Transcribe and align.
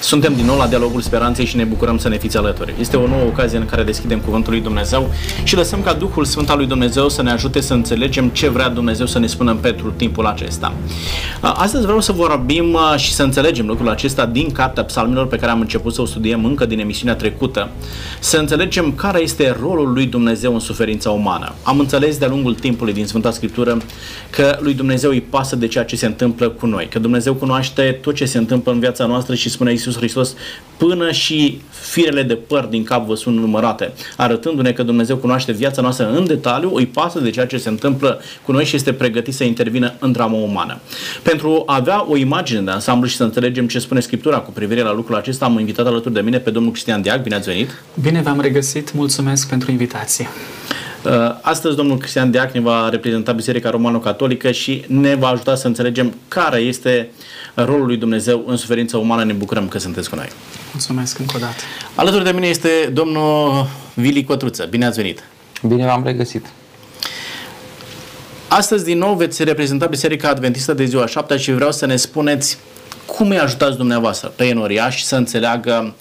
Suntem 0.00 0.34
din 0.34 0.44
nou 0.44 0.56
la 0.56 0.66
Dialogul 0.66 1.00
Speranței 1.00 1.44
și 1.44 1.56
ne 1.56 1.64
bucurăm 1.64 1.98
să 1.98 2.08
ne 2.08 2.18
fiți 2.18 2.36
alături. 2.36 2.74
Este 2.80 2.96
o 2.96 3.06
nouă 3.06 3.22
ocazie 3.22 3.58
în 3.58 3.66
care 3.66 3.82
deschidem 3.82 4.18
Cuvântul 4.18 4.52
lui 4.52 4.62
Dumnezeu 4.62 5.10
și 5.44 5.56
lăsăm 5.56 5.82
ca 5.82 5.92
Duhul 5.92 6.24
Sfânt 6.24 6.50
al 6.50 6.56
lui 6.56 6.66
Dumnezeu 6.66 7.08
să 7.08 7.22
ne 7.22 7.30
ajute 7.30 7.60
să 7.60 7.74
înțelegem 7.74 8.28
ce 8.28 8.48
vrea 8.48 8.68
Dumnezeu 8.68 9.06
să 9.06 9.18
ne 9.18 9.26
spună 9.26 9.54
pentru 9.54 9.90
timpul 9.96 10.26
acesta. 10.26 10.72
Astăzi 11.40 11.84
vreau 11.84 12.00
să 12.00 12.12
vorbim 12.12 12.78
și 12.96 13.12
să 13.12 13.22
înțelegem 13.22 13.66
lucrul 13.66 13.88
acesta 13.88 14.26
din 14.26 14.50
Cartea 14.50 14.84
Psalmilor 14.84 15.26
pe 15.26 15.36
care 15.36 15.52
am 15.52 15.60
început 15.60 15.94
să 15.94 16.00
o 16.00 16.04
studiem 16.04 16.44
încă 16.44 16.66
din 16.66 16.78
emisiunea 16.78 17.14
trecută. 17.14 17.68
Să 18.20 18.36
înțelegem 18.36 18.92
care 18.92 19.22
este 19.22 19.56
rolul 19.60 19.92
lui 19.92 20.06
Dumnezeu 20.06 20.52
în 20.52 20.60
suferința 20.60 21.10
umană. 21.10 21.52
Am 21.62 21.78
înțeles 21.78 22.18
de-a 22.18 22.28
lungul 22.28 22.54
timpului 22.54 22.92
din 22.92 23.06
Sfânta 23.06 23.30
Scriptură 23.30 23.76
că 24.30 24.58
lui 24.60 24.74
Dumnezeu 24.74 25.10
îi 25.10 25.20
pasă 25.20 25.56
de 25.56 25.66
ceea 25.66 25.84
ce 25.84 25.96
se 25.96 26.06
întâmplă 26.06 26.48
cu 26.48 26.66
noi, 26.66 26.88
că 26.90 26.98
Dumnezeu 26.98 27.34
cunoaște 27.34 27.98
tot 28.02 28.14
ce 28.14 28.24
se 28.24 28.38
întâmplă 28.38 28.72
în 28.72 28.78
viața 28.78 29.06
noastră 29.06 29.34
și 29.34 29.48
spune 29.48 29.70
Iisus 29.70 29.87
Hristos, 29.96 30.34
până 30.76 31.12
și 31.12 31.60
firele 31.70 32.22
de 32.22 32.34
păr 32.34 32.64
din 32.64 32.84
cap 32.84 33.06
vă 33.06 33.14
sunt 33.14 33.36
numărate, 33.36 33.92
arătându-ne 34.16 34.72
că 34.72 34.82
Dumnezeu 34.82 35.16
cunoaște 35.16 35.52
viața 35.52 35.82
noastră 35.82 36.10
în 36.10 36.26
detaliu, 36.26 36.70
îi 36.74 36.86
pasă 36.86 37.20
de 37.20 37.30
ceea 37.30 37.46
ce 37.46 37.58
se 37.58 37.68
întâmplă 37.68 38.20
cu 38.44 38.52
noi 38.52 38.64
și 38.64 38.76
este 38.76 38.92
pregătit 38.92 39.34
să 39.34 39.44
intervină 39.44 39.94
în 39.98 40.12
drama 40.12 40.36
umană. 40.36 40.78
Pentru 41.22 41.62
a 41.66 41.74
avea 41.74 42.06
o 42.08 42.16
imagine 42.16 42.60
de 42.60 42.70
ansamblu 42.70 43.08
și 43.08 43.16
să 43.16 43.22
înțelegem 43.22 43.68
ce 43.68 43.78
spune 43.78 44.00
Scriptura 44.00 44.38
cu 44.38 44.50
privire 44.50 44.82
la 44.82 44.92
lucrul 44.92 45.16
acesta, 45.16 45.44
am 45.44 45.58
invitat 45.58 45.86
alături 45.86 46.14
de 46.14 46.20
mine 46.20 46.38
pe 46.38 46.50
domnul 46.50 46.72
Cristian 46.72 47.02
Diac. 47.02 47.22
Bine 47.22 47.34
ați 47.34 47.48
venit! 47.48 47.82
Bine 48.02 48.22
v-am 48.22 48.40
regăsit, 48.40 48.92
mulțumesc 48.92 49.48
pentru 49.48 49.70
invitație! 49.70 50.28
Uh, 51.04 51.12
astăzi 51.40 51.76
domnul 51.76 51.98
Cristian 51.98 52.30
Diac 52.30 52.52
ne 52.52 52.60
va 52.60 52.88
reprezenta 52.88 53.32
Biserica 53.32 53.70
Romano-Catolică 53.70 54.50
și 54.50 54.84
ne 54.88 55.14
va 55.14 55.28
ajuta 55.28 55.54
să 55.54 55.66
înțelegem 55.66 56.14
care 56.28 56.58
este 56.58 57.10
rolul 57.54 57.86
lui 57.86 57.96
Dumnezeu 57.96 58.44
în 58.46 58.56
suferința 58.56 58.98
umană. 58.98 59.24
Ne 59.24 59.32
bucurăm 59.32 59.68
că 59.68 59.78
sunteți 59.78 60.10
cu 60.10 60.16
noi. 60.16 60.28
Mulțumesc 60.72 61.18
încă 61.18 61.32
o 61.36 61.38
dată. 61.38 61.54
Alături 61.94 62.24
de 62.24 62.30
mine 62.30 62.46
este 62.46 62.68
domnul 62.92 63.66
Vili 63.94 64.24
Cotruță. 64.24 64.66
Bine 64.70 64.86
ați 64.86 64.96
venit! 64.96 65.24
Bine 65.62 65.84
v-am 65.84 66.04
regăsit! 66.04 66.46
Astăzi 68.48 68.84
din 68.84 68.98
nou 68.98 69.14
veți 69.14 69.44
reprezenta 69.44 69.86
Biserica 69.86 70.28
Adventistă 70.28 70.72
de 70.72 70.84
ziua 70.84 71.06
7 71.06 71.36
și 71.36 71.52
vreau 71.52 71.72
să 71.72 71.86
ne 71.86 71.96
spuneți 71.96 72.58
cum 73.06 73.28
îi 73.28 73.38
ajutați 73.38 73.76
dumneavoastră 73.76 74.32
pe 74.36 74.44
enoriași 74.44 75.04
să 75.04 75.16
înțeleagă 75.16 75.84
uh, 75.84 75.92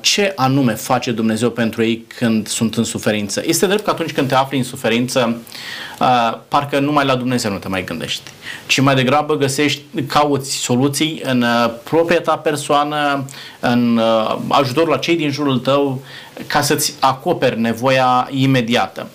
ce 0.00 0.32
anume 0.36 0.72
face 0.72 1.10
Dumnezeu 1.10 1.50
pentru 1.50 1.82
ei 1.82 2.06
când 2.18 2.48
sunt 2.48 2.74
în 2.76 2.84
suferință. 2.84 3.42
Este 3.44 3.66
drept 3.66 3.84
că 3.84 3.90
atunci 3.90 4.12
când 4.12 4.28
te 4.28 4.34
afli 4.34 4.58
în 4.58 4.64
suferință, 4.64 5.36
uh, 6.00 6.38
parcă 6.48 6.78
numai 6.78 7.04
la 7.04 7.14
Dumnezeu 7.16 7.50
nu 7.50 7.58
te 7.58 7.68
mai 7.68 7.84
gândești, 7.84 8.30
ci 8.66 8.80
mai 8.80 8.94
degrabă 8.94 9.36
găsești, 9.36 9.82
cauți 10.06 10.56
soluții 10.56 11.20
în 11.24 11.42
uh, 11.42 11.70
propria 11.82 12.20
ta 12.20 12.36
persoană, 12.36 13.24
în 13.60 14.00
ajutorul 14.48 14.90
la 14.90 14.96
cei 14.96 15.16
din 15.16 15.30
jurul 15.30 15.58
tău, 15.58 16.02
ca 16.46 16.60
să-ți 16.60 16.94
acoperi 17.00 17.60
nevoia 17.60 18.28
imediată. 18.30 19.06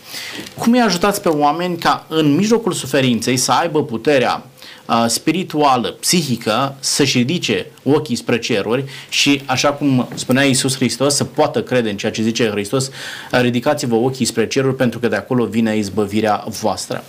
Cum 0.57 0.73
îi 0.73 0.81
ajutați 0.81 1.21
pe 1.21 1.29
oameni 1.29 1.77
ca 1.77 2.05
în 2.07 2.35
mijlocul 2.35 2.71
suferinței 2.71 3.37
să 3.37 3.51
aibă 3.51 3.83
puterea 3.83 4.43
spirituală, 5.07 5.91
psihică, 5.99 6.75
să-și 6.79 7.17
ridice 7.17 7.65
ochii 7.83 8.15
spre 8.15 8.39
ceruri 8.39 8.83
și, 9.09 9.41
așa 9.45 9.69
cum 9.69 10.07
spunea 10.13 10.43
Iisus 10.43 10.75
Hristos, 10.75 11.15
să 11.15 11.23
poată 11.23 11.63
crede 11.63 11.89
în 11.89 11.97
ceea 11.97 12.11
ce 12.11 12.21
zice 12.21 12.49
Hristos, 12.49 12.89
ridicați-vă 13.31 13.95
ochii 13.95 14.25
spre 14.25 14.47
ceruri 14.47 14.75
pentru 14.75 14.99
că 14.99 15.07
de 15.07 15.15
acolo 15.15 15.45
vine 15.45 15.77
izbăvirea 15.77 16.43
voastră. 16.47 17.03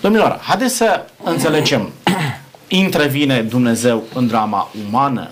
Domnilor, 0.00 0.38
haideți 0.42 0.76
să 0.76 1.04
înțelegem. 1.22 1.92
Intervine 2.68 3.42
Dumnezeu 3.42 4.04
în 4.14 4.26
drama 4.26 4.70
umană? 4.88 5.30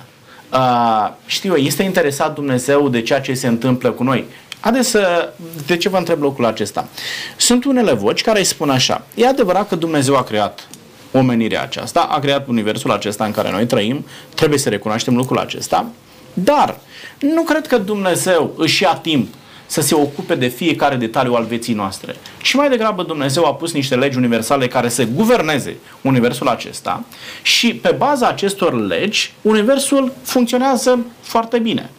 Uh, 0.53 1.11
știu 1.27 1.51
eu, 1.51 1.65
este 1.65 1.83
interesat 1.83 2.35
Dumnezeu 2.35 2.89
de 2.89 3.03
ceea 3.03 3.21
ce 3.21 3.35
se 3.35 3.47
întâmplă 3.47 3.91
cu 3.91 4.03
noi. 4.03 4.25
Haideți 4.61 4.89
să... 4.89 5.33
De 5.67 5.77
ce 5.77 5.89
vă 5.89 5.97
întreb 5.97 6.23
locul 6.23 6.45
acesta? 6.45 6.89
Sunt 7.37 7.65
unele 7.65 7.93
voci 7.93 8.23
care 8.23 8.39
îi 8.39 8.45
spun 8.45 8.71
așa. 8.71 9.07
E 9.15 9.27
adevărat 9.27 9.69
că 9.69 9.77
Dumnezeu 9.77 10.17
a 10.17 10.23
creat 10.23 10.69
omenirea 11.17 11.63
aceasta, 11.63 12.01
a 12.01 12.19
creat 12.19 12.49
universul 12.49 12.91
acesta 12.91 13.25
în 13.25 13.31
care 13.31 13.51
noi 13.51 13.67
trăim, 13.67 14.05
trebuie 14.35 14.59
să 14.59 14.69
recunoaștem 14.69 15.17
lucrul 15.17 15.39
acesta, 15.39 15.87
dar 16.35 16.79
nu 17.19 17.43
cred 17.43 17.67
că 17.67 17.79
Dumnezeu 17.79 18.55
își 18.57 18.83
ia 18.83 18.95
timp 18.95 19.35
să 19.67 19.81
se 19.81 19.95
ocupe 19.95 20.35
de 20.35 20.47
fiecare 20.47 20.97
detaliu 20.97 21.35
al 21.35 21.45
vieții 21.45 21.75
noastre. 21.75 22.17
Și 22.43 22.57
mai 22.57 22.69
degrabă 22.69 23.03
Dumnezeu 23.03 23.45
a 23.45 23.55
pus 23.55 23.73
niște 23.73 23.97
legi 23.97 24.17
universale 24.17 24.67
care 24.67 24.89
să 24.89 25.05
guverneze 25.05 25.77
universul 26.01 26.49
acesta 26.49 27.05
și 27.43 27.75
pe 27.75 27.95
baza 27.99 28.29
acestor 28.29 28.87
legi, 28.87 29.33
universul 29.43 30.13
funcționează 30.23 30.99
foarte 31.21 31.59
bine. 31.59 31.91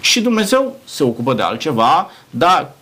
Și 0.00 0.20
Dumnezeu 0.20 0.76
se 0.84 1.02
ocupă 1.02 1.34
de 1.34 1.42
altceva, 1.42 2.10
dar 2.30 2.72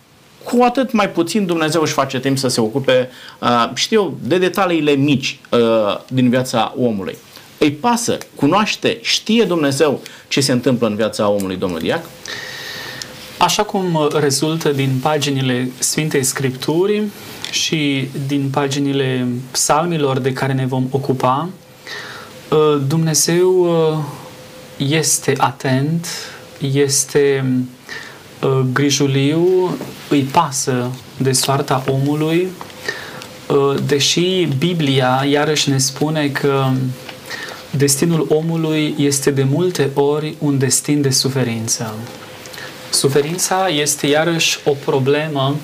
cu 0.43 0.63
atât 0.63 0.91
mai 0.91 1.09
puțin 1.09 1.45
Dumnezeu 1.45 1.81
își 1.81 1.93
face 1.93 2.19
timp 2.19 2.37
să 2.37 2.47
se 2.47 2.61
ocupe, 2.61 3.09
uh, 3.39 3.69
știu 3.73 4.17
de 4.23 4.37
detaliile 4.37 4.91
mici 4.91 5.39
uh, 5.49 5.59
din 6.07 6.29
viața 6.29 6.73
omului. 6.77 7.17
Îi 7.57 7.71
pasă, 7.71 8.17
cunoaște, 8.35 8.97
știe 9.01 9.43
Dumnezeu 9.43 10.01
ce 10.27 10.41
se 10.41 10.51
întâmplă 10.51 10.87
în 10.87 10.95
viața 10.95 11.29
omului, 11.29 11.55
domnul 11.55 11.79
Diac? 11.79 12.03
Așa 13.37 13.63
cum 13.63 14.09
rezultă 14.19 14.69
din 14.69 14.99
paginile 15.01 15.71
Sfintei 15.79 16.23
Scripturi 16.23 17.03
și 17.51 18.09
din 18.27 18.49
paginile 18.51 19.27
psalmilor 19.51 20.19
de 20.19 20.33
care 20.33 20.53
ne 20.53 20.65
vom 20.65 20.87
ocupa, 20.91 21.49
uh, 22.49 22.81
Dumnezeu 22.87 23.49
uh, 23.59 23.97
este 24.77 25.33
atent, 25.37 26.07
este 26.71 27.45
uh, 27.45 27.82
grijuliu, 28.73 29.77
îi 30.09 30.21
pasă 30.21 30.91
de 31.17 31.31
soarta 31.31 31.83
omului, 31.87 32.47
deși 33.85 34.47
Biblia 34.57 35.25
iarăși 35.29 35.69
ne 35.69 35.77
spune 35.77 36.27
că 36.27 36.69
destinul 37.69 38.25
omului 38.29 38.95
este 38.97 39.31
de 39.31 39.43
multe 39.43 39.89
ori 39.93 40.35
un 40.39 40.57
destin 40.57 41.01
de 41.01 41.09
suferință. 41.09 41.93
Suferința 42.89 43.67
este 43.67 44.07
iarăși 44.07 44.59
o 44.65 44.71
problemă 44.71 45.55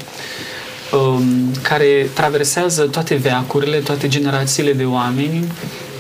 um, 0.92 1.24
care 1.62 2.10
traversează 2.14 2.82
toate 2.82 3.16
veacurile, 3.16 3.78
toate 3.78 4.08
generațiile 4.08 4.74
de 4.74 4.86
oameni, 4.86 5.44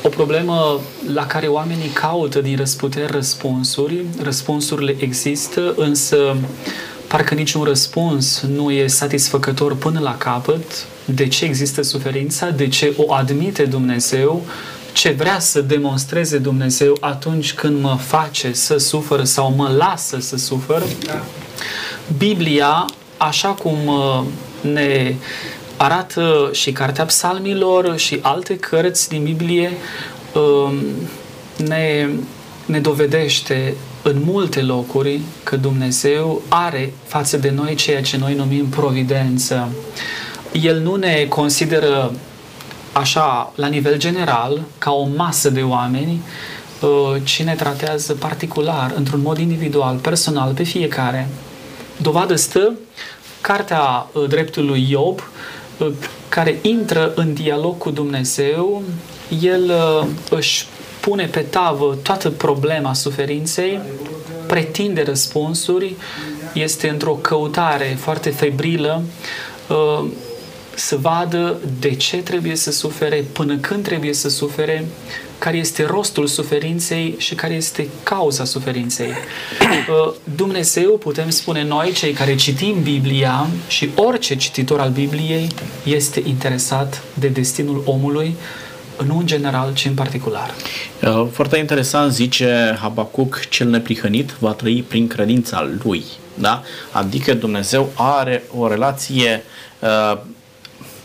o 0.03 0.09
problemă 0.09 0.79
la 1.13 1.25
care 1.25 1.47
oamenii 1.47 1.89
caută 1.89 2.41
din 2.41 2.57
răsputeri 2.57 3.11
răspunsuri. 3.11 4.05
Răspunsurile 4.21 4.95
există, 4.99 5.73
însă 5.77 6.37
parcă 7.07 7.33
niciun 7.33 7.63
răspuns 7.63 8.41
nu 8.41 8.71
e 8.71 8.87
satisfăcător 8.87 9.75
până 9.75 9.99
la 9.99 10.17
capăt. 10.17 10.85
De 11.05 11.27
ce 11.27 11.45
există 11.45 11.81
suferința? 11.81 12.49
De 12.49 12.67
ce 12.67 12.93
o 12.97 13.13
admite 13.13 13.63
Dumnezeu? 13.63 14.45
ce 14.93 15.09
vrea 15.09 15.39
să 15.39 15.61
demonstreze 15.61 16.37
Dumnezeu 16.37 16.97
atunci 16.99 17.53
când 17.53 17.81
mă 17.81 17.97
face 18.01 18.53
să 18.53 18.77
sufăr 18.77 19.23
sau 19.23 19.53
mă 19.55 19.69
lasă 19.77 20.17
să 20.19 20.37
sufăr. 20.37 20.83
Biblia, 22.17 22.85
așa 23.17 23.49
cum 23.49 23.87
uh, 23.87 24.21
ne 24.61 25.15
arată 25.81 26.49
și 26.51 26.71
Cartea 26.71 27.05
Psalmilor 27.05 27.97
și 27.97 28.19
alte 28.21 28.57
cărți 28.57 29.09
din 29.09 29.23
Biblie, 29.23 29.71
um, 30.33 30.73
ne, 31.67 32.07
ne 32.65 32.79
dovedește 32.79 33.75
în 34.01 34.21
multe 34.23 34.61
locuri 34.61 35.19
că 35.43 35.55
Dumnezeu 35.55 36.41
are 36.47 36.93
față 37.05 37.37
de 37.37 37.49
noi 37.49 37.75
ceea 37.75 38.01
ce 38.01 38.17
noi 38.17 38.33
numim 38.33 38.65
providență. 38.65 39.69
El 40.61 40.79
nu 40.79 40.95
ne 40.95 41.25
consideră 41.29 42.11
așa, 42.91 43.53
la 43.55 43.67
nivel 43.67 43.97
general, 43.97 44.61
ca 44.77 44.91
o 44.91 45.07
masă 45.15 45.49
de 45.49 45.61
oameni, 45.61 46.21
uh, 46.81 47.21
cine 47.23 47.53
tratează 47.53 48.13
particular, 48.13 48.93
într-un 48.95 49.21
mod 49.21 49.37
individual, 49.37 49.97
personal, 49.97 50.53
pe 50.53 50.63
fiecare. 50.63 51.27
Dovadă 51.97 52.35
stă 52.35 52.73
cartea 53.41 54.07
uh, 54.11 54.27
dreptului 54.27 54.87
Iob, 54.89 55.17
uh, 55.17 55.25
care 56.29 56.59
intră 56.61 57.11
în 57.15 57.33
dialog 57.33 57.77
cu 57.77 57.89
Dumnezeu, 57.89 58.83
el 59.41 59.71
își 60.29 60.65
pune 60.99 61.25
pe 61.25 61.39
tavă 61.39 61.97
toată 62.03 62.29
problema 62.29 62.93
suferinței, 62.93 63.79
pretinde 64.47 65.03
răspunsuri, 65.03 65.95
este 66.53 66.89
într-o 66.89 67.13
căutare 67.13 67.97
foarte 67.99 68.29
febrilă, 68.29 69.01
să 70.79 70.97
vadă 70.97 71.57
de 71.79 71.95
ce 71.95 72.17
trebuie 72.17 72.55
să 72.55 72.71
sufere, 72.71 73.25
până 73.31 73.55
când 73.57 73.83
trebuie 73.83 74.13
să 74.13 74.29
sufere, 74.29 74.85
care 75.37 75.57
este 75.57 75.85
rostul 75.85 76.27
suferinței 76.27 77.15
și 77.17 77.35
care 77.35 77.53
este 77.53 77.87
cauza 78.03 78.43
suferinței. 78.43 79.09
Uh, 79.89 80.13
Dumnezeu, 80.35 80.97
putem 80.97 81.29
spune 81.29 81.63
noi, 81.63 81.91
cei 81.91 82.11
care 82.11 82.35
citim 82.35 82.81
Biblia 82.83 83.47
și 83.67 83.89
orice 83.95 84.35
cititor 84.35 84.79
al 84.79 84.89
Bibliei 84.89 85.47
este 85.83 86.23
interesat 86.25 87.01
de 87.13 87.27
destinul 87.27 87.81
omului 87.85 88.35
nu 89.05 89.17
în 89.17 89.25
general, 89.25 89.73
ci 89.73 89.85
în 89.85 89.93
particular. 89.93 90.53
Uh, 91.01 91.27
foarte 91.31 91.57
interesant 91.57 92.11
zice 92.11 92.77
Habacuc, 92.81 93.39
cel 93.49 93.67
neprihănit 93.67 94.35
va 94.39 94.51
trăi 94.51 94.85
prin 94.87 95.07
credința 95.07 95.69
lui. 95.83 96.03
Da? 96.33 96.63
Adică 96.91 97.33
Dumnezeu 97.33 97.91
are 97.95 98.43
o 98.57 98.67
relație 98.67 99.43
uh, 99.79 100.17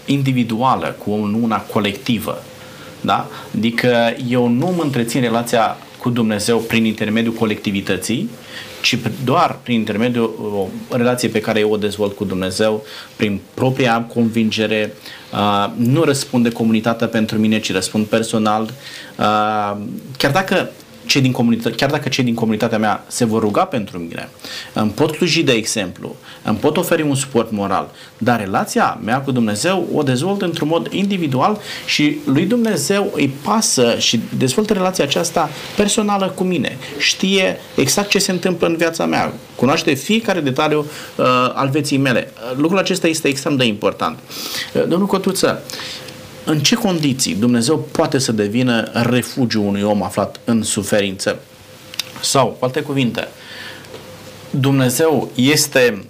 individuală 0.07 0.97
cu 1.05 1.11
una 1.43 1.61
colectivă. 1.61 2.43
Da? 3.01 3.29
Adică 3.57 4.15
eu 4.29 4.49
nu 4.49 4.67
mă 4.77 4.83
întrețin 4.83 5.21
relația 5.21 5.77
cu 5.99 6.11
Dumnezeu 6.11 6.59
prin 6.59 6.85
intermediul 6.85 7.35
colectivității, 7.35 8.31
ci 8.83 8.99
doar 9.25 9.59
prin 9.63 9.79
intermediul 9.79 10.35
o 10.91 10.97
relație 10.97 11.29
pe 11.29 11.41
care 11.41 11.61
eu 11.61 11.71
o 11.71 11.77
dezvolt 11.77 12.17
cu 12.17 12.25
Dumnezeu, 12.25 12.85
prin 13.17 13.41
propria 13.55 14.03
convingere, 14.15 14.93
uh, 15.33 15.73
nu 15.77 16.03
răspunde 16.03 16.51
comunitatea 16.51 17.07
pentru 17.07 17.39
mine, 17.39 17.61
ci 17.61 17.73
răspund 17.73 18.07
personal. 18.07 18.63
Uh, 18.63 19.77
chiar 20.17 20.31
dacă 20.33 20.71
cei 21.07 21.21
din 21.21 21.33
comunitate, 21.33 21.75
chiar 21.75 21.91
dacă 21.91 22.09
cei 22.09 22.25
din 22.25 22.35
comunitatea 22.35 22.79
mea 22.79 23.05
se 23.07 23.25
vor 23.25 23.41
ruga 23.41 23.65
pentru 23.65 23.99
mine, 23.99 24.29
îmi 24.73 24.91
pot 24.91 25.15
sluji 25.15 25.43
de 25.43 25.53
exemplu, 25.53 26.17
îmi 26.43 26.57
pot 26.57 26.77
oferi 26.77 27.03
un 27.03 27.15
suport 27.15 27.51
moral, 27.51 27.91
dar 28.19 28.41
relația 28.41 28.99
mea 29.05 29.21
cu 29.21 29.31
Dumnezeu 29.31 29.89
o 29.95 30.03
dezvolt 30.03 30.43
într-un 30.43 30.69
mod 30.69 30.89
individual 30.93 31.61
și 31.87 32.19
lui 32.25 32.45
Dumnezeu 32.45 33.13
îi 33.15 33.35
pasă 33.43 33.97
și 33.99 34.21
dezvoltă 34.39 34.73
relația 34.73 35.05
aceasta 35.05 35.51
personală 35.77 36.33
cu 36.35 36.43
mine. 36.45 36.79
Știe 36.99 37.59
exact 37.75 38.09
ce 38.09 38.19
se 38.19 38.31
întâmplă 38.31 38.67
în 38.67 38.77
viața 38.77 39.07
mea, 39.07 39.33
cunoaște 39.57 39.95
fiecare 39.95 40.41
detaliu 40.41 40.79
uh, 40.79 41.25
al 41.55 41.69
vieții 41.69 41.97
mele. 41.97 42.33
Lucrul 42.57 42.79
acesta 42.79 43.09
este 43.09 43.29
extrem 43.29 43.57
de 43.57 43.65
important. 43.65 44.19
Uh, 44.73 44.83
domnul 44.89 45.07
Cotuță, 45.07 45.63
în 46.45 46.61
ce 46.61 46.75
condiții 46.75 47.35
Dumnezeu 47.35 47.79
poate 47.79 48.19
să 48.19 48.33
devină 48.33 48.91
refugiu 48.93 49.67
unui 49.67 49.83
om 49.83 50.03
aflat 50.03 50.41
în 50.45 50.63
suferință? 50.63 51.39
Sau, 52.21 52.49
cu 52.59 52.65
alte 52.65 52.81
cuvinte, 52.81 53.29
Dumnezeu 54.51 55.31
este 55.35 56.07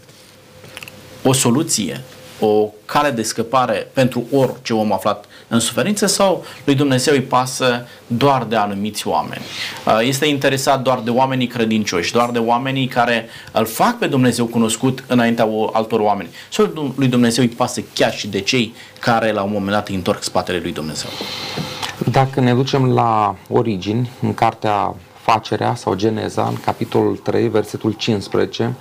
o 1.23 1.33
soluție, 1.33 2.01
o 2.41 2.71
cale 2.85 3.11
de 3.11 3.23
scăpare 3.23 3.91
pentru 3.93 4.27
orice 4.33 4.75
om 4.75 4.93
aflat 4.93 5.25
în 5.55 5.61
suferință 5.61 6.07
sau 6.07 6.45
lui 6.65 6.75
Dumnezeu 6.75 7.15
îi 7.15 7.21
pasă 7.21 7.87
doar 8.07 8.45
de 8.45 8.57
anumiți 8.57 9.07
oameni? 9.07 9.43
Uh, 9.87 9.99
este 10.03 10.27
interesat 10.27 10.83
doar 10.83 10.99
de 10.99 11.11
oamenii 11.11 11.47
credincioși, 11.47 12.13
doar 12.13 12.31
de 12.31 12.39
oamenii 12.39 12.87
care 12.87 13.29
îl 13.53 13.67
fac 13.67 13.99
pe 13.99 14.07
Dumnezeu 14.07 14.47
cunoscut 14.47 15.05
înaintea 15.07 15.49
altor 15.73 16.01
oameni? 16.01 16.29
Sau 16.51 16.93
lui 16.97 17.09
Dumnezeu 17.09 17.45
îi 17.45 17.51
pasă 17.51 17.81
chiar 17.95 18.13
și 18.13 18.29
de 18.29 18.41
cei 18.41 18.75
care 19.01 19.33
la 19.33 19.43
un 19.43 19.51
moment 19.53 19.73
dat 19.73 19.89
îi 19.89 19.95
întorc 19.95 20.23
spatele 20.23 20.59
lui 20.63 20.73
Dumnezeu? 20.73 21.11
Dacă 22.11 22.41
ne 22.41 22.55
ducem 22.55 22.93
la 22.93 23.37
origini, 23.49 24.11
în 24.23 24.35
cartea 24.35 24.95
Facerea 25.21 25.75
sau 25.75 25.95
Geneza, 25.95 26.47
în 26.47 26.57
capitolul 26.65 27.17
3, 27.17 27.49
versetul 27.49 27.93
15, 27.93 28.75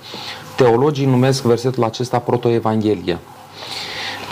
teologii 0.56 1.06
numesc 1.06 1.42
versetul 1.42 1.84
acesta 1.84 2.18
protoevanghelie. 2.18 3.18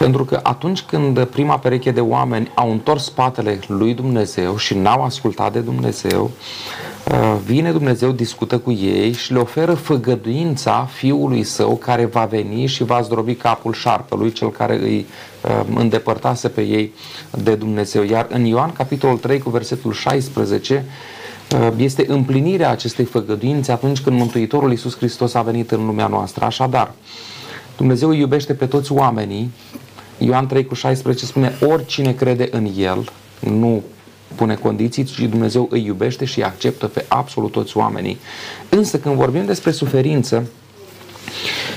Pentru 0.02 0.25
că 0.25 0.40
atunci 0.43 0.82
când 0.82 1.25
prima 1.25 1.58
pereche 1.58 1.90
de 1.90 2.00
oameni 2.00 2.50
au 2.54 2.70
întors 2.70 3.04
spatele 3.04 3.58
lui 3.66 3.94
Dumnezeu 3.94 4.56
și 4.56 4.75
n-au 4.75 5.02
ascultat 5.02 5.52
de 5.52 5.58
Dumnezeu, 5.58 6.31
uh, 7.10 7.37
vine 7.44 7.72
Dumnezeu, 7.72 8.10
discută 8.10 8.58
cu 8.58 8.70
ei 8.70 9.12
și 9.12 9.32
le 9.32 9.38
oferă 9.38 9.75
făgăduința 9.75 10.88
Fiului 10.93 11.44
Său 11.44 11.76
care 11.76 12.04
va 12.04 12.25
veni 12.25 12.66
și 12.66 12.84
va 12.84 13.00
zdrobi 13.02 13.34
capul 13.34 13.72
șarpelui, 13.72 14.32
cel 14.32 14.50
care 14.50 14.78
îi 14.82 15.06
uh, 15.43 15.60
îndepărtase 15.75 16.48
pe 16.48 16.60
ei 16.60 16.93
de 17.43 17.55
Dumnezeu. 17.55 18.02
Iar 18.02 18.26
în 18.31 18.44
Ioan, 18.44 18.72
capitolul 18.72 19.19
3, 19.19 19.38
cu 19.38 19.50
versetul 19.50 19.93
16, 19.93 20.84
uh, 21.52 21.69
este 21.76 22.05
împlinirea 22.08 22.70
acestei 22.70 23.05
făgăduințe 23.05 23.72
atunci 23.72 24.00
când 24.00 24.19
Mântuitorul 24.19 24.70
Iisus 24.70 24.96
Hristos 24.96 25.34
a 25.34 25.43
venit 25.43 25.70
în 25.70 25.87
lumea 25.87 26.06
noastră. 26.06 26.44
Așadar, 26.44 26.93
Dumnezeu 27.76 28.08
îi 28.08 28.19
iubește 28.19 28.55
pe 28.55 28.66
toți 28.66 28.93
oamenii 28.93 29.50
Ioan 30.24 30.46
3 30.46 30.66
cu 30.66 30.74
16 30.74 31.26
spune 31.26 31.58
oricine 31.60 32.12
crede 32.12 32.48
în 32.50 32.72
El, 32.76 33.08
nu 33.40 33.82
pune 34.34 34.54
condiții, 34.54 35.04
ci 35.04 35.19
Dumnezeu 35.20 35.66
îi 35.70 35.84
iubește 35.84 36.24
și 36.24 36.38
îi 36.38 36.44
acceptă 36.44 36.86
pe 36.86 37.04
absolut 37.08 37.52
toți 37.52 37.76
oamenii. 37.76 38.19
Însă 38.69 38.98
când 38.98 39.14
vorbim 39.14 39.44
despre 39.44 39.70
suferință, 39.70 40.46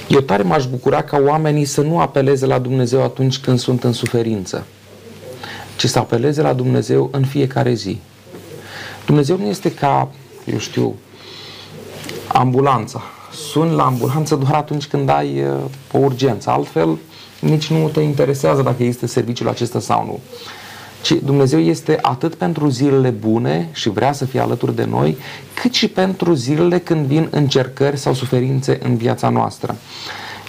eu 0.07 0.19
tare 0.19 0.44
m-aș 0.44 0.65
bucura 0.65 1.01
ca 1.01 1.18
oamenii 1.18 1.65
să 1.65 1.81
nu 1.81 2.00
apeleze 2.00 2.45
la 2.45 2.59
Dumnezeu 2.59 3.03
atunci 3.03 3.38
când 3.38 3.59
sunt 3.59 3.83
în 3.83 3.94
suferință, 3.94 4.65
ci 5.77 5.86
să 5.86 6.00
apeleze 6.00 6.42
la 6.42 6.53
Dumnezeu 6.53 7.09
în 7.12 7.25
fiecare 7.25 7.74
zi. 7.74 8.00
Dumnezeu 9.06 9.38
nu 9.38 9.45
este 9.45 9.71
ca, 9.71 10.12
eu 10.45 10.57
știu, 10.57 10.95
ambulanța. 12.27 13.01
Suni 13.51 13.75
la 13.75 13.83
ambulanță 13.83 14.36
doar 14.36 14.53
atunci 14.53 14.86
când 14.86 15.09
ai 15.09 15.44
uh, 15.44 15.56
o 15.92 15.97
urgență. 15.97 16.50
Altfel, 16.50 16.97
nici 17.40 17.68
nu 17.68 17.88
te 17.88 18.00
interesează 18.02 18.62
dacă 18.62 18.84
este 18.84 19.08
serviciul 19.08 19.50
acesta 19.50 19.80
sau 19.80 20.06
nu. 20.06 20.20
Ci 21.02 21.12
Dumnezeu 21.12 21.60
este 21.60 21.98
atât 22.02 22.36
pentru 22.36 22.68
zilele 22.70 23.10
bune 23.10 23.70
și 23.72 23.90
vrea 23.90 24.12
să 24.12 24.26
fie 24.26 24.40
alături 24.40 24.76
de 24.76 24.84
noi, 24.84 25.18
cât 25.62 25.74
și 25.74 25.88
pentru 25.88 26.34
zilele 26.34 26.80
când 26.80 27.06
vin 27.06 27.28
încercări 27.32 27.98
sau 27.98 28.14
suferințe 28.14 28.80
în 28.84 28.98
viața 28.98 29.30
noastră. 29.30 29.76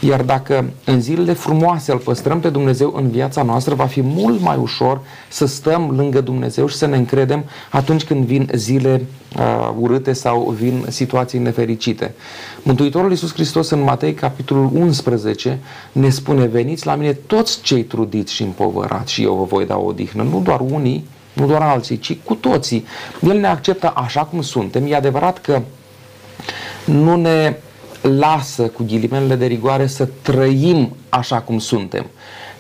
Iar 0.01 0.23
dacă 0.23 0.71
în 0.85 1.01
zilele 1.01 1.33
frumoase 1.33 1.93
îl 1.93 1.99
păstrăm 1.99 2.41
pe 2.41 2.49
Dumnezeu 2.49 2.95
în 2.97 3.11
viața 3.11 3.43
noastră, 3.43 3.75
va 3.75 3.87
fi 3.87 4.03
mult 4.03 4.41
mai 4.41 4.57
ușor 4.57 5.01
să 5.29 5.47
stăm 5.47 5.91
lângă 5.97 6.21
Dumnezeu 6.21 6.67
și 6.67 6.77
să 6.77 6.87
ne 6.87 6.97
încredem 6.97 7.45
atunci 7.71 8.05
când 8.05 8.25
vin 8.25 8.49
zile 8.55 9.07
uh, 9.39 9.71
urâte 9.79 10.13
sau 10.13 10.55
vin 10.59 10.85
situații 10.89 11.39
nefericite. 11.39 12.15
Mântuitorul 12.63 13.11
Iisus 13.11 13.33
Hristos 13.33 13.71
în 13.71 13.83
Matei, 13.83 14.15
capitolul 14.15 14.71
11, 14.75 15.59
ne 15.93 16.09
spune, 16.09 16.47
veniți 16.47 16.87
la 16.87 16.95
mine 16.95 17.13
toți 17.13 17.61
cei 17.61 17.83
trudiți 17.83 18.33
și 18.33 18.43
împovărați 18.43 19.13
și 19.13 19.23
eu 19.23 19.35
vă 19.35 19.45
voi 19.45 19.67
da 19.67 19.77
o 19.77 19.85
odihnă. 19.85 20.23
Nu 20.23 20.41
doar 20.45 20.61
unii, 20.61 21.07
nu 21.33 21.47
doar 21.47 21.63
alții, 21.63 21.99
ci 21.99 22.17
cu 22.25 22.35
toții. 22.35 22.85
El 23.21 23.39
ne 23.39 23.47
acceptă 23.47 23.93
așa 23.97 24.25
cum 24.25 24.43
suntem. 24.43 24.87
E 24.87 24.95
adevărat 24.95 25.41
că 25.41 25.63
nu 26.85 27.17
ne 27.17 27.57
lasă 28.09 28.63
cu 28.63 28.85
ghilimelele 28.87 29.35
de 29.35 29.47
rigoare 29.47 29.87
să 29.87 30.09
trăim 30.23 30.97
așa 31.09 31.41
cum 31.41 31.59
suntem, 31.59 32.07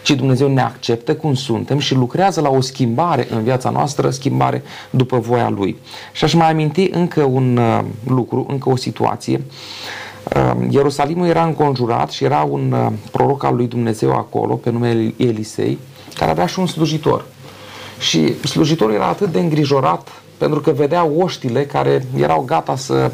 ci 0.02 0.10
Dumnezeu 0.10 0.48
ne 0.48 0.60
acceptă 0.60 1.14
cum 1.14 1.34
suntem 1.34 1.78
și 1.78 1.94
lucrează 1.94 2.40
la 2.40 2.48
o 2.48 2.60
schimbare 2.60 3.26
în 3.30 3.42
viața 3.42 3.70
noastră, 3.70 4.10
schimbare 4.10 4.62
după 4.90 5.18
voia 5.18 5.48
Lui. 5.48 5.76
Și 6.12 6.24
aș 6.24 6.32
mai 6.32 6.50
aminti 6.50 6.88
încă 6.92 7.22
un 7.22 7.56
uh, 7.56 7.80
lucru, 8.06 8.46
încă 8.48 8.68
o 8.68 8.76
situație. 8.76 9.42
Uh, 10.36 10.66
Ierusalimul 10.70 11.26
era 11.26 11.44
înconjurat 11.44 12.10
și 12.10 12.24
era 12.24 12.42
un 12.42 12.72
uh, 12.72 12.92
proroc 13.10 13.44
al 13.44 13.56
lui 13.56 13.66
Dumnezeu 13.66 14.12
acolo, 14.12 14.54
pe 14.54 14.70
numele 14.70 15.14
Elisei, 15.16 15.78
care 16.14 16.30
avea 16.30 16.46
și 16.46 16.58
un 16.58 16.66
slujitor. 16.66 17.24
Și 17.98 18.34
slujitorul 18.44 18.94
era 18.94 19.06
atât 19.06 19.32
de 19.32 19.38
îngrijorat 19.38 20.22
pentru 20.36 20.60
că 20.60 20.70
vedea 20.70 21.04
oștile 21.04 21.64
care 21.64 22.06
erau 22.16 22.42
gata 22.46 22.76
să 22.76 23.10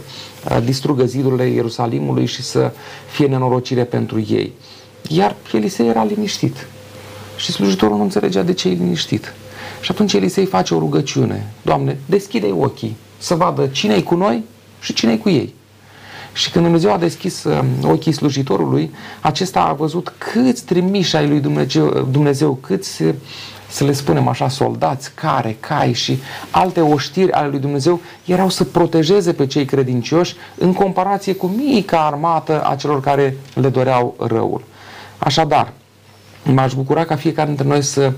uh, 0.50 0.58
distrugă 0.64 1.04
zidurile 1.04 1.46
Ierusalimului 1.48 2.26
și 2.26 2.42
să 2.42 2.72
fie 3.10 3.26
nenorocire 3.26 3.84
pentru 3.84 4.24
ei. 4.28 4.52
Iar 5.08 5.36
Elisei 5.52 5.88
era 5.88 6.04
liniștit. 6.04 6.66
Și 7.36 7.52
slujitorul 7.52 7.96
nu 7.96 8.02
înțelegea 8.02 8.42
de 8.42 8.52
ce 8.52 8.68
e 8.68 8.72
liniștit. 8.72 9.34
Și 9.80 9.90
atunci 9.90 10.12
Elisei 10.12 10.46
face 10.46 10.74
o 10.74 10.78
rugăciune. 10.78 11.52
Doamne, 11.62 11.98
deschide 12.06 12.54
ochii 12.58 12.96
să 13.18 13.34
vadă 13.34 13.66
cine 13.66 13.94
e 13.94 14.02
cu 14.02 14.14
noi 14.14 14.44
și 14.80 14.92
cine 14.92 15.12
e 15.12 15.16
cu 15.16 15.28
ei. 15.28 15.54
Și 16.32 16.50
când 16.50 16.64
Dumnezeu 16.64 16.92
a 16.92 16.98
deschis 16.98 17.44
uh, 17.44 17.64
ochii 17.82 18.12
slujitorului, 18.12 18.90
acesta 19.20 19.60
a 19.60 19.72
văzut 19.72 20.12
câți 20.18 20.64
trimiși 20.64 21.16
ai 21.16 21.28
lui 21.28 21.40
Dumnezeu, 21.40 22.08
Dumnezeu 22.10 22.54
câți 22.54 23.02
să 23.72 23.84
le 23.84 23.92
spunem 23.92 24.28
așa, 24.28 24.48
soldați, 24.48 25.10
care, 25.14 25.56
cai 25.60 25.92
și 25.92 26.18
alte 26.50 26.80
oștiri 26.80 27.32
ale 27.32 27.48
lui 27.48 27.58
Dumnezeu 27.58 28.00
erau 28.24 28.48
să 28.48 28.64
protejeze 28.64 29.32
pe 29.32 29.46
cei 29.46 29.64
credincioși 29.64 30.34
în 30.58 30.72
comparație 30.72 31.34
cu 31.34 31.46
mica 31.46 32.06
armată 32.06 32.62
a 32.64 32.74
celor 32.74 33.00
care 33.00 33.36
le 33.54 33.68
doreau 33.68 34.14
răul. 34.18 34.62
Așadar, 35.18 35.72
m-aș 36.44 36.74
bucura 36.74 37.04
ca 37.04 37.16
fiecare 37.16 37.48
dintre 37.48 37.66
noi 37.66 37.82
să 37.82 38.12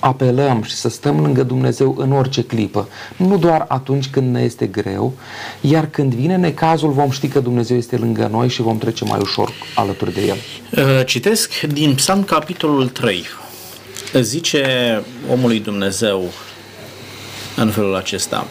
apelăm 0.00 0.62
și 0.62 0.74
să 0.74 0.88
stăm 0.88 1.20
lângă 1.20 1.42
Dumnezeu 1.42 1.94
în 1.98 2.12
orice 2.12 2.42
clipă, 2.42 2.88
nu 3.16 3.36
doar 3.36 3.64
atunci 3.68 4.08
când 4.08 4.34
ne 4.34 4.40
este 4.40 4.66
greu, 4.66 5.12
iar 5.60 5.86
când 5.86 6.14
vine 6.14 6.36
necazul 6.36 6.90
vom 6.90 7.10
ști 7.10 7.28
că 7.28 7.40
Dumnezeu 7.40 7.76
este 7.76 7.96
lângă 7.96 8.28
noi 8.32 8.48
și 8.48 8.62
vom 8.62 8.78
trece 8.78 9.04
mai 9.04 9.18
ușor 9.22 9.52
alături 9.74 10.14
de 10.14 10.20
El. 10.20 10.36
Uh, 10.36 11.04
citesc 11.06 11.60
din 11.60 11.94
Psalm 11.94 12.24
capitolul 12.24 12.88
3, 12.88 13.24
zice 14.12 14.64
omului 15.30 15.60
Dumnezeu 15.60 16.32
în 17.56 17.70
felul 17.70 17.94
acesta. 17.94 18.46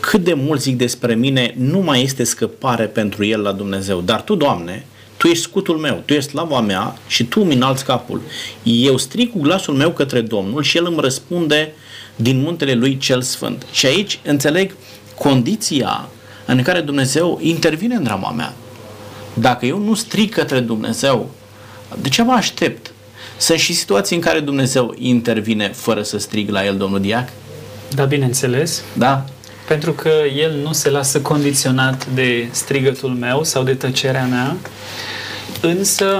Cât 0.00 0.24
de 0.24 0.34
mult 0.34 0.60
zic 0.60 0.76
despre 0.76 1.14
mine, 1.14 1.54
nu 1.56 1.78
mai 1.78 2.02
este 2.02 2.24
scăpare 2.24 2.84
pentru 2.84 3.24
el 3.24 3.40
la 3.40 3.52
Dumnezeu. 3.52 4.00
Dar 4.00 4.22
tu, 4.22 4.34
Doamne, 4.34 4.84
Tu 5.22 5.28
ești 5.28 5.42
scutul 5.42 5.78
meu, 5.78 6.02
tu 6.04 6.12
ești 6.12 6.30
slava 6.30 6.60
mea 6.60 6.96
și 7.06 7.24
tu 7.24 7.40
îmi 7.40 7.54
înalți 7.54 7.84
capul. 7.84 8.20
Eu 8.62 8.96
strig 8.96 9.30
cu 9.30 9.40
glasul 9.40 9.74
meu 9.74 9.90
către 9.90 10.20
Domnul 10.20 10.62
și 10.62 10.76
El 10.76 10.86
îmi 10.86 11.00
răspunde 11.00 11.72
din 12.16 12.40
muntele 12.40 12.74
Lui 12.74 12.98
cel 12.98 13.22
Sfânt. 13.22 13.66
Și 13.72 13.86
aici 13.86 14.20
înțeleg 14.24 14.74
condiția 15.18 16.08
în 16.46 16.62
care 16.62 16.80
Dumnezeu 16.80 17.38
intervine 17.42 17.94
în 17.94 18.02
drama 18.02 18.30
mea. 18.30 18.52
Dacă 19.34 19.66
eu 19.66 19.78
nu 19.78 19.94
strig 19.94 20.32
către 20.32 20.60
Dumnezeu, 20.60 21.30
de 22.00 22.08
ce 22.08 22.22
mă 22.22 22.32
aștept? 22.32 22.92
Sunt 23.42 23.58
și 23.58 23.72
situații 23.72 24.16
în 24.16 24.22
care 24.22 24.40
Dumnezeu 24.40 24.94
intervine 24.98 25.68
fără 25.68 26.02
să 26.02 26.18
strig 26.18 26.50
la 26.50 26.64
El, 26.64 26.76
domnul 26.76 27.00
Diac? 27.00 27.28
Da, 27.94 28.04
bineînțeles. 28.04 28.82
Da? 28.92 29.24
Pentru 29.68 29.92
că 29.92 30.10
El 30.36 30.52
nu 30.62 30.72
se 30.72 30.90
lasă 30.90 31.20
condiționat 31.20 32.06
de 32.06 32.48
strigătul 32.50 33.10
meu 33.10 33.44
sau 33.44 33.62
de 33.62 33.74
tăcerea 33.74 34.26
mea, 34.26 34.56
însă 35.60 36.18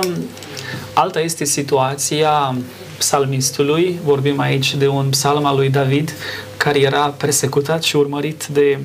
alta 0.92 1.20
este 1.20 1.44
situația 1.44 2.56
psalmistului, 2.98 3.98
vorbim 4.04 4.40
aici 4.40 4.74
de 4.74 4.86
un 4.88 5.08
psalm 5.10 5.44
al 5.44 5.56
lui 5.56 5.68
David, 5.68 6.12
care 6.56 6.80
era 6.80 7.06
persecutat 7.06 7.82
și 7.82 7.96
urmărit 7.96 8.46
de 8.46 8.78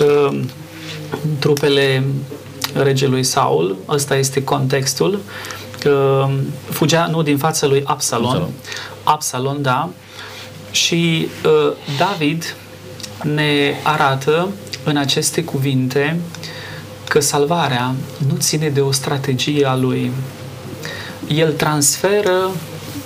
uh, 0.00 0.40
trupele 1.38 2.04
regelui 2.74 3.22
Saul, 3.22 3.76
ăsta 3.88 4.16
este 4.16 4.44
contextul, 4.44 5.12
uh, 5.12 5.63
fugea 6.70 7.06
nu 7.06 7.22
din 7.22 7.38
fața 7.38 7.66
lui 7.66 7.82
Absalon, 7.84 8.26
Absalon, 8.26 8.50
Absalon 9.04 9.62
da, 9.62 9.88
și 10.70 11.28
uh, 11.44 11.72
David 11.98 12.56
ne 13.22 13.74
arată 13.82 14.48
în 14.84 14.96
aceste 14.96 15.44
cuvinte 15.44 16.20
că 17.08 17.20
salvarea 17.20 17.94
nu 18.28 18.36
ține 18.38 18.68
de 18.68 18.80
o 18.80 18.92
strategie 18.92 19.66
a 19.66 19.76
lui. 19.76 20.12
El 21.28 21.52
transferă 21.52 22.50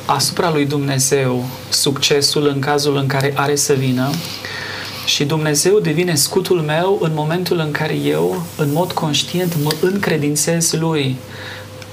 asupra 0.06 0.50
lui 0.50 0.66
Dumnezeu 0.66 1.44
succesul 1.68 2.46
în 2.46 2.58
cazul 2.60 2.96
în 2.96 3.06
care 3.06 3.32
are 3.36 3.56
să 3.56 3.72
vină 3.72 4.10
și 5.04 5.24
Dumnezeu 5.24 5.78
devine 5.78 6.14
scutul 6.14 6.60
meu 6.60 6.98
în 7.02 7.10
momentul 7.14 7.58
în 7.58 7.70
care 7.70 7.94
eu, 7.94 8.42
în 8.56 8.72
mod 8.72 8.92
conștient, 8.92 9.56
mă 9.62 9.70
încredințez 9.80 10.72
Lui. 10.72 11.16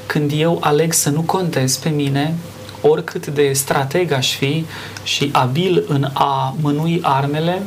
Când 0.05 0.31
eu 0.35 0.57
aleg 0.61 0.93
să 0.93 1.09
nu 1.09 1.21
contez 1.21 1.77
pe 1.77 1.89
mine, 1.89 2.35
oricât 2.81 3.27
de 3.27 3.53
strateg 3.53 4.11
aș 4.11 4.35
fi 4.35 4.65
și 5.03 5.29
abil 5.33 5.83
în 5.87 6.07
a 6.13 6.55
mânui 6.61 6.99
armele, 7.01 7.61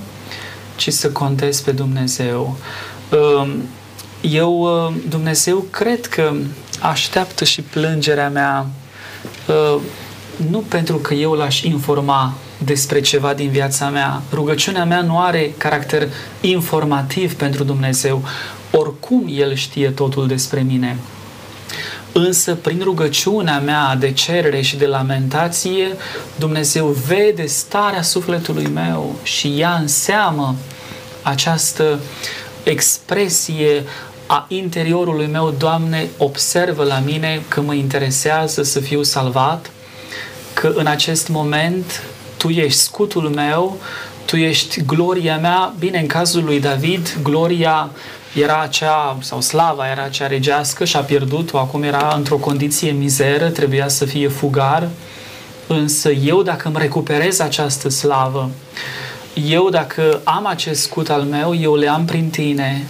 ci 0.77 0.93
să 0.93 1.11
contez 1.11 1.61
pe 1.61 1.71
Dumnezeu. 1.71 2.57
Um, 3.11 3.63
eu, 4.21 4.61
uh, 4.61 4.95
Dumnezeu, 5.09 5.67
cred 5.71 6.07
că 6.07 6.33
așteaptă 6.81 7.45
și 7.45 7.63
plângerea 7.63 8.29
mea 8.29 8.67
uh, 9.49 9.81
nu 10.51 10.59
pentru 10.59 10.97
că 10.97 11.15
eu 11.15 11.33
l-aș 11.33 11.63
informa 11.63 12.35
despre 12.65 13.01
ceva 13.01 13.35
din 13.35 13.51
viața 13.51 13.89
mea. 13.89 14.23
Rugăciunea 14.33 14.85
mea 14.85 15.01
nu 15.01 15.21
are 15.21 15.53
caracter 15.59 16.09
informativ 16.41 17.35
pentru 17.35 17.65
Dumnezeu. 17.65 18.23
Oricum 18.71 19.25
El 19.29 19.55
știe 19.55 19.91
totul 19.91 20.27
despre 20.27 20.61
mine. 20.61 20.97
Însă, 22.13 22.55
prin 22.55 22.81
rugăciunea 22.83 23.59
mea 23.59 23.97
de 23.99 24.13
cerere 24.13 24.61
și 24.61 24.77
de 24.77 24.87
lamentație, 24.87 25.97
Dumnezeu 26.39 26.87
vede 26.87 27.47
starea 27.47 28.03
sufletului 28.03 28.67
meu 28.67 29.15
și 29.23 29.57
ia 29.57 29.77
în 29.81 29.87
seamă 29.87 30.57
această 31.23 31.99
expresie 32.63 33.85
a 34.27 34.47
interiorului 34.49 35.27
meu, 35.27 35.55
Doamne, 35.59 36.09
observă 36.17 36.85
la 36.85 36.99
mine 36.99 37.43
că 37.49 37.61
mă 37.61 37.75
interesează 37.75 38.63
să 38.63 38.81
fiu 38.81 39.03
salvat, 39.03 39.71
că 40.53 40.73
în 40.75 40.87
acest 40.87 41.29
moment 41.29 42.03
Tu 42.37 42.49
ești 42.49 42.81
scutul 42.81 43.29
meu, 43.29 43.79
Tu 44.25 44.37
ești 44.37 44.85
gloria 44.85 45.39
mea. 45.39 45.75
Bine, 45.79 45.99
în 45.99 46.07
cazul 46.07 46.45
lui 46.45 46.61
David, 46.61 47.17
gloria 47.23 47.91
era 48.39 48.61
acea, 48.61 49.19
sau 49.21 49.41
slava 49.41 49.91
era 49.91 50.03
acea 50.03 50.27
regească 50.27 50.85
și 50.85 50.97
a 50.97 51.01
pierdut-o, 51.01 51.59
acum 51.59 51.83
era 51.83 52.13
într-o 52.17 52.37
condiție 52.37 52.91
mizeră, 52.91 53.49
trebuia 53.49 53.89
să 53.89 54.05
fie 54.05 54.29
fugar, 54.29 54.89
însă 55.67 56.11
eu 56.11 56.43
dacă 56.43 56.69
îmi 56.69 56.77
recuperez 56.79 57.39
această 57.39 57.89
slavă, 57.89 58.51
eu 59.49 59.71
dacă 59.71 60.21
am 60.25 60.47
acest 60.47 60.83
scut 60.83 61.11
al 61.11 61.23
meu, 61.23 61.55
eu 61.55 61.75
le 61.75 61.89
am 61.89 62.05
prin 62.05 62.31
tine, 62.31 62.87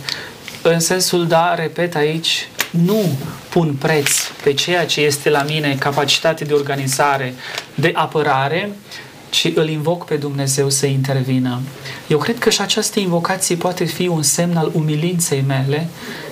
în 0.62 0.80
sensul, 0.80 1.26
da, 1.26 1.54
repet 1.54 1.94
aici, 1.94 2.48
nu 2.70 3.18
pun 3.48 3.74
preț 3.74 4.10
pe 4.42 4.52
ceea 4.52 4.86
ce 4.86 5.00
este 5.00 5.30
la 5.30 5.42
mine 5.42 5.76
capacitate 5.78 6.44
de 6.44 6.52
organizare, 6.52 7.34
de 7.74 7.92
apărare, 7.94 8.70
ci 9.30 9.52
îl 9.54 9.68
invoc 9.68 10.04
pe 10.04 10.14
Dumnezeu 10.14 10.70
să 10.70 10.86
intervină. 10.86 11.60
Eu 12.06 12.18
cred 12.18 12.38
că 12.38 12.50
și 12.50 12.60
această 12.60 13.00
invocație 13.00 13.56
poate 13.56 13.84
fi 13.84 14.06
un 14.06 14.22
semn 14.22 14.56
al 14.56 14.70
umilinței 14.74 15.44
mele, 15.46 15.88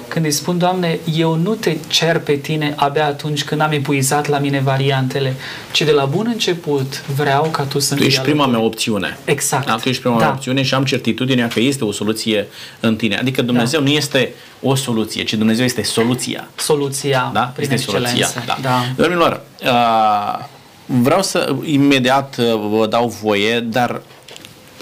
când 0.09 0.25
îi 0.25 0.31
spun, 0.31 0.59
Doamne, 0.59 0.99
eu 1.15 1.35
nu 1.35 1.55
te 1.55 1.77
cer 1.87 2.19
pe 2.19 2.33
tine 2.33 2.75
abia 2.77 3.07
atunci 3.07 3.45
când 3.45 3.61
am 3.61 3.73
epuizat 3.73 4.29
la 4.29 4.39
mine 4.39 4.61
variantele, 4.61 5.35
ci 5.73 5.83
de 5.83 5.91
la 5.91 6.05
bun 6.05 6.27
început 6.33 7.05
vreau 7.17 7.43
ca 7.43 7.63
tu 7.63 7.79
să 7.79 7.95
Tu 7.95 8.03
ești 8.03 8.21
prima 8.21 8.47
mea 8.47 8.61
opțiune. 8.61 9.19
Exact. 9.25 9.67
Da, 9.67 9.77
tu 9.77 9.89
ești 9.89 10.01
prima 10.01 10.19
da. 10.19 10.25
mea 10.25 10.33
opțiune 10.33 10.63
și 10.63 10.75
am 10.75 10.85
certitudinea 10.85 11.49
că 11.49 11.61
este 11.61 11.85
o 11.85 11.93
soluție 11.93 12.47
în 12.81 12.97
tine. 12.97 13.17
Adică 13.17 13.43
Dumnezeu 13.43 13.81
da. 13.81 13.87
nu 13.87 13.93
este 13.93 14.33
o 14.63 14.75
soluție, 14.75 15.25
ci 15.25 15.35
Dumnezeu 15.35 15.65
este 15.65 15.83
soluția. 15.83 16.49
Soluția, 16.57 17.31
da? 17.33 17.41
prin 17.41 17.73
este 17.73 17.91
soluția. 17.91 18.29
Da. 18.47 18.59
da. 18.63 18.85
Domnilor, 18.97 19.41
uh, 19.63 20.45
vreau 20.87 21.23
să 21.23 21.55
imediat 21.65 22.37
uh, 22.39 22.45
vă 22.71 22.87
dau 22.87 23.09
voie, 23.09 23.61
dar 23.61 24.03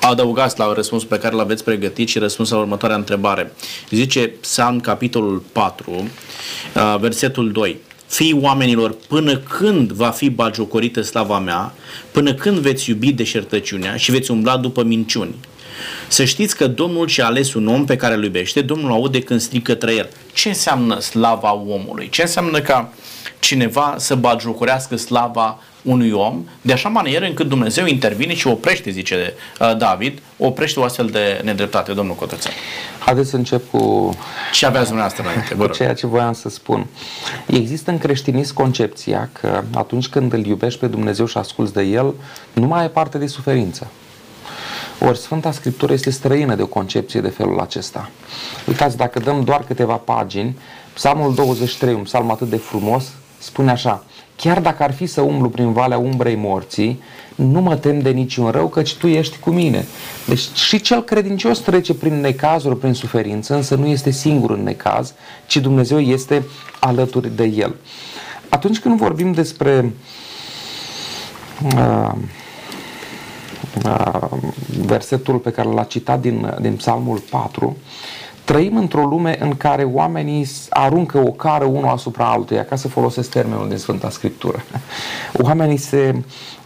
adăugați 0.01 0.59
la 0.59 0.73
răspunsul 0.73 1.09
pe 1.09 1.19
care 1.19 1.35
l-aveți 1.35 1.65
pregătit 1.65 2.09
și 2.09 2.19
răspunsul 2.19 2.57
la 2.57 2.63
următoarea 2.63 2.97
întrebare. 2.97 3.53
Zice 3.91 4.21
Psalm 4.41 4.81
capitolul 4.81 5.43
4, 5.53 5.91
uh, 5.91 6.97
versetul 7.01 7.53
2. 7.53 7.77
Fii 8.07 8.39
oamenilor, 8.41 8.97
până 9.09 9.37
când 9.37 9.93
va 9.93 10.11
fi 10.11 10.31
bagiocorită 10.31 11.03
slava 11.03 11.39
mea, 11.39 11.75
până 12.11 12.35
când 12.35 12.59
veți 12.59 12.91
iubi 12.91 13.13
deșertăciunea 13.13 13.97
și 13.97 14.11
veți 14.11 14.31
umbla 14.31 14.57
după 14.57 14.83
minciuni. 14.83 15.35
Să 16.09 16.25
știți 16.25 16.57
că 16.57 16.67
Domnul 16.67 17.09
și-a 17.09 17.27
ales 17.27 17.55
un 17.55 17.69
om 17.69 17.85
pe 17.85 17.97
care 17.97 18.15
îl 18.15 18.25
iubește, 18.25 18.61
Domnul 18.61 18.91
aude 18.91 19.21
când 19.21 19.41
strică 19.41 19.73
către 19.73 19.95
el. 19.95 20.09
Ce 20.33 20.49
înseamnă 20.49 21.01
slava 21.01 21.55
omului? 21.55 22.09
Ce 22.09 22.23
înseamnă 22.23 22.61
ca 22.61 22.93
cineva 23.39 23.95
să 23.99 24.15
bagiocorească 24.15 24.97
slava 24.97 25.61
unui 25.85 26.11
om, 26.11 26.45
de 26.61 26.73
așa 26.73 26.89
manieră 26.89 27.25
încât 27.25 27.49
Dumnezeu 27.49 27.87
intervine 27.87 28.35
și 28.35 28.47
oprește, 28.47 28.91
zice 28.91 29.35
uh, 29.61 29.77
David, 29.77 30.23
oprește 30.37 30.81
o 30.81 30.83
astfel 30.83 31.07
de 31.07 31.41
nedreptate, 31.45 31.93
domnul 31.93 32.15
Cotățean. 32.15 32.55
Haideți 32.99 33.31
să 33.31 33.37
încep 33.37 33.71
cu... 33.71 34.15
Ce 34.53 34.67
aveați 34.67 34.87
dumneavoastră 34.87 35.29
înainte, 35.29 35.55
vă 35.55 35.65
rog. 35.65 35.75
ceea 35.75 35.95
ce 35.95 36.07
voiam 36.07 36.33
să 36.33 36.49
spun. 36.49 36.87
Există 37.47 37.91
în 37.91 37.99
creștinism 37.99 38.55
concepția 38.55 39.29
că 39.33 39.63
atunci 39.75 40.09
când 40.09 40.33
îl 40.33 40.47
iubești 40.47 40.81
pe 40.81 40.87
Dumnezeu 40.87 41.27
și 41.27 41.39
asculți 41.39 41.73
de 41.73 41.83
El, 41.83 42.15
nu 42.53 42.67
mai 42.67 42.81
ai 42.81 42.91
parte 42.91 43.19
de 43.19 43.27
suferință. 43.27 43.87
Ori 45.01 45.19
Sfânta 45.19 45.53
Scriptură 45.53 45.93
este 45.93 46.11
străină 46.11 46.55
de 46.55 46.63
o 46.63 46.67
concepție 46.67 47.21
de 47.21 47.29
felul 47.29 47.61
acesta. 47.61 48.11
Uitați, 48.67 48.97
dacă 48.97 49.19
dăm 49.19 49.45
doar 49.45 49.65
câteva 49.65 49.95
pagini, 49.95 50.57
Psalmul 50.95 51.35
23, 51.35 51.95
un 51.95 52.03
psalm 52.03 52.31
atât 52.31 52.49
de 52.49 52.57
frumos, 52.57 53.05
spune 53.39 53.71
așa, 53.71 54.05
Chiar 54.37 54.61
dacă 54.61 54.83
ar 54.83 54.93
fi 54.93 55.07
să 55.07 55.21
umblu 55.21 55.49
prin 55.49 55.73
valea 55.73 55.99
umbrei 55.99 56.37
morții, 56.37 57.03
nu 57.35 57.61
mă 57.61 57.77
tem 57.77 58.01
de 58.01 58.11
niciun 58.11 58.51
rău, 58.51 58.69
căci 58.69 58.95
Tu 58.95 59.07
ești 59.07 59.39
cu 59.39 59.51
mine. 59.51 59.85
Deci 60.27 60.41
și 60.55 60.81
cel 60.81 61.03
credincios 61.03 61.59
trece 61.59 61.95
prin 61.95 62.21
necazuri, 62.21 62.79
prin 62.79 62.93
suferință, 62.93 63.55
însă 63.55 63.75
nu 63.75 63.87
este 63.87 64.11
singur 64.11 64.51
în 64.51 64.63
necaz, 64.63 65.15
ci 65.47 65.57
Dumnezeu 65.57 66.01
este 66.01 66.45
alături 66.81 67.37
de 67.37 67.45
el. 67.45 67.75
Atunci 68.49 68.79
când 68.79 68.97
vorbim 68.97 69.33
despre 69.33 69.93
uh, 71.77 72.13
uh, 73.85 74.29
versetul 74.87 75.37
pe 75.39 75.51
care 75.51 75.69
l-a 75.69 75.85
citat 75.85 76.21
din, 76.21 76.55
din 76.61 76.77
Psalmul 76.77 77.19
4, 77.19 77.77
Trăim 78.45 78.77
într-o 78.77 79.05
lume 79.05 79.37
în 79.41 79.57
care 79.57 79.85
oamenii 79.85 80.49
aruncă 80.71 81.19
o 81.19 81.31
cară 81.31 81.65
unul 81.65 81.89
asupra 81.89 82.31
altuia, 82.31 82.65
ca 82.65 82.77
să 82.77 82.89
folosesc 82.89 83.31
termenul 83.31 83.69
din 83.69 83.77
Sfânta 83.77 84.11
Scriptură. 84.11 84.65
Oamenii 85.47 85.77
se 85.77 86.23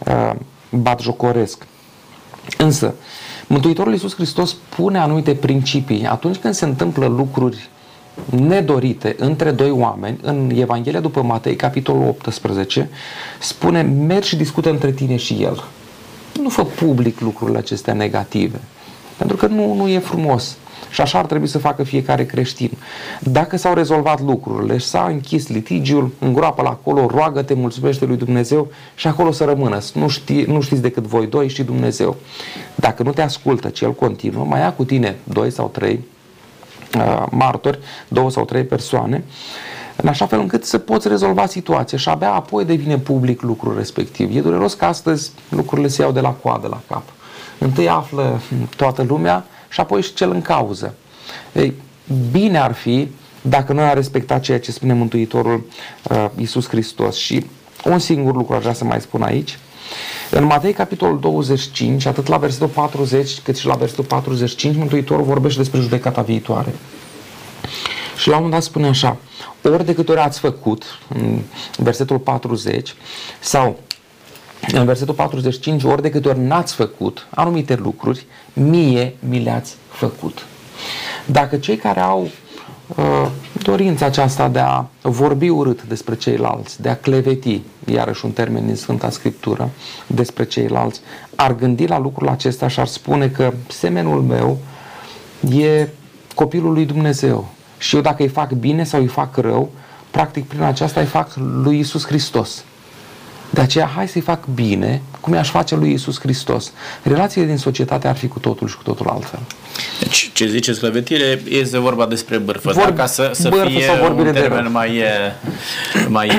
uh, 0.07 0.31
batjocoresc. 0.69 1.67
Însă, 2.57 2.93
Mântuitorul 3.47 3.91
Iisus 3.91 4.15
Hristos 4.15 4.53
pune 4.53 4.99
anumite 4.99 5.35
principii 5.35 6.05
atunci 6.05 6.35
când 6.35 6.53
se 6.53 6.65
întâmplă 6.65 7.07
lucruri 7.07 7.69
nedorite 8.29 9.15
între 9.19 9.51
doi 9.51 9.71
oameni, 9.71 10.19
în 10.21 10.51
Evanghelia 10.55 10.99
după 10.99 11.21
Matei, 11.21 11.55
capitolul 11.55 12.07
18, 12.07 12.89
spune, 13.39 13.81
mergi 13.81 14.27
și 14.27 14.35
discută 14.35 14.69
între 14.69 14.91
tine 14.91 15.15
și 15.15 15.33
el. 15.33 15.63
Nu 16.41 16.49
fă 16.49 16.63
public 16.63 17.19
lucrurile 17.19 17.57
acestea 17.57 17.93
negative, 17.93 18.59
pentru 19.17 19.37
că 19.37 19.47
nu, 19.47 19.73
nu 19.73 19.87
e 19.87 19.99
frumos. 19.99 20.57
Și 20.89 21.01
așa 21.01 21.17
ar 21.17 21.25
trebui 21.25 21.47
să 21.47 21.57
facă 21.57 21.83
fiecare 21.83 22.25
creștin. 22.25 22.71
Dacă 23.19 23.57
s-au 23.57 23.73
rezolvat 23.73 24.21
lucrurile 24.21 24.77
și 24.77 24.85
s-a 24.85 25.05
închis 25.09 25.47
litigiul, 25.47 26.11
îngroapă-l 26.19 26.65
acolo, 26.65 27.05
roagă-te, 27.05 27.53
mulțumește 27.53 28.05
lui 28.05 28.17
Dumnezeu 28.17 28.67
și 28.95 29.07
acolo 29.07 29.31
să 29.31 29.43
rămână. 29.43 29.79
Nu, 29.93 30.07
știi, 30.07 30.43
nu 30.43 30.61
știți 30.61 30.81
decât 30.81 31.03
voi 31.03 31.27
doi 31.27 31.49
și 31.49 31.63
Dumnezeu. 31.63 32.15
Dacă 32.75 33.03
nu 33.03 33.11
te 33.11 33.21
ascultă, 33.21 33.69
cel 33.69 33.93
continuă, 33.93 34.45
mai 34.45 34.59
ia 34.59 34.73
cu 34.73 34.83
tine 34.83 35.15
doi 35.23 35.51
sau 35.51 35.67
trei 35.67 35.99
uh, 36.97 37.25
martori, 37.31 37.79
două 38.07 38.31
sau 38.31 38.45
trei 38.45 38.63
persoane, 38.63 39.23
în 39.95 40.09
așa 40.09 40.25
fel 40.25 40.39
încât 40.39 40.65
să 40.65 40.77
poți 40.77 41.07
rezolva 41.07 41.45
situația 41.45 41.97
și 41.97 42.09
abia 42.09 42.33
apoi 42.33 42.65
devine 42.65 42.97
public 42.97 43.41
lucrul 43.41 43.75
respectiv. 43.77 44.35
E 44.35 44.41
dureros 44.41 44.73
că 44.73 44.85
astăzi 44.85 45.31
lucrurile 45.49 45.87
se 45.87 46.01
iau 46.01 46.11
de 46.11 46.19
la 46.19 46.29
coadă 46.29 46.67
la 46.67 46.81
cap. 46.87 47.03
Întâi 47.57 47.89
află 47.89 48.41
toată 48.75 49.03
lumea 49.07 49.45
și 49.69 49.79
apoi 49.79 50.01
și 50.01 50.13
cel 50.13 50.31
în 50.31 50.41
cauză. 50.41 50.95
Ei, 51.53 51.73
bine 52.31 52.57
ar 52.57 52.73
fi 52.73 53.07
dacă 53.41 53.73
noi 53.73 53.83
am 53.83 53.93
respectat 53.93 54.41
ceea 54.41 54.59
ce 54.59 54.71
spune 54.71 54.93
Mântuitorul 54.93 55.65
uh, 56.09 56.25
Iisus 56.37 56.67
Hristos 56.67 57.15
și 57.15 57.45
un 57.85 57.99
singur 57.99 58.35
lucru 58.35 58.55
aș 58.55 58.61
vrea 58.61 58.73
să 58.73 58.83
mai 58.83 59.01
spun 59.01 59.21
aici. 59.21 59.57
În 60.31 60.43
Matei, 60.43 60.73
capitolul 60.73 61.19
25, 61.19 62.05
atât 62.05 62.27
la 62.27 62.37
versetul 62.37 62.67
40 62.67 63.39
cât 63.39 63.57
și 63.57 63.65
la 63.65 63.75
versetul 63.75 64.03
45, 64.03 64.75
Mântuitorul 64.75 65.23
vorbește 65.23 65.59
despre 65.59 65.79
judecata 65.79 66.21
viitoare. 66.21 66.75
Și 68.17 68.27
la 68.27 68.35
un 68.35 68.41
moment 68.41 68.61
dat 68.61 68.69
spune 68.69 68.87
așa, 68.87 69.17
ori 69.63 69.85
de 69.85 69.93
câte 69.93 70.11
ori 70.11 70.19
ați 70.19 70.39
făcut, 70.39 70.83
în 71.07 71.39
versetul 71.77 72.17
40, 72.19 72.95
sau 73.39 73.79
în 74.67 74.85
versetul 74.85 75.13
45, 75.13 75.83
ori 75.83 76.01
de 76.01 76.09
câte 76.09 76.27
ori 76.27 76.39
n-ați 76.39 76.73
făcut 76.73 77.27
anumite 77.29 77.75
lucruri, 77.75 78.25
mie 78.53 79.15
mi 79.19 79.43
le-ați 79.43 79.75
făcut. 79.89 80.45
Dacă 81.25 81.57
cei 81.57 81.75
care 81.75 81.99
au 81.99 82.29
uh, 82.87 83.27
dorința 83.61 84.05
aceasta 84.05 84.47
de 84.47 84.59
a 84.59 84.85
vorbi 85.01 85.49
urât 85.49 85.83
despre 85.83 86.15
ceilalți, 86.15 86.81
de 86.81 86.89
a 86.89 86.97
cleveti, 86.97 87.61
iarăși 87.85 88.25
un 88.25 88.31
termen 88.31 88.65
din 88.65 88.75
Sfânta 88.75 89.09
Scriptură, 89.09 89.69
despre 90.07 90.45
ceilalți, 90.45 91.01
ar 91.35 91.55
gândi 91.55 91.87
la 91.87 91.99
lucrul 91.99 92.27
acesta 92.27 92.67
și 92.67 92.79
ar 92.79 92.87
spune 92.87 93.27
că 93.27 93.53
semenul 93.67 94.21
meu 94.21 94.57
e 95.57 95.87
copilul 96.35 96.73
lui 96.73 96.85
Dumnezeu. 96.85 97.47
Și 97.77 97.95
eu 97.95 98.01
dacă 98.01 98.21
îi 98.21 98.27
fac 98.27 98.51
bine 98.51 98.83
sau 98.83 98.99
îi 98.99 99.07
fac 99.07 99.37
rău, 99.37 99.69
practic 100.11 100.47
prin 100.47 100.61
aceasta 100.61 100.99
îi 100.99 101.05
fac 101.05 101.35
lui 101.35 101.79
Isus 101.79 102.05
Hristos. 102.05 102.63
De 103.49 103.61
aceea, 103.61 103.85
hai 103.85 104.07
să-i 104.07 104.21
fac 104.21 104.45
bine, 104.53 105.01
cum 105.21 105.33
i-aș 105.33 105.49
face 105.49 105.75
lui 105.75 105.93
Isus 105.93 106.19
Hristos. 106.19 106.71
Relațiile 107.03 107.47
din 107.47 107.57
societate 107.57 108.07
ar 108.07 108.15
fi 108.15 108.27
cu 108.27 108.39
totul 108.39 108.67
și 108.67 108.75
cu 108.75 108.83
totul 108.83 109.07
altfel. 109.07 109.39
Deci, 109.99 110.29
ce 110.33 110.47
ziceți 110.47 110.79
clăvetire, 110.79 111.41
este 111.49 111.77
vorba 111.79 112.05
despre 112.05 112.37
bârfă, 112.37 112.71
Vor, 112.71 112.93
ca 112.93 113.05
să, 113.05 113.31
să 113.33 113.49
bârfă 113.49 113.67
fie 113.69 113.83
sau 113.83 114.17
un 114.17 114.33
termen 114.33 114.71
mai, 114.71 115.03
mai 116.07 116.31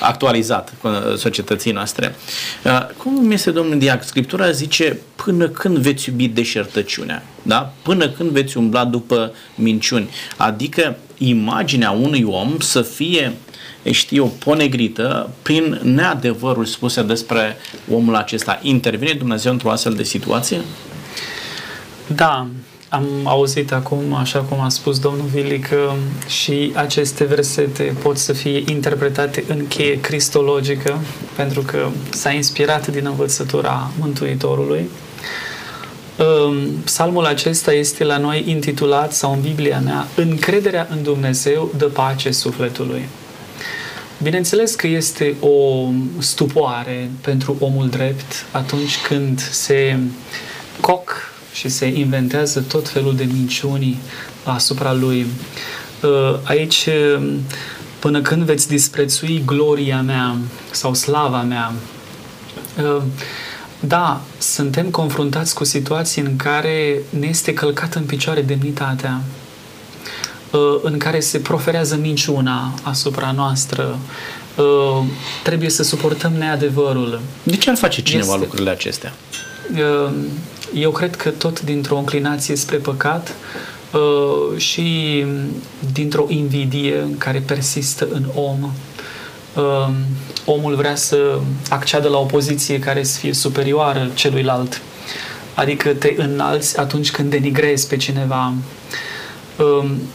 actualizat 0.00 0.72
cu 0.82 0.88
societății 1.16 1.72
noastre. 1.72 2.14
Cum 2.96 3.30
este, 3.30 3.50
domnul 3.50 3.78
Diac? 3.78 4.04
Scriptura 4.04 4.50
zice, 4.50 4.98
până 5.14 5.48
când 5.48 5.76
veți 5.76 6.08
iubi 6.08 6.28
deșertăciunea, 6.28 7.22
da? 7.42 7.72
până 7.82 8.08
când 8.08 8.30
veți 8.30 8.56
umbla 8.56 8.84
după 8.84 9.32
minciuni. 9.54 10.10
Adică 10.36 10.96
imaginea 11.18 11.90
unui 11.90 12.22
om 12.22 12.58
să 12.58 12.82
fie 12.82 13.32
știu, 13.82 14.26
ponegrită 14.26 15.30
prin 15.42 15.80
neadevărul 15.82 16.64
spuse 16.64 17.02
despre 17.02 17.56
omul 17.92 18.14
acesta. 18.14 18.58
Intervine 18.62 19.12
Dumnezeu 19.12 19.52
într-o 19.52 19.70
astfel 19.70 19.92
de 19.92 20.02
situație? 20.02 20.60
Da, 22.06 22.46
am 22.88 23.06
auzit 23.24 23.72
acum, 23.72 24.14
așa 24.14 24.38
cum 24.38 24.60
a 24.60 24.68
spus 24.68 24.98
domnul 24.98 25.26
Vili, 25.26 25.58
că 25.58 25.92
și 26.26 26.72
aceste 26.74 27.24
versete 27.24 27.94
pot 28.02 28.18
să 28.18 28.32
fie 28.32 28.62
interpretate 28.66 29.44
în 29.48 29.66
cheie 29.66 30.00
cristologică, 30.00 30.98
pentru 31.36 31.60
că 31.60 31.88
s-a 32.10 32.30
inspirat 32.30 32.86
din 32.86 33.06
învățătura 33.06 33.90
Mântuitorului. 34.00 34.88
Psalmul 36.84 37.24
acesta 37.24 37.72
este 37.72 38.04
la 38.04 38.18
noi 38.18 38.44
intitulat, 38.46 39.12
sau 39.12 39.32
în 39.32 39.40
Biblia 39.40 39.80
mea, 39.80 40.06
Încrederea 40.16 40.88
în 40.90 41.02
Dumnezeu 41.02 41.72
dă 41.76 41.84
pace 41.84 42.30
sufletului. 42.30 43.08
Bineînțeles 44.22 44.74
că 44.74 44.86
este 44.86 45.36
o 45.40 45.88
stupoare 46.18 47.10
pentru 47.20 47.56
omul 47.60 47.88
drept 47.88 48.46
atunci 48.50 48.98
când 49.08 49.40
se 49.40 49.98
coc 50.80 51.32
și 51.52 51.68
se 51.68 51.86
inventează 51.86 52.60
tot 52.60 52.88
felul 52.88 53.16
de 53.16 53.28
minciuni 53.32 53.98
asupra 54.44 54.92
lui. 54.92 55.26
Uh, 56.02 56.38
aici, 56.44 56.88
până 57.98 58.20
când 58.20 58.42
veți 58.42 58.68
disprețui 58.68 59.42
gloria 59.46 60.02
mea 60.02 60.36
sau 60.70 60.94
slava 60.94 61.42
mea, 61.42 61.72
uh, 62.82 63.02
da, 63.80 64.20
suntem 64.38 64.90
confruntați 64.90 65.54
cu 65.54 65.64
situații 65.64 66.22
în 66.22 66.36
care 66.36 66.98
ne 67.18 67.26
este 67.26 67.54
călcată 67.54 67.98
în 67.98 68.04
picioare 68.04 68.42
demnitatea, 68.42 69.20
Uh, 69.20 69.39
în 70.82 70.98
care 70.98 71.20
se 71.20 71.38
proferează 71.38 71.96
minciuna 71.96 72.74
asupra 72.82 73.32
noastră, 73.36 73.98
uh, 74.56 75.04
trebuie 75.42 75.70
să 75.70 75.82
suportăm 75.82 76.32
neadevărul. 76.32 77.20
De 77.42 77.56
ce 77.56 77.70
ar 77.70 77.76
face 77.76 78.02
cineva 78.02 78.26
este, 78.26 78.38
lucrurile 78.38 78.70
acestea? 78.70 79.12
Uh, 79.72 80.12
eu 80.74 80.90
cred 80.90 81.16
că 81.16 81.28
tot 81.30 81.60
dintr-o 81.60 81.96
înclinație 81.96 82.56
spre 82.56 82.76
păcat 82.76 83.34
și 84.56 85.24
dintr-o 85.92 86.24
invidie 86.28 87.06
care 87.18 87.42
persistă 87.46 88.08
în 88.12 88.24
om. 88.34 88.70
Omul 90.44 90.74
vrea 90.74 90.94
să 90.94 91.38
acceadă 91.68 92.08
la 92.08 92.18
o 92.18 92.24
poziție 92.24 92.78
care 92.78 93.02
să 93.02 93.18
fie 93.18 93.32
superioară 93.32 94.10
celuilalt. 94.14 94.80
Adică 95.54 95.88
te 95.88 96.14
înalți 96.16 96.78
atunci 96.78 97.10
când 97.10 97.30
denigrezi 97.30 97.86
pe 97.86 97.96
cineva, 97.96 98.46
Um, 98.46 98.62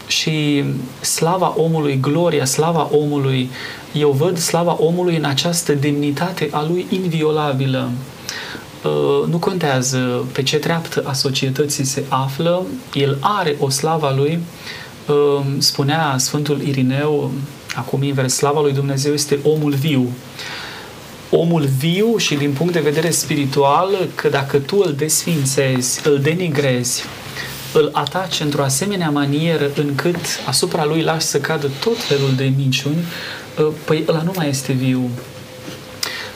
și 0.08 0.64
slava 1.02 1.54
omului, 1.58 2.00
gloria, 2.02 2.46
slava 2.46 2.90
omului, 2.92 3.50
eu 3.94 4.12
văd 4.12 4.38
slava 4.38 4.78
omului 4.80 5.16
în 5.16 5.24
această 5.24 5.74
demnitate 5.74 6.50
a 6.52 6.66
lui 6.68 6.86
inviolabilă. 6.90 7.92
Uh, 8.84 9.28
nu 9.30 9.38
contează 9.38 10.26
pe 10.32 10.44
ce 10.44 10.58
treaptă 10.58 11.04
a 11.06 11.14
societății 11.14 11.84
se 11.84 12.04
află, 12.10 12.66
el 12.94 13.18
are 13.20 13.56
o 13.60 13.70
slava 13.70 14.14
lui, 14.14 14.40
uh, 15.08 15.46
spunea 15.58 16.16
Sfântul 16.18 16.62
Irineu, 16.62 17.32
acum 17.76 18.04
invers, 18.04 18.34
slava 18.34 18.62
lui 18.62 18.74
Dumnezeu 18.74 19.14
este 19.14 19.40
omul 19.44 19.74
viu. 19.74 20.10
Omul 21.30 21.68
viu 21.78 22.18
și 22.18 22.36
din 22.36 22.52
punct 22.52 22.74
de 22.74 22.80
vedere 22.80 23.10
spiritual, 23.10 23.90
că 24.16 24.30
dacă 24.30 24.58
tu 24.58 24.82
îl 24.86 24.94
desfințezi, 24.98 26.08
îl 26.08 26.20
denigrezi, 26.20 27.04
îl 27.76 27.90
ataci 27.94 28.40
într-o 28.40 28.64
asemenea 28.64 29.10
manieră 29.10 29.72
încât 29.76 30.20
asupra 30.48 30.86
lui 30.86 31.02
lași 31.02 31.26
să 31.26 31.40
cadă 31.40 31.70
tot 31.80 31.98
felul 31.98 32.34
de 32.36 32.52
minciuni, 32.58 33.06
uh, 33.60 33.68
păi 33.86 34.04
ăla 34.08 34.22
nu 34.22 34.32
mai 34.36 34.50
este 34.50 34.72
viu. 34.72 35.10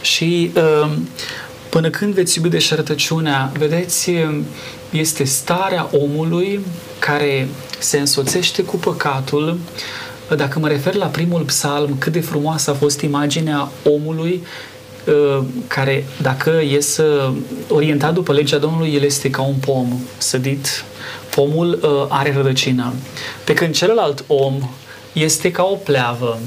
Și 0.02 0.52
uh, 0.56 0.92
până 1.70 1.90
când 1.90 2.14
veți 2.14 2.38
iubi 2.38 2.50
deșertăciunea, 2.50 3.52
vedeți, 3.58 4.12
este 4.90 5.24
starea 5.24 5.90
omului 5.92 6.60
care 7.00 7.48
se 7.80 8.00
însoțește 8.00 8.64
cu 8.64 8.78
păcatul. 8.78 9.60
Dacă 10.36 10.60
mă 10.60 10.68
refer 10.68 10.94
la 10.94 11.06
primul 11.06 11.42
psalm, 11.42 11.96
cât 11.98 12.12
de 12.12 12.20
frumoasă 12.20 12.72
a 12.72 12.74
fost 12.74 13.02
imaginea 13.02 13.72
omului 13.84 14.44
uh, 15.06 15.44
care, 15.68 16.06
dacă 16.22 16.62
e 16.72 16.80
să 16.80 17.32
orientat 17.70 18.14
după 18.14 18.34
legea 18.34 18.58
Domnului, 18.58 18.94
el 18.94 19.04
este 19.04 19.30
ca 19.30 19.42
un 19.42 19.56
pom 19.56 20.00
sădit 20.18 20.84
pomul 21.40 21.80
uh, 21.82 22.06
are 22.10 22.34
rădăcină. 22.34 22.94
Pe 23.44 23.54
când 23.54 23.76
celălalt 23.76 24.24
om 24.28 24.70
este 25.14 25.52
ca 25.52 25.64
o 25.64 25.76
pleavă. 25.76 26.40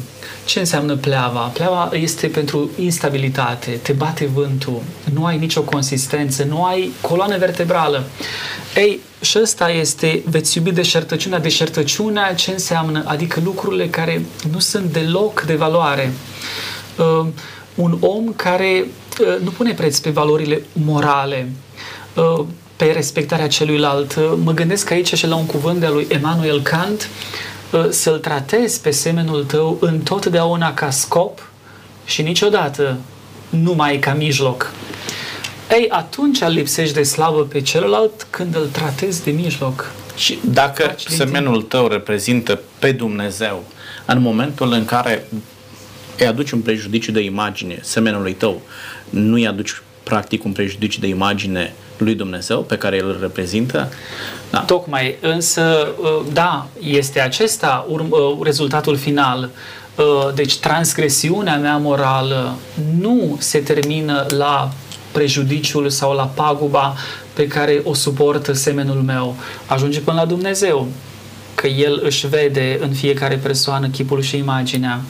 Ce 0.45 0.59
înseamnă 0.59 0.97
pleava? 0.97 1.41
Pleava 1.41 1.91
este 1.93 2.27
pentru 2.27 2.71
instabilitate, 2.79 3.71
te 3.71 3.93
bate 3.93 4.27
vântul, 4.35 4.83
nu 5.13 5.25
ai 5.25 5.39
nicio 5.39 5.63
consistență, 5.63 6.45
nu 6.45 6.65
ai 6.65 6.93
coloană 7.01 7.39
vertebrală. 7.39 8.05
Ei, 8.77 9.01
și 9.21 9.39
ăsta 9.43 9.71
este, 9.71 10.23
veți 10.27 10.57
iubi 10.57 10.71
deșertăciunea. 10.71 11.39
Deșertăciunea 11.39 12.35
ce 12.35 12.51
înseamnă? 12.51 13.03
Adică 13.07 13.41
lucrurile 13.45 13.89
care 13.89 14.25
nu 14.51 14.59
sunt 14.59 14.93
deloc 14.93 15.43
de 15.43 15.55
valoare. 15.55 16.13
Uh, 16.99 17.27
un 17.75 17.97
om 18.01 18.33
care 18.37 18.85
uh, 19.21 19.41
nu 19.43 19.51
pune 19.51 19.73
preț 19.73 19.99
pe 19.99 20.11
valorile 20.11 20.63
morale. 20.73 21.49
Uh, 22.83 22.89
pe 22.89 22.93
respectarea 22.93 23.49
celuilalt. 23.49 24.17
Mă 24.37 24.53
gândesc 24.53 24.91
aici 24.91 25.15
și 25.15 25.27
la 25.27 25.37
un 25.37 25.47
cuvânt 25.47 25.81
de 25.81 25.87
lui 25.87 26.07
Emanuel 26.09 26.63
Kant, 26.63 27.09
ă, 27.73 27.91
să-l 27.91 28.19
tratezi 28.19 28.81
pe 28.81 28.91
semenul 28.91 29.45
tău 29.45 29.79
întotdeauna 29.81 30.75
ca 30.75 30.91
scop 30.91 31.51
și 32.05 32.23
niciodată 32.23 32.97
numai 33.49 33.99
ca 33.99 34.15
mijloc. 34.15 34.73
Ei, 35.71 35.89
atunci 35.89 36.45
lipsești 36.47 36.95
de 36.95 37.03
slavă 37.03 37.43
pe 37.43 37.61
celălalt 37.61 38.27
când 38.31 38.55
îl 38.55 38.67
tratezi 38.73 39.25
de 39.25 39.31
mijloc. 39.31 39.93
Și 40.17 40.39
dacă 40.45 40.95
semenul 40.97 41.63
tău 41.63 41.87
reprezintă 41.87 42.61
pe 42.79 42.93
Dumnezeu, 42.93 43.65
în 44.07 44.21
momentul 44.21 44.73
în 44.73 44.85
care 44.85 45.27
îi 46.19 46.27
aduci 46.27 46.51
un 46.51 46.61
prejudiciu 46.61 47.13
de 47.13 47.21
imagine 47.21 47.79
semenului 47.83 48.33
tău, 48.33 48.63
nu 49.11 49.35
îi 49.35 49.47
aduci 49.47 49.83
practic 50.03 50.45
un 50.45 50.53
prejudiciu 50.53 51.01
de 51.01 51.07
imagine 51.07 51.75
lui 51.97 52.15
Dumnezeu 52.15 52.61
pe 52.61 52.77
care 52.77 53.01
îl 53.01 53.19
reprezintă. 53.21 53.89
Da. 54.51 54.59
Tocmai, 54.59 55.17
însă, 55.21 55.95
ă, 56.03 56.23
da, 56.33 56.67
este 56.81 57.21
acesta 57.21 57.87
ă, 57.91 58.39
rezultatul 58.43 58.97
final. 58.97 59.51
Ă, 59.99 60.33
deci 60.35 60.59
transgresiunea 60.59 61.57
mea 61.57 61.77
morală 61.77 62.55
nu 63.01 63.37
se 63.39 63.59
termină 63.59 64.27
la 64.29 64.73
prejudiciul 65.13 65.89
sau 65.89 66.13
la 66.13 66.25
paguba 66.25 66.95
pe 67.33 67.47
care 67.47 67.81
o 67.85 67.95
suportă 67.95 68.53
semenul 68.53 69.03
meu. 69.03 69.37
Ajunge 69.67 70.01
până 70.01 70.21
la 70.21 70.27
Dumnezeu, 70.27 70.89
că 71.55 71.67
El 71.67 72.01
își 72.05 72.27
vede 72.27 72.79
în 72.81 72.93
fiecare 72.93 73.37
persoană 73.37 73.89
chipul 73.89 74.23
și 74.23 74.37
imaginea. 74.37 75.01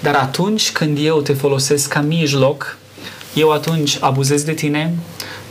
Dar 0.00 0.14
atunci 0.14 0.72
când 0.72 0.98
eu 1.00 1.20
te 1.20 1.32
folosesc 1.32 1.88
ca 1.88 2.00
mijloc, 2.00 2.76
eu 3.34 3.50
atunci 3.50 3.96
abuzez 4.00 4.42
de 4.42 4.52
tine, 4.52 4.94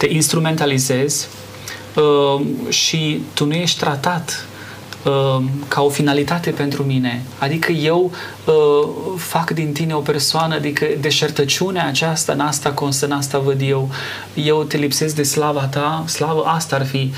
te 0.01 0.07
instrumentalizez 0.09 1.27
uh, 1.95 2.41
și 2.69 3.21
tu 3.33 3.45
nu 3.45 3.53
ești 3.53 3.79
tratat 3.79 4.45
uh, 5.05 5.43
ca 5.67 5.81
o 5.81 5.89
finalitate 5.89 6.49
pentru 6.49 6.83
mine. 6.83 7.23
Adică 7.37 7.71
eu 7.71 8.11
uh, 8.45 8.89
fac 9.17 9.49
din 9.49 9.71
tine 9.71 9.93
o 9.93 9.99
persoană, 9.99 10.55
adică 10.55 10.85
deșertăciunea 10.99 11.87
aceasta, 11.87 12.33
în 12.33 12.39
asta 12.39 12.71
constă, 12.71 13.05
în 13.05 13.11
asta 13.11 13.37
văd 13.37 13.61
eu. 13.61 13.89
Eu 14.33 14.63
te 14.63 14.77
lipsesc 14.77 15.15
de 15.15 15.23
slava 15.23 15.65
ta, 15.65 16.03
slavă 16.07 16.43
asta 16.45 16.75
ar 16.75 16.85
fi 16.85 17.11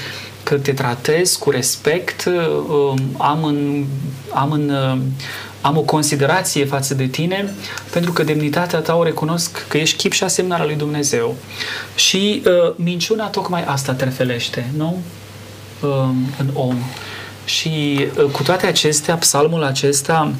că 0.43 0.55
te 0.55 0.73
tratez 0.73 1.35
cu 1.35 1.49
respect, 1.49 2.25
uh, 2.25 3.01
am 3.17 3.43
în, 3.43 3.85
am 4.33 4.51
în 4.51 4.69
uh, 4.69 4.97
am 5.63 5.77
o 5.77 5.81
considerație 5.81 6.65
față 6.65 6.93
de 6.93 7.05
tine 7.05 7.53
pentru 7.91 8.11
că 8.11 8.23
demnitatea 8.23 8.79
ta 8.79 8.95
o 8.95 9.03
recunosc 9.03 9.67
că 9.67 9.77
ești 9.77 9.97
chip 9.97 10.11
și 10.11 10.23
asemnarea 10.23 10.65
lui 10.65 10.75
Dumnezeu. 10.75 11.35
Și 11.95 12.41
uh, 12.45 12.73
minciuna 12.75 13.27
tocmai 13.27 13.63
asta 13.63 13.93
terfelește, 13.93 14.71
nu? 14.77 15.01
Uh, 15.81 16.09
în 16.39 16.47
om. 16.53 16.75
Și 17.45 18.07
uh, 18.17 18.23
cu 18.31 18.43
toate 18.43 18.67
acestea, 18.67 19.15
psalmul 19.15 19.63
acesta 19.63 20.33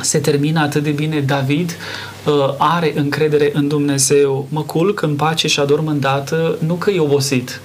se 0.00 0.18
termină 0.18 0.60
atât 0.60 0.82
de 0.82 0.90
bine. 0.90 1.20
David 1.20 1.76
uh, 2.24 2.54
are 2.58 2.92
încredere 2.94 3.50
în 3.52 3.68
Dumnezeu. 3.68 4.46
Mă 4.48 4.62
culc 4.62 5.02
în 5.02 5.16
pace 5.16 5.48
și 5.48 5.60
adorm 5.60 5.86
îndată, 5.86 6.56
nu 6.66 6.74
că 6.74 6.90
e 6.90 7.00
obosit, 7.00 7.60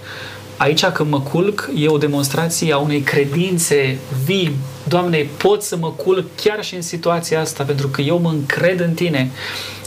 Aici 0.58 0.86
când 0.86 1.10
mă 1.10 1.22
culc 1.22 1.70
e 1.76 1.88
o 1.88 1.98
demonstrație 1.98 2.74
a 2.74 2.78
unei 2.78 3.02
credințe 3.02 3.98
vii. 4.26 4.56
Doamne, 4.88 5.30
pot 5.38 5.64
să 5.64 5.78
mă 5.78 5.92
culc 5.92 6.26
chiar 6.36 6.64
și 6.64 6.76
în 6.76 6.82
situația 6.82 7.40
asta 7.40 7.64
pentru 7.64 7.88
că 7.88 8.02
eu 8.02 8.20
mă 8.20 8.30
încred 8.30 8.80
în 8.80 8.94
Tine 8.94 9.32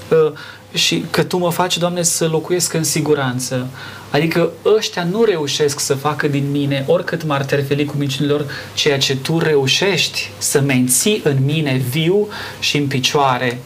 uh, 0.09 0.33
și 0.73 1.05
că 1.11 1.23
Tu 1.23 1.39
mă 1.39 1.51
faci, 1.51 1.79
Doamne, 1.79 2.03
să 2.03 2.27
locuiesc 2.27 2.73
în 2.73 2.85
siguranță. 2.85 3.67
Adică 4.11 4.51
ăștia 4.77 5.05
nu 5.05 5.25
reușesc 5.25 5.81
să 5.81 5.95
facă 5.95 6.29
din 6.29 6.51
mine, 6.51 6.85
oricât 6.87 7.25
m-ar 7.25 7.45
terfeli 7.45 7.85
cu 7.85 7.95
minciunilor, 7.97 8.45
ceea 8.75 8.99
ce 8.99 9.17
Tu 9.17 9.39
reușești 9.39 10.31
să 10.39 10.61
menții 10.61 11.21
în 11.25 11.37
mine 11.45 11.83
viu 11.91 12.29
și 12.61 12.77
în 12.77 12.87
picioare 12.87 13.59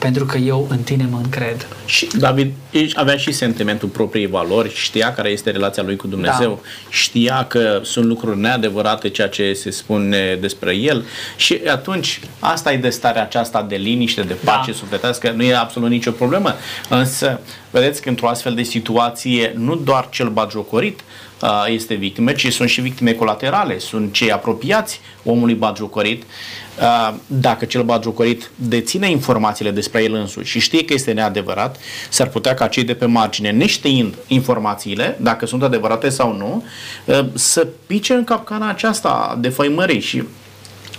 pentru 0.00 0.24
că 0.24 0.38
eu 0.38 0.66
în 0.70 0.78
tine 0.78 1.08
mă 1.10 1.18
încred. 1.22 1.66
Și 1.84 2.08
David 2.18 2.52
avea 2.94 3.16
și 3.16 3.32
sentimentul 3.32 3.88
propriei 3.88 4.26
valori, 4.26 4.74
știa 4.74 5.14
care 5.14 5.28
este 5.28 5.50
relația 5.50 5.82
lui 5.82 5.96
cu 5.96 6.06
Dumnezeu, 6.06 6.60
da. 6.62 6.68
știa 6.88 7.44
că 7.48 7.80
sunt 7.82 8.04
lucruri 8.04 8.38
neadevărate 8.38 9.08
ceea 9.08 9.28
ce 9.28 9.52
se 9.52 9.70
spune 9.70 10.38
despre 10.40 10.74
el 10.74 11.04
și 11.36 11.60
atunci 11.70 12.20
asta 12.38 12.72
e 12.72 12.76
de 12.76 12.90
starea 12.90 13.22
aceasta 13.22 13.62
de 13.62 13.76
liniște, 13.76 14.22
de 14.22 14.36
pace 14.44 14.70
da. 14.70 14.76
sufletească, 14.76 15.30
nu 15.30 15.42
e 15.42 15.54
absolut 15.56 15.88
nicio 15.90 16.10
problemă. 16.10 16.54
Însă, 16.88 17.40
vedeți 17.70 18.02
că 18.02 18.08
într-o 18.08 18.28
astfel 18.28 18.54
de 18.54 18.62
situație, 18.62 19.52
nu 19.56 19.76
doar 19.76 20.08
cel 20.10 20.28
bagiocorit 20.28 21.00
este 21.66 21.94
victimă, 21.94 22.32
ci 22.32 22.52
sunt 22.52 22.68
și 22.68 22.80
victime 22.80 23.12
colaterale, 23.12 23.78
sunt 23.78 24.12
cei 24.12 24.32
apropiați 24.32 25.00
omului 25.24 25.54
bagiocorit 25.54 26.22
Uh, 26.80 27.14
dacă 27.26 27.64
cel 27.64 27.82
batjocorit 27.82 28.50
deține 28.54 29.10
informațiile 29.10 29.70
despre 29.70 30.02
el 30.02 30.14
însuși 30.14 30.50
și 30.50 30.60
știe 30.60 30.84
că 30.84 30.92
este 30.92 31.12
neadevărat, 31.12 31.76
s-ar 32.08 32.28
putea 32.28 32.54
ca 32.54 32.66
cei 32.66 32.84
de 32.84 32.94
pe 32.94 33.04
margine, 33.04 33.50
neștiind 33.50 34.14
informațiile, 34.26 35.18
dacă 35.20 35.46
sunt 35.46 35.62
adevărate 35.62 36.08
sau 36.08 36.36
nu, 36.36 36.64
uh, 37.04 37.26
să 37.34 37.66
pice 37.86 38.12
în 38.12 38.24
capcana 38.24 38.68
aceasta 38.68 39.38
de 39.40 39.48
făimării 39.48 40.00
și 40.00 40.22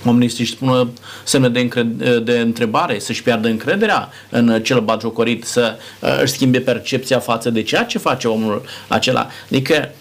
oamenii 0.05 0.29
să-și 0.29 0.51
spună 0.51 0.89
semne 1.23 1.49
de, 1.49 1.59
încred- 1.59 2.23
de 2.23 2.39
întrebare, 2.39 2.99
să-și 2.99 3.23
piardă 3.23 3.47
încrederea 3.47 4.09
în 4.29 4.61
cel 4.63 4.79
batjocorit, 4.79 5.43
să 5.43 5.77
uh, 5.99 6.19
își 6.21 6.33
schimbe 6.33 6.59
percepția 6.59 7.19
față 7.19 7.49
de 7.49 7.63
ceea 7.63 7.83
ce 7.83 7.97
face 7.97 8.27
omul 8.27 8.61
acela. 8.87 9.27
Adică 9.45 9.91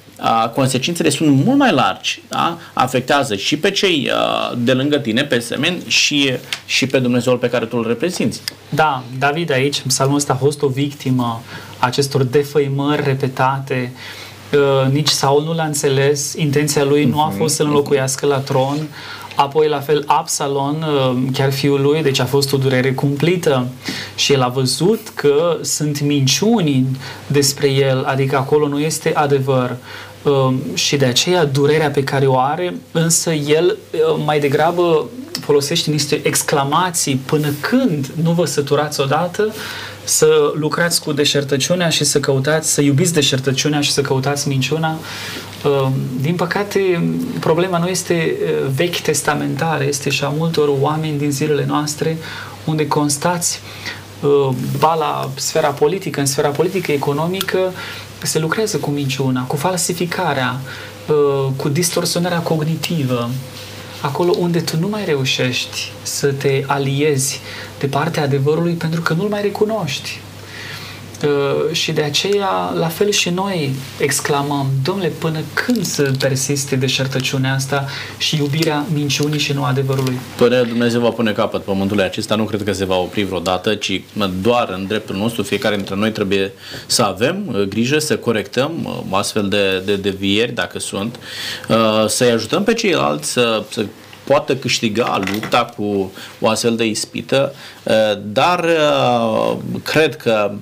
consecințele 0.55 1.09
sunt 1.09 1.45
mult 1.45 1.59
mai 1.59 1.73
largi, 1.73 2.23
da? 2.29 2.59
afectează 2.73 3.37
și 3.37 3.57
pe 3.57 3.71
cei 3.71 4.11
de 4.57 4.73
lângă 4.73 4.99
tine, 4.99 5.25
pe 5.25 5.39
semeni, 5.39 5.83
și, 5.87 6.33
și 6.67 6.87
pe 6.87 6.99
Dumnezeul 6.99 7.37
pe 7.37 7.49
care 7.51 7.65
tu 7.65 7.77
îl 7.77 7.87
reprezinți. 7.87 8.41
Da, 8.69 9.03
David 9.19 9.53
aici, 9.53 9.81
psalmul 9.87 10.17
ăsta 10.17 10.33
a 10.33 10.37
fost 10.37 10.63
o 10.63 10.69
victimă 10.69 11.43
acestor 11.79 12.23
defăimări 12.23 13.05
repetate, 13.05 13.93
nici 14.91 15.09
Saul 15.09 15.45
nu 15.45 15.55
l-a 15.55 15.65
înțeles, 15.65 16.35
intenția 16.37 16.85
lui 16.85 17.05
nu 17.05 17.21
a 17.21 17.27
mhm. 17.27 17.37
fost 17.37 17.55
să-l 17.55 17.67
înlocuiască 17.67 18.27
la 18.27 18.39
tron, 18.39 18.89
Apoi, 19.41 19.69
la 19.69 19.81
fel, 19.81 20.05
Absalon, 20.07 20.85
chiar 21.33 21.53
fiul 21.53 21.81
lui, 21.81 22.03
deci 22.03 22.19
a 22.19 22.25
fost 22.25 22.53
o 22.53 22.57
durere 22.57 22.93
cumplită 22.93 23.67
și 24.15 24.33
el 24.33 24.43
a 24.43 24.49
văzut 24.49 25.09
că 25.15 25.57
sunt 25.61 26.01
minciuni 26.01 26.87
despre 27.27 27.71
el, 27.71 28.05
adică 28.05 28.37
acolo 28.37 28.69
nu 28.69 28.79
este 28.79 29.15
adevăr. 29.15 29.77
Um, 30.23 30.61
și 30.75 30.97
de 30.97 31.05
aceea 31.05 31.45
durerea 31.45 31.91
pe 31.91 32.05
care 32.05 32.27
o 32.27 32.39
are, 32.39 32.75
însă 32.93 33.33
el 33.33 33.77
uh, 33.93 34.23
mai 34.25 34.41
degrabă 34.41 35.09
folosește 35.41 35.91
niște 35.91 36.21
exclamații 36.23 37.17
până 37.27 37.49
când 37.61 38.13
nu 38.23 38.31
vă 38.31 38.45
săturați 38.45 39.01
odată 39.01 39.55
să 40.05 40.53
lucrați 40.55 41.03
cu 41.03 41.13
deșertăciunea 41.13 41.89
și 41.89 42.05
să 42.05 42.21
căutați, 42.21 42.73
să 42.73 42.81
iubiți 42.81 43.13
deșertăciunea 43.13 43.81
și 43.81 43.93
să 43.93 44.01
căutați 44.01 44.49
minciuna. 44.49 44.99
Um, 45.65 45.93
din 46.21 46.35
păcate, 46.35 47.11
problema 47.41 47.79
nu 47.79 47.87
este 47.87 48.37
uh, 48.43 48.71
vechi 48.75 49.01
testamentară, 49.01 49.85
este 49.85 50.11
și 50.11 50.25
a 50.25 50.29
multor 50.29 50.71
oameni 50.81 51.19
din 51.19 51.31
zilele 51.31 51.65
noastre 51.67 52.17
unde 52.65 52.87
constați 52.87 53.61
uh, 54.21 54.49
ba 54.79 54.95
la 54.95 55.31
sfera 55.35 55.69
politică, 55.69 56.21
în 56.21 56.27
sfera 56.27 56.49
politică 56.49 56.93
economică, 56.93 57.73
se 58.23 58.39
lucrează 58.39 58.77
cu 58.77 58.91
minciuna, 58.91 59.43
cu 59.43 59.57
falsificarea, 59.57 60.61
uh, 61.09 61.53
cu 61.57 61.69
distorsionarea 61.69 62.41
cognitivă, 62.41 63.31
acolo 64.01 64.35
unde 64.39 64.61
tu 64.61 64.79
nu 64.79 64.89
mai 64.89 65.05
reușești 65.05 65.93
să 66.03 66.33
te 66.33 66.63
aliezi 66.67 67.41
de 67.79 67.87
partea 67.87 68.23
adevărului 68.23 68.73
pentru 68.73 69.01
că 69.01 69.13
nu-l 69.13 69.29
mai 69.29 69.43
recunoști. 69.43 70.21
Uh, 71.25 71.73
și 71.73 71.93
de 71.93 72.03
aceea, 72.03 72.73
la 72.79 72.87
fel 72.87 73.11
și 73.11 73.31
noi 73.31 73.75
exclamăm, 73.99 74.67
domnule, 74.85 75.13
până 75.19 75.39
când 75.55 75.85
să 75.85 76.13
persiste 76.19 76.77
deșertăciunea 76.77 77.55
asta 77.55 77.87
și 78.19 78.37
iubirea 78.37 78.87
minciunii 78.93 79.39
și 79.39 79.53
nu 79.53 79.65
adevărului? 79.65 80.19
Până 80.37 80.63
Dumnezeu 80.63 81.01
va 81.01 81.09
pune 81.09 81.33
capăt 81.33 81.63
pământului 81.63 82.05
acesta, 82.05 82.35
nu 82.35 82.45
cred 82.45 82.63
că 82.63 82.73
se 82.73 82.85
va 82.85 82.97
opri 82.97 83.23
vreodată, 83.23 83.75
ci 83.75 84.03
doar 84.43 84.69
în 84.77 84.87
dreptul 84.87 85.17
nostru, 85.17 85.43
fiecare 85.43 85.77
dintre 85.77 85.95
noi 85.95 86.11
trebuie 86.11 86.53
să 86.87 87.03
avem 87.03 87.45
uh, 87.47 87.63
grijă, 87.63 87.99
să 87.99 88.17
corectăm 88.17 88.73
uh, 88.85 89.19
astfel 89.19 89.49
de, 89.49 89.83
de 89.85 89.97
devieri, 89.97 90.53
dacă 90.53 90.79
sunt, 90.79 91.19
să-i 92.07 92.31
ajutăm 92.31 92.65
pe 92.65 92.75
ceilalți 92.75 93.33
să, 93.33 93.63
să 93.71 93.85
poată 94.25 94.57
câștiga 94.57 95.21
lupta 95.33 95.65
cu 95.77 96.13
o 96.41 96.49
astfel 96.49 96.77
de 96.77 96.85
ispită, 96.85 97.55
dar 98.33 98.67
cred 99.83 100.17
că 100.17 100.53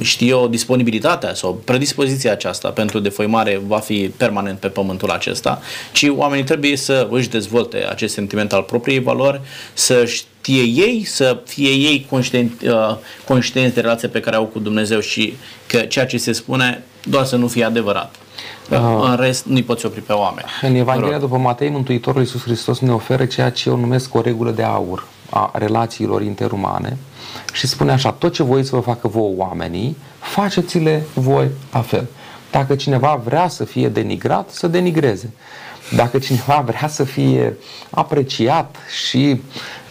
știu 0.00 0.26
eu, 0.26 0.48
disponibilitatea 0.48 1.34
sau 1.34 1.60
predispoziția 1.64 2.32
aceasta 2.32 2.68
pentru 2.68 2.98
defăimare 2.98 3.60
va 3.66 3.78
fi 3.78 4.10
permanent 4.16 4.58
pe 4.58 4.68
pământul 4.68 5.10
acesta, 5.10 5.60
ci 5.92 6.06
oamenii 6.16 6.44
trebuie 6.44 6.76
să 6.76 7.08
își 7.10 7.28
dezvolte 7.28 7.86
acest 7.90 8.14
sentiment 8.14 8.52
al 8.52 8.62
propriei 8.62 9.00
valori, 9.00 9.40
să 9.72 10.04
știe 10.04 10.62
ei, 10.62 11.04
să 11.04 11.40
fie 11.46 11.70
ei 11.70 12.06
conștienți, 12.10 12.66
uh, 12.66 12.96
conștienți 13.26 13.74
de 13.74 13.80
relația 13.80 14.08
pe 14.08 14.20
care 14.20 14.36
au 14.36 14.44
cu 14.44 14.58
Dumnezeu 14.58 15.00
și 15.00 15.34
că 15.66 15.78
ceea 15.78 16.06
ce 16.06 16.16
se 16.16 16.32
spune 16.32 16.82
doar 17.04 17.24
să 17.24 17.36
nu 17.36 17.48
fie 17.48 17.64
adevărat. 17.64 18.14
Uh, 18.70 18.78
în 19.02 19.16
rest, 19.16 19.44
nu-i 19.44 19.62
poți 19.62 19.86
opri 19.86 20.00
pe 20.00 20.12
oameni. 20.12 20.46
În 20.62 20.74
Evanghelia 20.74 21.18
după 21.18 21.36
Matei, 21.36 21.68
Mântuitorul 21.68 22.20
Iisus 22.20 22.42
Hristos 22.42 22.78
ne 22.78 22.92
oferă 22.92 23.24
ceea 23.24 23.50
ce 23.50 23.68
eu 23.68 23.76
numesc 23.76 24.14
o 24.14 24.20
regulă 24.20 24.50
de 24.50 24.62
aur 24.62 25.06
a 25.30 25.50
relațiilor 25.54 26.22
interumane, 26.22 26.96
și 27.52 27.66
spune 27.66 27.92
așa, 27.92 28.12
tot 28.12 28.32
ce 28.32 28.42
voi 28.42 28.64
să 28.64 28.74
vă 28.74 28.80
facă 28.80 29.08
vouă 29.08 29.32
oamenii, 29.36 29.96
faceți-le 30.20 31.02
voi 31.14 31.48
la 31.72 31.80
fel. 31.80 32.06
Dacă 32.50 32.74
cineva 32.74 33.20
vrea 33.24 33.48
să 33.48 33.64
fie 33.64 33.88
denigrat, 33.88 34.50
să 34.50 34.66
denigreze. 34.66 35.30
Dacă 35.96 36.18
cineva 36.18 36.62
vrea 36.70 36.88
să 36.88 37.04
fie 37.04 37.56
apreciat 37.90 38.76
și, 39.06 39.40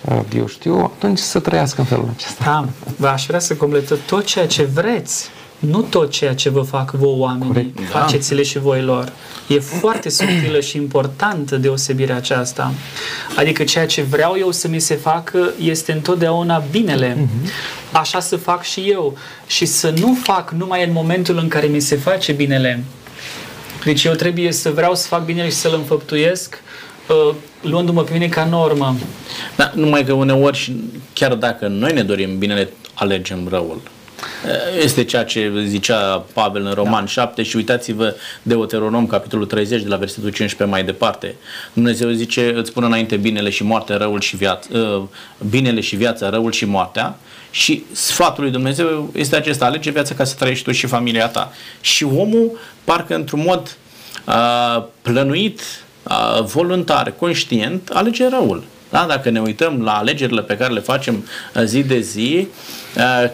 uh, 0.09 0.19
eu 0.35 0.47
știu, 0.47 0.79
atunci 0.79 1.17
să 1.17 1.39
trăiască 1.39 1.81
în 1.81 1.87
felul 1.87 2.09
acesta. 2.15 2.69
Da, 2.97 3.11
aș 3.11 3.25
vrea 3.25 3.39
să 3.39 3.55
completăm 3.55 3.97
tot 4.05 4.25
ceea 4.25 4.47
ce 4.47 4.63
vreți 4.63 5.29
nu 5.59 5.81
tot 5.81 6.11
ceea 6.11 6.35
ce 6.35 6.49
vă 6.49 6.61
fac 6.61 6.91
vouă 6.91 7.17
oamenii, 7.17 7.47
Corect. 7.47 7.75
Da. 7.75 7.99
faceți-le 7.99 8.43
și 8.43 8.59
voi 8.59 8.81
lor. 8.81 9.11
E 9.47 9.59
foarte 9.59 10.09
subtilă 10.09 10.59
și 10.59 10.77
importantă 10.77 11.57
deosebirea 11.57 12.15
aceasta. 12.15 12.73
Adică 13.35 13.63
ceea 13.63 13.85
ce 13.85 14.01
vreau 14.01 14.35
eu 14.39 14.51
să 14.51 14.67
mi 14.67 14.79
se 14.79 14.95
facă 14.95 15.51
este 15.63 15.91
întotdeauna 15.91 16.63
binele. 16.71 17.17
Uh-huh. 17.17 17.49
Așa 17.91 18.19
să 18.19 18.35
fac 18.35 18.63
și 18.63 18.79
eu. 18.79 19.17
Și 19.47 19.65
să 19.65 19.93
nu 19.99 20.17
fac 20.23 20.51
numai 20.51 20.85
în 20.85 20.91
momentul 20.91 21.37
în 21.37 21.47
care 21.47 21.67
mi 21.67 21.79
se 21.79 21.95
face 21.95 22.31
binele. 22.31 22.83
Deci 23.83 24.03
eu 24.03 24.13
trebuie 24.13 24.51
să 24.51 24.69
vreau 24.71 24.95
să 24.95 25.07
fac 25.07 25.25
binele 25.25 25.49
și 25.49 25.55
să-l 25.55 25.73
înfăptuiesc 25.73 26.61
uh, 27.09 27.35
luându-mă 27.61 28.03
pe 28.03 28.13
mine 28.13 28.27
ca 28.27 28.45
normă. 28.45 28.95
Da, 29.55 29.71
numai 29.75 30.05
că 30.05 30.13
uneori, 30.13 30.73
chiar 31.13 31.33
dacă 31.33 31.67
noi 31.67 31.93
ne 31.93 32.03
dorim 32.03 32.37
binele, 32.37 32.69
alegem 32.93 33.47
răul. 33.49 33.81
Este 34.81 35.03
ceea 35.03 35.23
ce 35.23 35.63
zicea 35.65 36.25
Pavel 36.33 36.65
în 36.65 36.71
Roman 36.71 37.03
da. 37.03 37.07
7 37.07 37.43
și 37.43 37.55
uitați-vă 37.55 38.15
Deuteronom, 38.41 39.07
capitolul 39.07 39.45
30, 39.45 39.81
de 39.81 39.87
la 39.87 39.95
versetul 39.95 40.29
15 40.29 40.77
mai 40.77 40.85
departe. 40.85 41.35
Dumnezeu 41.73 42.09
zice, 42.09 42.53
îți 42.55 42.69
spune 42.69 42.85
înainte 42.85 43.15
binele 43.15 43.49
și 43.49 43.63
moartea, 43.63 43.97
răul 43.97 44.19
și 44.19 44.35
viața, 44.35 44.67
uh, 44.71 45.03
binele 45.49 45.81
și 45.81 45.95
viața, 45.95 46.29
răul 46.29 46.51
și 46.51 46.65
moartea 46.65 47.17
și 47.51 47.83
sfatul 47.91 48.43
lui 48.43 48.51
Dumnezeu 48.51 49.11
este 49.15 49.35
acesta, 49.35 49.65
alege 49.65 49.91
viața 49.91 50.15
ca 50.15 50.23
să 50.23 50.35
trăiești 50.35 50.63
tu 50.63 50.71
și 50.71 50.87
familia 50.87 51.27
ta. 51.27 51.53
Și 51.81 52.03
omul, 52.03 52.59
parcă 52.83 53.15
într-un 53.15 53.43
mod 53.45 53.77
uh, 54.27 54.83
plănuit, 55.01 55.61
uh, 56.03 56.43
voluntar, 56.43 57.13
conștient, 57.19 57.89
alege 57.89 58.27
răul. 58.29 58.63
Da? 58.89 59.05
Dacă 59.07 59.29
ne 59.29 59.39
uităm 59.39 59.81
la 59.81 59.97
alegerile 59.97 60.41
pe 60.41 60.57
care 60.57 60.73
le 60.73 60.79
facem 60.79 61.25
uh, 61.55 61.63
zi 61.63 61.83
de 61.83 61.99
zi, 61.99 62.37
uh, 62.39 62.47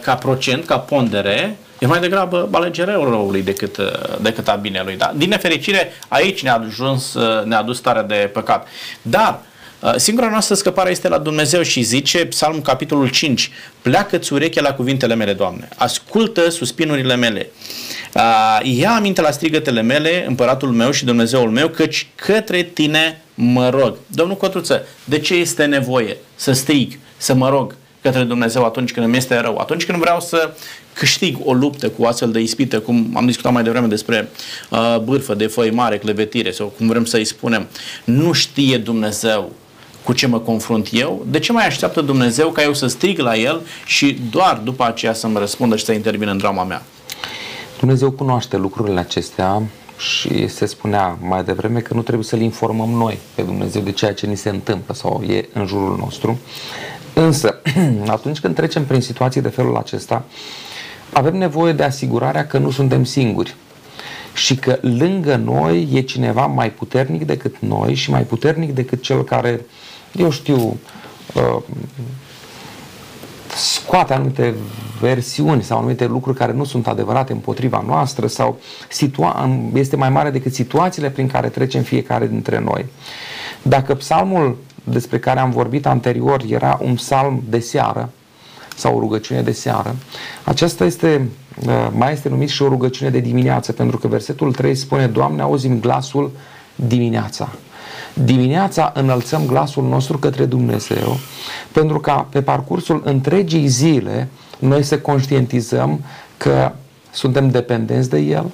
ca 0.00 0.14
procent, 0.14 0.64
ca 0.64 0.78
pondere, 0.78 1.56
e 1.78 1.86
mai 1.86 2.00
degrabă 2.00 2.48
alegerea 2.52 2.94
răului 2.94 3.42
decât, 3.42 3.76
uh, 3.76 3.86
decât 4.20 4.48
a 4.48 4.54
binelui. 4.54 4.96
Da? 4.96 5.12
Din 5.16 5.28
nefericire, 5.28 5.92
aici 6.08 6.42
ne-a, 6.42 6.62
ajuns, 6.66 7.16
ne-a 7.44 7.58
adus 7.58 7.76
starea 7.76 8.02
de 8.02 8.30
păcat. 8.32 8.68
Dar, 9.02 9.40
Singura 9.96 10.28
noastră 10.28 10.54
scăpare 10.54 10.90
este 10.90 11.08
la 11.08 11.18
Dumnezeu 11.18 11.62
și 11.62 11.82
zice 11.82 12.26
Psalm 12.26 12.60
capitolul 12.60 13.08
5 13.08 13.50
Pleacă-ți 13.82 14.32
urechea 14.32 14.62
la 14.62 14.74
cuvintele 14.74 15.14
mele, 15.14 15.32
Doamne 15.32 15.68
Ascultă 15.76 16.50
suspinurile 16.50 17.16
mele 17.16 17.50
Ia 18.62 18.94
aminte 18.94 19.20
la 19.20 19.30
strigătele 19.30 19.82
mele, 19.82 20.24
împăratul 20.26 20.68
meu 20.68 20.90
și 20.90 21.04
Dumnezeul 21.04 21.50
meu 21.50 21.68
Căci 21.68 22.06
către 22.14 22.62
tine 22.62 23.22
mă 23.34 23.68
rog. 23.68 23.96
Domnul 24.06 24.36
Cotruță, 24.36 24.86
de 25.04 25.18
ce 25.18 25.34
este 25.34 25.64
nevoie 25.64 26.16
să 26.34 26.52
strig, 26.52 26.98
să 27.16 27.34
mă 27.34 27.48
rog 27.48 27.74
către 28.04 28.22
Dumnezeu 28.22 28.64
atunci 28.64 28.92
când 28.92 29.06
îmi 29.06 29.16
este 29.16 29.40
rău? 29.40 29.58
Atunci 29.58 29.84
când 29.84 29.98
vreau 29.98 30.20
să 30.20 30.54
câștig 30.92 31.36
o 31.44 31.52
luptă 31.52 31.88
cu 31.88 32.04
astfel 32.04 32.30
de 32.30 32.40
ispită, 32.40 32.80
cum 32.80 33.10
am 33.14 33.26
discutat 33.26 33.52
mai 33.52 33.62
devreme 33.62 33.86
despre 33.86 34.28
uh, 34.70 34.98
bârfă, 35.04 35.34
de 35.34 35.46
foi 35.46 35.70
mare, 35.70 35.98
clevetire 35.98 36.50
sau 36.50 36.66
cum 36.76 36.86
vrem 36.86 37.04
să-i 37.04 37.24
spunem, 37.24 37.66
nu 38.04 38.32
știe 38.32 38.78
Dumnezeu 38.78 39.52
cu 40.02 40.12
ce 40.12 40.26
mă 40.26 40.38
confrunt 40.38 40.88
eu, 40.92 41.26
de 41.30 41.38
ce 41.38 41.52
mai 41.52 41.66
așteaptă 41.66 42.00
Dumnezeu 42.00 42.50
ca 42.50 42.62
eu 42.62 42.74
să 42.74 42.86
strig 42.86 43.18
la 43.18 43.36
El 43.36 43.60
și 43.86 44.18
doar 44.30 44.60
după 44.64 44.84
aceea 44.84 45.12
să-mi 45.12 45.38
răspundă 45.38 45.76
și 45.76 45.84
să 45.84 45.92
intervină 45.92 46.30
în 46.30 46.38
drama 46.38 46.64
mea? 46.64 46.82
Dumnezeu 47.78 48.10
cunoaște 48.10 48.56
lucrurile 48.56 49.00
acestea 49.00 49.62
și 49.98 50.48
se 50.48 50.66
spunea 50.66 51.18
mai 51.20 51.44
devreme 51.44 51.80
că 51.80 51.94
nu 51.94 52.02
trebuie 52.02 52.24
să-L 52.24 52.40
informăm 52.40 52.90
noi 52.90 53.18
pe 53.34 53.42
Dumnezeu 53.42 53.82
de 53.82 53.92
ceea 53.92 54.14
ce 54.14 54.26
ni 54.26 54.36
se 54.36 54.48
întâmplă 54.48 54.94
sau 54.94 55.22
e 55.28 55.48
în 55.52 55.66
jurul 55.66 55.96
nostru. 55.98 56.38
Însă, 57.14 57.60
atunci 58.06 58.40
când 58.40 58.54
trecem 58.54 58.84
prin 58.84 59.00
situații 59.00 59.40
de 59.40 59.48
felul 59.48 59.76
acesta, 59.76 60.24
avem 61.12 61.36
nevoie 61.36 61.72
de 61.72 61.82
asigurarea 61.82 62.46
că 62.46 62.58
nu 62.58 62.70
suntem 62.70 63.04
singuri 63.04 63.54
și 64.34 64.56
că 64.56 64.78
lângă 64.80 65.36
noi 65.36 65.88
e 65.92 66.00
cineva 66.00 66.46
mai 66.46 66.70
puternic 66.70 67.26
decât 67.26 67.56
noi 67.58 67.94
și 67.94 68.10
mai 68.10 68.22
puternic 68.22 68.74
decât 68.74 69.02
cel 69.02 69.24
care, 69.24 69.66
eu 70.12 70.30
știu, 70.30 70.78
uh, 71.34 71.62
scoate 73.56 74.12
anumite 74.12 74.54
versiuni 75.00 75.62
sau 75.62 75.78
anumite 75.78 76.06
lucruri 76.06 76.36
care 76.36 76.52
nu 76.52 76.64
sunt 76.64 76.86
adevărate 76.86 77.32
împotriva 77.32 77.84
noastră 77.86 78.26
sau 78.26 78.58
situa- 78.88 79.50
este 79.74 79.96
mai 79.96 80.10
mare 80.10 80.30
decât 80.30 80.54
situațiile 80.54 81.10
prin 81.10 81.26
care 81.26 81.48
trecem 81.48 81.82
fiecare 81.82 82.26
dintre 82.26 82.58
noi. 82.58 82.86
Dacă 83.62 83.94
psalmul 83.94 84.56
despre 84.84 85.18
care 85.18 85.40
am 85.40 85.50
vorbit 85.50 85.86
anterior 85.86 86.42
era 86.48 86.78
un 86.82 86.94
psalm 86.94 87.42
de 87.48 87.58
seară 87.58 88.10
sau 88.76 88.96
o 88.96 88.98
rugăciune 88.98 89.42
de 89.42 89.52
seară, 89.52 89.96
aceasta 90.44 90.84
este, 90.84 91.28
uh, 91.66 91.88
mai 91.92 92.12
este 92.12 92.28
numit 92.28 92.48
și 92.48 92.62
o 92.62 92.68
rugăciune 92.68 93.10
de 93.10 93.18
dimineață, 93.18 93.72
pentru 93.72 93.98
că 93.98 94.08
versetul 94.08 94.52
3 94.52 94.74
spune, 94.74 95.06
Doamne, 95.06 95.42
auzim 95.42 95.80
glasul 95.80 96.30
dimineața. 96.74 97.48
Dimineața 98.14 98.92
înălțăm 98.94 99.46
glasul 99.46 99.84
nostru 99.84 100.18
către 100.18 100.44
Dumnezeu 100.44 101.16
pentru 101.72 102.00
ca 102.00 102.26
pe 102.30 102.42
parcursul 102.42 103.02
întregii 103.04 103.66
zile 103.66 104.28
noi 104.58 104.82
să 104.82 104.98
conștientizăm 104.98 106.00
că 106.36 106.72
suntem 107.10 107.50
dependenți 107.50 108.10
de 108.10 108.18
El, 108.18 108.50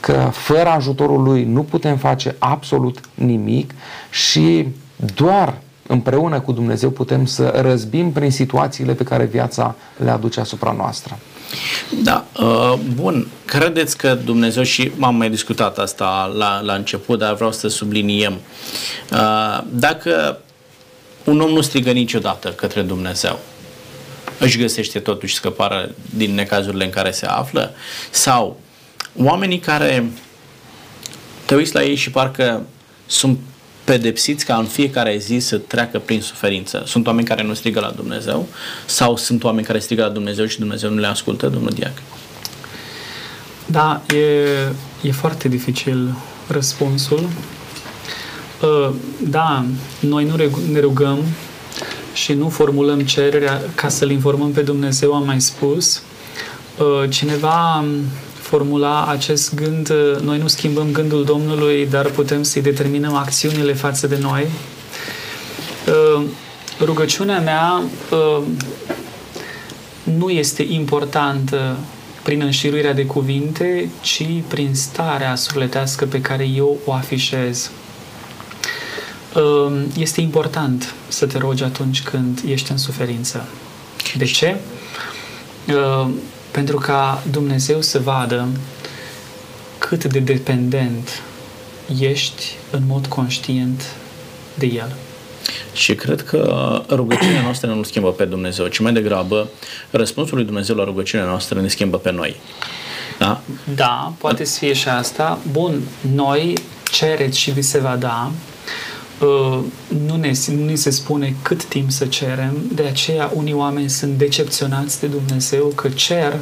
că 0.00 0.28
fără 0.32 0.68
ajutorul 0.68 1.22
Lui 1.22 1.44
nu 1.44 1.62
putem 1.62 1.96
face 1.96 2.36
absolut 2.38 3.00
nimic 3.14 3.74
și 4.10 4.66
doar 5.14 5.58
împreună 5.86 6.40
cu 6.40 6.52
Dumnezeu 6.52 6.90
putem 6.90 7.26
să 7.26 7.52
răzbim 7.62 8.12
prin 8.12 8.30
situațiile 8.30 8.92
pe 8.92 9.04
care 9.04 9.24
viața 9.24 9.74
le 9.96 10.10
aduce 10.10 10.40
asupra 10.40 10.72
noastră. 10.72 11.18
Da, 12.02 12.24
uh, 12.40 12.74
bun. 12.94 13.28
Credeți 13.44 13.96
că 13.96 14.14
Dumnezeu, 14.14 14.62
și 14.62 14.92
m-am 14.96 15.14
mai 15.16 15.30
discutat 15.30 15.78
asta 15.78 16.32
la, 16.36 16.60
la 16.60 16.74
început, 16.74 17.18
dar 17.18 17.34
vreau 17.34 17.52
să 17.52 17.68
subliniem. 17.68 18.32
Uh, 19.12 19.62
dacă 19.70 20.38
un 21.24 21.40
om 21.40 21.50
nu 21.50 21.60
strigă 21.60 21.90
niciodată 21.90 22.48
către 22.48 22.82
Dumnezeu, 22.82 23.38
își 24.38 24.58
găsește 24.58 24.98
totuși 24.98 25.34
scăparea 25.34 25.90
din 26.14 26.34
necazurile 26.34 26.84
în 26.84 26.90
care 26.90 27.10
se 27.10 27.26
află? 27.26 27.74
Sau 28.10 28.60
oamenii 29.16 29.58
care 29.58 30.10
te 31.44 31.54
uiți 31.54 31.74
la 31.74 31.82
ei 31.82 31.94
și 31.94 32.10
parcă 32.10 32.62
sunt 33.06 33.38
pedepsiți 33.86 34.44
ca 34.44 34.56
în 34.56 34.64
fiecare 34.64 35.16
zi 35.18 35.38
să 35.38 35.58
treacă 35.58 35.98
prin 35.98 36.20
suferință. 36.20 36.82
Sunt 36.86 37.06
oameni 37.06 37.26
care 37.26 37.42
nu 37.42 37.54
strigă 37.54 37.80
la 37.80 37.90
Dumnezeu 37.90 38.48
sau 38.86 39.16
sunt 39.16 39.44
oameni 39.44 39.66
care 39.66 39.78
strigă 39.78 40.02
la 40.02 40.08
Dumnezeu 40.08 40.46
și 40.46 40.58
Dumnezeu 40.58 40.90
nu 40.90 41.00
le 41.00 41.06
ascultă, 41.06 41.48
domnul 41.48 41.70
Diac? 41.70 42.02
Da, 43.66 44.02
e, 44.14 45.08
e 45.08 45.12
foarte 45.12 45.48
dificil 45.48 46.14
răspunsul. 46.46 47.28
Uh, 48.62 48.94
da, 49.28 49.64
noi 50.00 50.24
nu 50.24 50.36
ne 50.72 50.80
rugăm 50.80 51.18
și 52.12 52.32
nu 52.32 52.48
formulăm 52.48 53.00
cererea 53.00 53.62
ca 53.74 53.88
să-L 53.88 54.10
informăm 54.10 54.52
pe 54.52 54.60
Dumnezeu, 54.62 55.14
am 55.14 55.24
mai 55.24 55.40
spus. 55.40 56.02
Uh, 56.78 57.10
cineva 57.10 57.84
formula 58.46 59.06
acest 59.06 59.54
gând, 59.54 59.90
uh, 59.90 60.20
noi 60.20 60.38
nu 60.38 60.46
schimbăm 60.46 60.92
gândul 60.92 61.24
Domnului, 61.24 61.86
dar 61.86 62.06
putem 62.06 62.42
să-i 62.42 62.62
determinăm 62.62 63.14
acțiunile 63.14 63.72
față 63.72 64.06
de 64.06 64.18
noi. 64.20 64.46
Uh, 65.86 66.22
rugăciunea 66.80 67.40
mea 67.40 67.82
uh, 68.10 68.42
nu 70.02 70.30
este 70.30 70.62
importantă 70.62 71.76
prin 72.22 72.40
înșiruirea 72.40 72.92
de 72.92 73.06
cuvinte, 73.06 73.88
ci 74.00 74.26
prin 74.48 74.74
starea 74.74 75.34
sufletească 75.34 76.04
pe 76.04 76.20
care 76.20 76.44
eu 76.44 76.78
o 76.84 76.92
afișez. 76.92 77.70
Este 79.96 80.20
important 80.20 80.94
să 81.08 81.26
te 81.26 81.38
rogi 81.38 81.62
atunci 81.62 82.02
când 82.02 82.40
ești 82.46 82.70
în 82.70 82.76
suferință. 82.76 83.48
De 84.16 84.24
ce? 84.24 84.56
Pentru 86.56 86.78
ca 86.78 87.22
Dumnezeu 87.30 87.80
să 87.80 87.98
vadă 87.98 88.48
cât 89.78 90.04
de 90.04 90.18
dependent 90.18 91.22
ești 92.00 92.54
în 92.70 92.82
mod 92.86 93.06
conștient 93.06 93.82
de 94.54 94.66
El. 94.66 94.94
Și 95.72 95.94
cred 95.94 96.22
că 96.22 96.82
rugăciunea 96.88 97.42
noastră 97.42 97.74
nu 97.74 97.82
schimbă 97.82 98.12
pe 98.12 98.24
Dumnezeu, 98.24 98.66
ci 98.66 98.78
mai 98.78 98.92
degrabă 98.92 99.48
răspunsul 99.90 100.36
lui 100.36 100.44
Dumnezeu 100.44 100.76
la 100.76 100.84
rugăciunea 100.84 101.26
noastră 101.26 101.60
ne 101.60 101.68
schimbă 101.68 101.98
pe 101.98 102.12
noi. 102.12 102.36
Da? 103.18 103.40
Da, 103.74 104.12
poate 104.18 104.44
să 104.44 104.58
fie 104.58 104.72
și 104.72 104.88
asta. 104.88 105.38
Bun, 105.50 105.82
noi 106.14 106.54
cereți 106.90 107.38
și 107.38 107.50
vi 107.50 107.62
se 107.62 107.78
va 107.78 107.96
da, 107.96 108.30
Uh, 108.30 108.45
nu 110.06 110.16
ne, 110.16 110.32
nu 110.56 110.64
ne 110.64 110.74
se 110.74 110.90
spune 110.90 111.34
cât 111.42 111.64
timp 111.64 111.90
să 111.90 112.06
cerem, 112.06 112.56
de 112.72 112.82
aceea 112.82 113.32
unii 113.34 113.52
oameni 113.52 113.90
sunt 113.90 114.18
decepționați 114.18 115.00
de 115.00 115.06
Dumnezeu 115.06 115.66
că 115.66 115.88
cer 115.88 116.38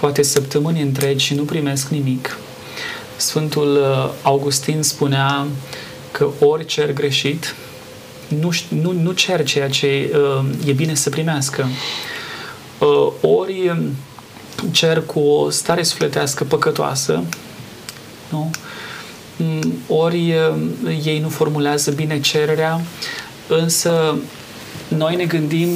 poate 0.00 0.22
săptămâni 0.22 0.82
întregi 0.82 1.24
și 1.24 1.34
nu 1.34 1.42
primesc 1.42 1.88
nimic. 1.88 2.38
Sfântul 3.16 3.76
uh, 3.76 4.10
Augustin 4.22 4.82
spunea 4.82 5.46
că 6.10 6.28
ori 6.40 6.64
cer 6.64 6.92
greșit, 6.92 7.54
nu, 8.28 8.50
nu, 8.68 8.92
nu 8.92 9.12
cer 9.12 9.44
ceea 9.44 9.68
ce 9.68 10.10
uh, 10.14 10.44
e 10.66 10.72
bine 10.72 10.94
să 10.94 11.10
primească, 11.10 11.68
uh, 12.78 13.12
ori 13.20 13.86
cer 14.70 15.02
cu 15.06 15.20
o 15.20 15.50
stare 15.50 15.82
sufletească 15.82 16.44
păcătoasă, 16.44 17.22
nu? 18.28 18.50
Mm, 19.44 19.72
ori 19.88 20.34
ei 21.04 21.18
nu 21.18 21.28
formulează 21.28 21.90
bine 21.90 22.20
cererea, 22.20 22.80
însă 23.48 24.18
noi 24.88 25.16
ne 25.16 25.24
gândim, 25.24 25.68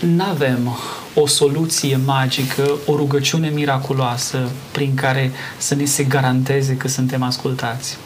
nu 0.00 0.24
avem 0.24 0.76
o 1.14 1.26
soluție 1.26 2.00
magică, 2.04 2.70
o 2.86 2.96
rugăciune 2.96 3.48
miraculoasă 3.48 4.50
prin 4.72 4.94
care 4.94 5.30
să 5.56 5.74
ne 5.74 5.84
se 5.84 6.02
garanteze 6.02 6.76
că 6.76 6.88
suntem 6.88 7.22
ascultați. 7.22 7.96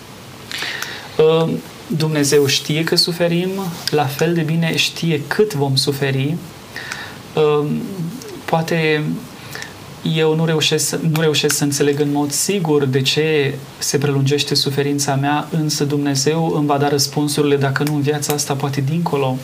Ă, 1.18 1.48
Dumnezeu 1.86 2.46
știe 2.46 2.84
că 2.84 2.96
suferim, 2.96 3.50
la 3.90 4.04
fel 4.04 4.34
de 4.34 4.40
bine 4.42 4.76
știe 4.76 5.22
cât 5.26 5.54
vom 5.54 5.76
suferi. 5.76 6.36
Ă, 7.36 7.64
poate 8.44 9.04
eu 10.02 10.34
nu 10.34 10.44
reușesc, 10.44 10.94
nu 10.94 11.20
reușesc 11.20 11.56
să 11.56 11.64
înțeleg 11.64 12.00
în 12.00 12.12
mod 12.12 12.30
sigur 12.30 12.84
de 12.84 13.02
ce 13.02 13.54
se 13.78 13.98
prelungește 13.98 14.54
suferința 14.54 15.14
mea, 15.14 15.48
însă 15.50 15.84
Dumnezeu 15.84 16.52
îmi 16.56 16.66
va 16.66 16.78
da 16.78 16.88
răspunsurile, 16.88 17.56
dacă 17.56 17.82
nu 17.82 17.94
în 17.94 18.00
viața 18.00 18.32
asta, 18.32 18.54
poate 18.54 18.80
dincolo. 18.80 19.36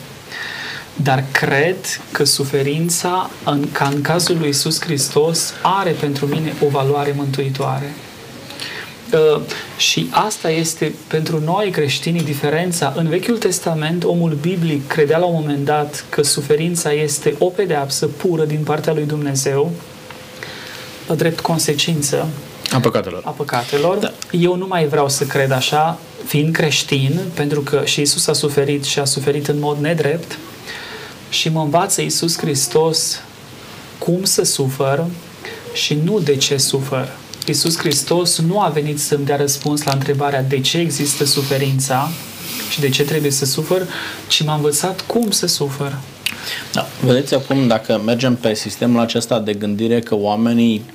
Dar 0.95 1.23
cred 1.31 1.77
că 2.11 2.23
suferința, 2.23 3.29
în, 3.45 3.71
ca 3.71 3.91
în 3.93 4.01
cazul 4.01 4.37
lui 4.39 4.49
Isus 4.49 4.81
Hristos, 4.81 5.53
are 5.61 5.91
pentru 5.91 6.25
mine 6.25 6.53
o 6.65 6.67
valoare 6.67 7.13
mântuitoare. 7.17 7.93
Uh, 9.13 9.41
și 9.77 10.07
asta 10.11 10.49
este 10.49 10.93
pentru 11.07 11.39
noi 11.39 11.69
creștinii 11.69 12.23
diferența. 12.23 12.93
În 12.95 13.07
Vechiul 13.07 13.37
Testament, 13.37 14.03
omul 14.03 14.37
biblic 14.41 14.87
credea 14.87 15.17
la 15.17 15.25
un 15.25 15.39
moment 15.39 15.65
dat 15.65 16.05
că 16.09 16.21
suferința 16.21 16.91
este 16.91 17.35
o 17.39 17.45
pedeapsă 17.45 18.05
pură 18.05 18.45
din 18.45 18.63
partea 18.63 18.93
lui 18.93 19.05
Dumnezeu, 19.05 19.71
drept 21.13 21.39
consecință 21.39 22.27
a 22.71 22.79
păcatelor. 22.79 23.21
A 23.25 23.29
păcatelor. 23.29 23.97
Da. 23.97 24.11
Eu 24.31 24.55
nu 24.55 24.67
mai 24.67 24.87
vreau 24.87 25.09
să 25.09 25.23
cred 25.23 25.51
așa, 25.51 25.99
fiind 26.25 26.53
creștin, 26.53 27.19
pentru 27.33 27.61
că 27.61 27.81
și 27.85 28.01
Isus 28.01 28.27
a 28.27 28.33
suferit 28.33 28.83
și 28.83 28.99
a 28.99 29.05
suferit 29.05 29.47
în 29.47 29.59
mod 29.59 29.77
nedrept 29.79 30.37
și 31.29 31.49
mă 31.49 31.61
învață 31.61 32.01
Isus 32.01 32.37
Hristos 32.37 33.21
cum 33.97 34.23
să 34.23 34.43
sufăr 34.43 35.05
și 35.73 35.97
nu 36.03 36.19
de 36.19 36.35
ce 36.35 36.57
sufăr. 36.57 37.07
Isus 37.47 37.77
Hristos 37.77 38.39
nu 38.39 38.61
a 38.61 38.67
venit 38.67 38.99
să-mi 38.99 39.25
dea 39.25 39.35
răspuns 39.35 39.83
la 39.83 39.91
întrebarea 39.91 40.43
de 40.43 40.59
ce 40.59 40.77
există 40.77 41.25
suferința 41.25 42.09
și 42.69 42.79
de 42.79 42.89
ce 42.89 43.03
trebuie 43.03 43.31
să 43.31 43.45
sufăr, 43.45 43.87
ci 44.27 44.43
m-a 44.43 44.55
învățat 44.55 45.01
cum 45.01 45.31
să 45.31 45.47
sufăr. 45.47 45.97
Da. 46.73 46.85
Vedeți 47.01 47.35
acum, 47.35 47.67
dacă 47.67 48.01
mergem 48.05 48.35
pe 48.35 48.53
sistemul 48.53 48.99
acesta 48.99 49.39
de 49.39 49.53
gândire 49.53 49.99
că 49.99 50.15
oamenii 50.15 50.85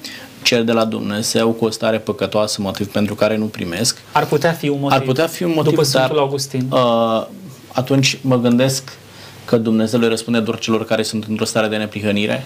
cer 0.42 0.62
de 0.62 0.72
la 0.72 0.84
Dumnezeu 0.84 1.50
cu 1.50 1.64
o 1.64 1.70
stare 1.70 1.98
păcătoasă, 1.98 2.60
motiv 2.62 2.86
pentru 2.86 3.14
care 3.14 3.36
nu 3.36 3.44
primesc. 3.44 3.98
Ar 4.12 4.26
putea 4.26 4.52
fi 4.52 4.68
un 4.68 4.80
motiv. 4.80 4.98
Ar 4.98 5.04
putea 5.04 5.26
fi 5.26 5.42
un 5.42 5.52
motiv, 5.54 5.70
după 5.70 5.82
Sfântul 5.82 6.14
dar, 6.14 6.18
Augustin. 6.24 6.66
Uh, 6.70 7.26
atunci 7.72 8.18
mă 8.22 8.38
gândesc 8.38 8.98
că 9.44 9.56
Dumnezeu 9.56 10.00
le 10.00 10.08
răspunde 10.08 10.40
doar 10.40 10.58
celor 10.58 10.84
care 10.84 11.02
sunt 11.02 11.24
într-o 11.28 11.44
stare 11.44 11.68
de 11.68 11.76
neprihănire. 11.76 12.44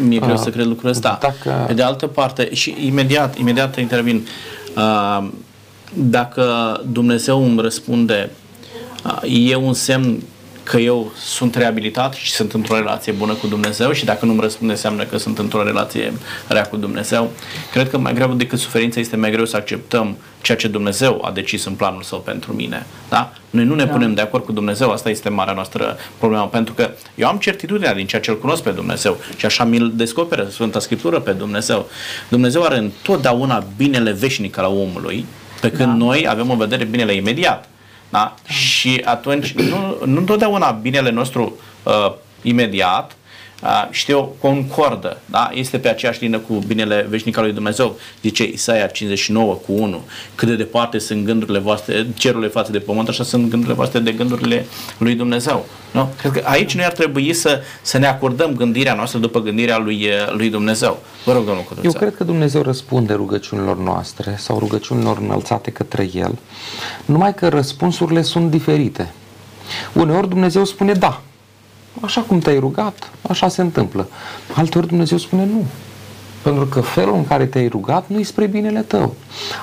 Mi-e 0.00 0.18
greu 0.18 0.34
uh, 0.34 0.40
să 0.40 0.50
cred 0.50 0.66
lucrul 0.66 0.90
ăsta. 0.90 1.18
Dacă... 1.20 1.64
Pe 1.66 1.72
de 1.72 1.82
altă 1.82 2.06
parte, 2.06 2.54
și 2.54 2.76
imediat, 2.80 3.38
imediat 3.38 3.78
intervin, 3.78 4.26
uh, 4.76 5.28
dacă 5.94 6.80
Dumnezeu 6.92 7.44
îmi 7.44 7.60
răspunde, 7.60 8.30
uh, 9.04 9.48
e 9.48 9.54
un 9.56 9.72
semn 9.72 10.22
că 10.64 10.76
eu 10.76 11.12
sunt 11.16 11.54
reabilitat 11.54 12.14
și 12.14 12.32
sunt 12.32 12.52
într-o 12.52 12.76
relație 12.76 13.12
bună 13.12 13.32
cu 13.32 13.46
Dumnezeu 13.46 13.92
și 13.92 14.04
dacă 14.04 14.24
nu-mi 14.24 14.40
răspunde 14.40 14.72
înseamnă 14.72 15.04
că 15.04 15.16
sunt 15.16 15.38
într-o 15.38 15.62
relație 15.62 16.12
rea 16.48 16.62
cu 16.62 16.76
Dumnezeu. 16.76 17.30
Cred 17.72 17.90
că 17.90 17.98
mai 17.98 18.14
greu 18.14 18.34
decât 18.34 18.58
suferința 18.58 19.00
este 19.00 19.16
mai 19.16 19.30
greu 19.30 19.44
să 19.44 19.56
acceptăm 19.56 20.16
ceea 20.40 20.56
ce 20.56 20.68
Dumnezeu 20.68 21.24
a 21.24 21.30
decis 21.30 21.64
în 21.64 21.72
planul 21.72 22.02
său 22.02 22.18
pentru 22.18 22.52
mine. 22.52 22.86
Da? 23.08 23.32
Noi 23.50 23.64
nu 23.64 23.74
ne 23.74 23.84
da. 23.84 23.92
punem 23.92 24.14
de 24.14 24.20
acord 24.20 24.44
cu 24.44 24.52
Dumnezeu, 24.52 24.90
asta 24.90 25.10
este 25.10 25.28
marea 25.28 25.54
noastră 25.54 25.96
problemă, 26.18 26.48
pentru 26.48 26.74
că 26.74 26.90
eu 27.14 27.28
am 27.28 27.38
certitudinea 27.38 27.94
din 27.94 28.06
ceea 28.06 28.20
ce 28.20 28.30
îl 28.30 28.38
cunosc 28.38 28.62
pe 28.62 28.70
Dumnezeu 28.70 29.16
și 29.36 29.46
așa 29.46 29.64
mi-l 29.64 29.92
descoperă 29.94 30.48
Sfânta 30.50 30.78
Scriptură 30.78 31.20
pe 31.20 31.32
Dumnezeu. 31.32 31.88
Dumnezeu 32.28 32.62
are 32.62 32.76
întotdeauna 32.76 33.66
binele 33.76 34.12
veșnic 34.12 34.58
al 34.58 34.64
omului, 34.64 35.26
pe 35.60 35.70
când 35.70 35.88
da. 35.88 35.94
noi 35.94 36.26
avem 36.28 36.50
în 36.50 36.56
vedere 36.56 36.84
binele 36.84 37.14
imediat. 37.14 37.68
Da? 38.14 38.34
Și 38.46 39.02
atunci, 39.04 39.52
nu, 39.52 39.96
nu 40.04 40.18
întotdeauna 40.18 40.70
binele 40.70 41.10
nostru 41.10 41.58
uh, 41.82 42.12
imediat 42.42 43.10
uh, 43.10 43.16
știu, 43.90 44.34
concordă, 44.40 45.20
da? 45.26 45.50
este 45.52 45.78
pe 45.78 45.88
aceeași 45.88 46.22
linie 46.22 46.38
cu 46.38 46.54
binele 46.66 47.06
veșnic 47.08 47.36
al 47.36 47.44
lui 47.44 47.52
Dumnezeu. 47.52 47.98
Zice 48.22 48.44
Isaia 48.44 48.86
59 48.86 49.54
cu 49.54 49.72
1, 49.72 50.02
cât 50.34 50.48
de 50.48 50.56
departe 50.56 50.98
sunt 50.98 51.24
gândurile 51.24 51.58
voastre, 51.58 52.06
cerurile 52.14 52.48
față 52.48 52.72
de 52.72 52.78
pământ, 52.78 53.08
așa 53.08 53.24
sunt 53.24 53.48
gândurile 53.48 53.74
voastre 53.74 53.98
de 53.98 54.12
gândurile 54.12 54.66
lui 54.98 55.14
Dumnezeu. 55.14 55.66
Nu? 55.90 56.08
Cred 56.18 56.32
că 56.32 56.40
aici 56.44 56.74
noi 56.74 56.84
ar 56.84 56.92
trebui 56.92 57.32
să, 57.32 57.60
să 57.82 57.98
ne 57.98 58.06
acordăm 58.06 58.54
gândirea 58.54 58.94
noastră 58.94 59.18
după 59.18 59.40
gândirea 59.40 59.78
lui, 59.78 60.08
lui 60.30 60.50
Dumnezeu. 60.50 61.02
Vă 61.24 61.32
rog, 61.32 61.44
domnul 61.44 61.64
Codruța. 61.64 61.88
Eu 61.88 62.00
cred 62.00 62.16
că 62.16 62.24
Dumnezeu 62.24 62.62
răspunde 62.62 63.12
rugăciunilor 63.12 63.78
noastre 63.78 64.36
sau 64.38 64.58
rugăciunilor 64.58 65.18
înălțate 65.18 65.70
către 65.70 66.10
El, 66.14 66.38
numai 67.04 67.34
că 67.34 67.48
răspunsurile 67.48 68.22
sunt 68.22 68.50
diferite. 68.50 69.12
Uneori 69.92 70.28
Dumnezeu 70.28 70.64
spune 70.64 70.92
da, 70.92 71.22
așa 72.00 72.20
cum 72.20 72.38
te-ai 72.38 72.58
rugat, 72.58 73.10
așa 73.28 73.48
se 73.48 73.60
întâmplă. 73.60 74.08
Alteori 74.54 74.86
Dumnezeu 74.86 75.18
spune 75.18 75.44
nu. 75.44 75.64
Pentru 76.42 76.66
că 76.66 76.80
felul 76.80 77.14
în 77.14 77.26
care 77.26 77.46
te-ai 77.46 77.68
rugat 77.68 78.04
nu-i 78.06 78.24
spre 78.24 78.46
binele 78.46 78.80
tău. 78.80 79.14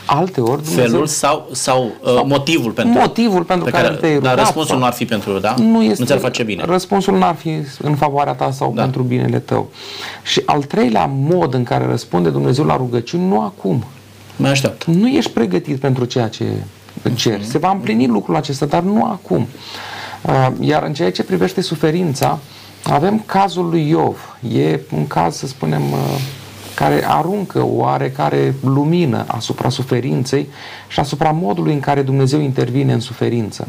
Alte 0.06 0.41
ori 0.41 0.63
Dumnezeu... 0.63 0.84
Felul 0.84 1.06
sau, 1.08 1.50
sau, 1.52 1.91
uh, 2.02 2.13
sau 2.13 2.28
motivul 2.28 2.72
pentru 2.72 3.00
Motivul 3.00 3.44
pentru 3.44 3.65
pe 3.65 3.72
care, 3.72 3.84
care 3.84 3.98
te-ai 3.98 4.13
rugat. 4.13 4.36
Dar 4.36 4.44
răspunsul 4.44 4.78
nu 4.78 4.84
ar 4.84 4.94
fi 4.94 5.06
pentru, 5.06 5.39
da? 5.39 5.56
Nu, 5.58 5.84
este, 5.84 6.02
nu 6.02 6.06
ți-ar 6.06 6.20
face 6.20 6.44
bine. 6.44 6.63
Răspunsul 6.65 7.17
nu 7.17 7.24
ar 7.24 7.36
fi 7.36 7.50
în 7.82 7.96
favoarea 7.96 8.34
ta 8.34 8.52
sau 8.52 8.72
da. 8.76 8.82
pentru 8.82 9.02
binele 9.02 9.39
tău. 9.39 9.70
Și 10.24 10.41
al 10.46 10.63
treilea 10.63 11.06
mod 11.06 11.54
în 11.54 11.63
care 11.63 11.86
răspunde 11.86 12.30
Dumnezeu 12.30 12.65
la 12.65 12.76
rugăciuni, 12.76 13.28
nu 13.28 13.41
acum. 13.41 13.86
Mai 14.36 14.50
aștept. 14.50 14.86
Nu 14.86 15.08
ești 15.08 15.32
pregătit 15.32 15.80
pentru 15.80 16.06
ceea 16.06 16.28
ce 16.28 16.46
ceri. 17.15 17.46
Se 17.46 17.58
va 17.58 17.72
împlini 17.72 18.08
lucrul 18.08 18.36
acesta, 18.36 18.65
dar 18.65 18.82
nu 18.82 19.04
acum. 19.04 19.41
Uh, 19.41 19.48
iar 20.60 20.84
în 20.84 20.94
ceea 20.94 21.12
ce 21.12 21.24
privește 21.24 21.62
suferința, 21.62 22.40
avem 22.84 23.24
cazul 23.26 23.70
lui 23.70 23.90
Iov. 23.90 24.38
E 24.54 24.80
un 24.96 25.08
caz, 25.08 25.36
să 25.36 25.48
spunem, 25.48 25.92
uh, 25.92 26.00
care 26.76 27.04
aruncă 27.08 27.64
oarecare 27.66 28.56
lumină 28.64 29.24
asupra 29.28 29.70
suferinței 29.70 30.48
și 30.88 31.00
asupra 31.00 31.32
modului 31.32 31.74
în 31.74 31.80
care 31.80 32.02
Dumnezeu 32.02 32.40
intervine 32.40 32.94
în 32.94 33.00
suferință. 33.00 33.68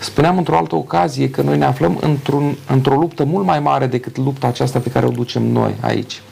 Spuneam 0.00 0.36
într-o 0.36 0.56
altă 0.56 0.74
ocazie 0.74 1.30
că 1.30 1.42
noi 1.42 1.58
ne 1.58 1.64
aflăm 1.64 1.98
într-un, 2.00 2.56
într-o 2.66 2.94
luptă 2.94 3.24
mult 3.24 3.46
mai 3.46 3.60
mare 3.60 3.86
decât 3.86 4.16
lupta 4.16 4.46
aceasta 4.46 4.78
pe 4.78 4.90
care 4.90 5.06
o 5.06 5.10
ducem 5.10 5.42
noi 5.42 5.74
aici. 5.80 6.22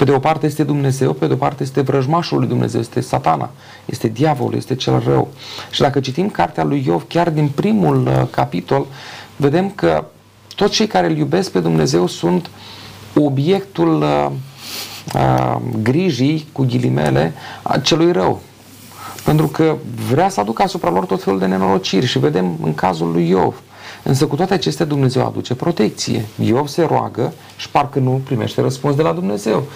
Pe 0.00 0.06
de 0.06 0.12
o 0.12 0.18
parte 0.18 0.46
este 0.46 0.62
Dumnezeu, 0.62 1.12
pe 1.12 1.26
de 1.26 1.32
o 1.32 1.36
parte 1.36 1.62
este 1.62 1.80
vrăjmașul 1.80 2.38
lui 2.38 2.48
Dumnezeu, 2.48 2.80
este 2.80 3.00
satana, 3.00 3.50
este 3.84 4.08
diavolul, 4.08 4.56
este 4.56 4.74
cel 4.74 5.02
rău. 5.06 5.28
Și 5.70 5.80
dacă 5.80 6.00
citim 6.00 6.28
cartea 6.28 6.64
lui 6.64 6.82
Iov, 6.86 7.04
chiar 7.08 7.30
din 7.30 7.48
primul 7.48 8.06
uh, 8.06 8.22
capitol, 8.30 8.86
vedem 9.36 9.70
că 9.70 10.04
toți 10.54 10.72
cei 10.72 10.86
care 10.86 11.06
îl 11.06 11.16
iubesc 11.16 11.50
pe 11.50 11.60
Dumnezeu 11.60 12.06
sunt 12.06 12.50
obiectul 13.14 14.02
uh, 14.02 15.56
grijii, 15.82 16.48
cu 16.52 16.64
ghilimele, 16.64 17.34
a 17.62 17.78
celui 17.78 18.12
rău. 18.12 18.40
Pentru 19.24 19.46
că 19.46 19.76
vrea 20.08 20.28
să 20.28 20.40
aducă 20.40 20.62
asupra 20.62 20.90
lor 20.90 21.04
tot 21.04 21.22
felul 21.22 21.38
de 21.38 21.46
nenorociri 21.46 22.06
și 22.06 22.18
vedem 22.18 22.58
în 22.62 22.74
cazul 22.74 23.12
lui 23.12 23.28
Iov. 23.28 23.54
Însă 24.02 24.26
cu 24.26 24.36
toate 24.36 24.54
acestea 24.54 24.84
Dumnezeu 24.84 25.26
aduce 25.26 25.54
protecție. 25.54 26.24
Iov 26.44 26.68
se 26.68 26.82
roagă 26.82 27.32
și 27.56 27.68
parcă 27.68 27.98
nu 27.98 28.20
primește 28.24 28.60
răspuns 28.60 28.96
de 28.96 29.02
la 29.02 29.12
Dumnezeu. 29.12 29.66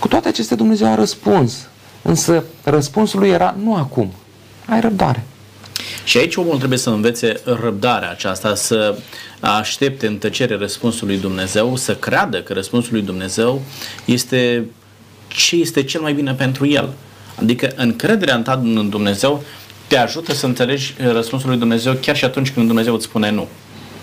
Cu 0.00 0.08
toate 0.08 0.28
acestea 0.28 0.56
Dumnezeu 0.56 0.86
a 0.86 0.94
răspuns. 0.94 1.68
Însă 2.02 2.44
răspunsul 2.64 3.20
lui 3.20 3.28
era 3.28 3.54
nu 3.62 3.74
acum. 3.74 4.12
Ai 4.66 4.80
răbdare. 4.80 5.24
Și 6.04 6.18
aici 6.18 6.36
omul 6.36 6.56
trebuie 6.56 6.78
să 6.78 6.90
învețe 6.90 7.40
răbdarea 7.44 8.10
aceasta, 8.10 8.54
să 8.54 8.98
aștepte 9.40 10.06
în 10.06 10.16
tăcere 10.16 10.56
răspunsul 10.56 11.06
lui 11.06 11.18
Dumnezeu, 11.18 11.76
să 11.76 11.94
creadă 11.94 12.42
că 12.42 12.52
răspunsul 12.52 12.92
lui 12.92 13.02
Dumnezeu 13.02 13.62
este 14.04 14.64
ce 15.28 15.56
este 15.56 15.82
cel 15.82 16.00
mai 16.00 16.12
bine 16.12 16.34
pentru 16.34 16.66
el. 16.66 16.92
Adică 17.40 17.72
încrederea 17.76 18.34
în 18.34 18.42
ta 18.42 18.60
în 18.62 18.88
Dumnezeu 18.88 19.42
te 19.86 19.96
ajută 19.96 20.32
să 20.32 20.46
înțelegi 20.46 20.94
răspunsul 21.12 21.48
lui 21.48 21.58
Dumnezeu 21.58 21.92
chiar 21.92 22.16
și 22.16 22.24
atunci 22.24 22.50
când 22.50 22.66
Dumnezeu 22.66 22.94
îți 22.94 23.04
spune 23.04 23.30
nu. 23.30 23.48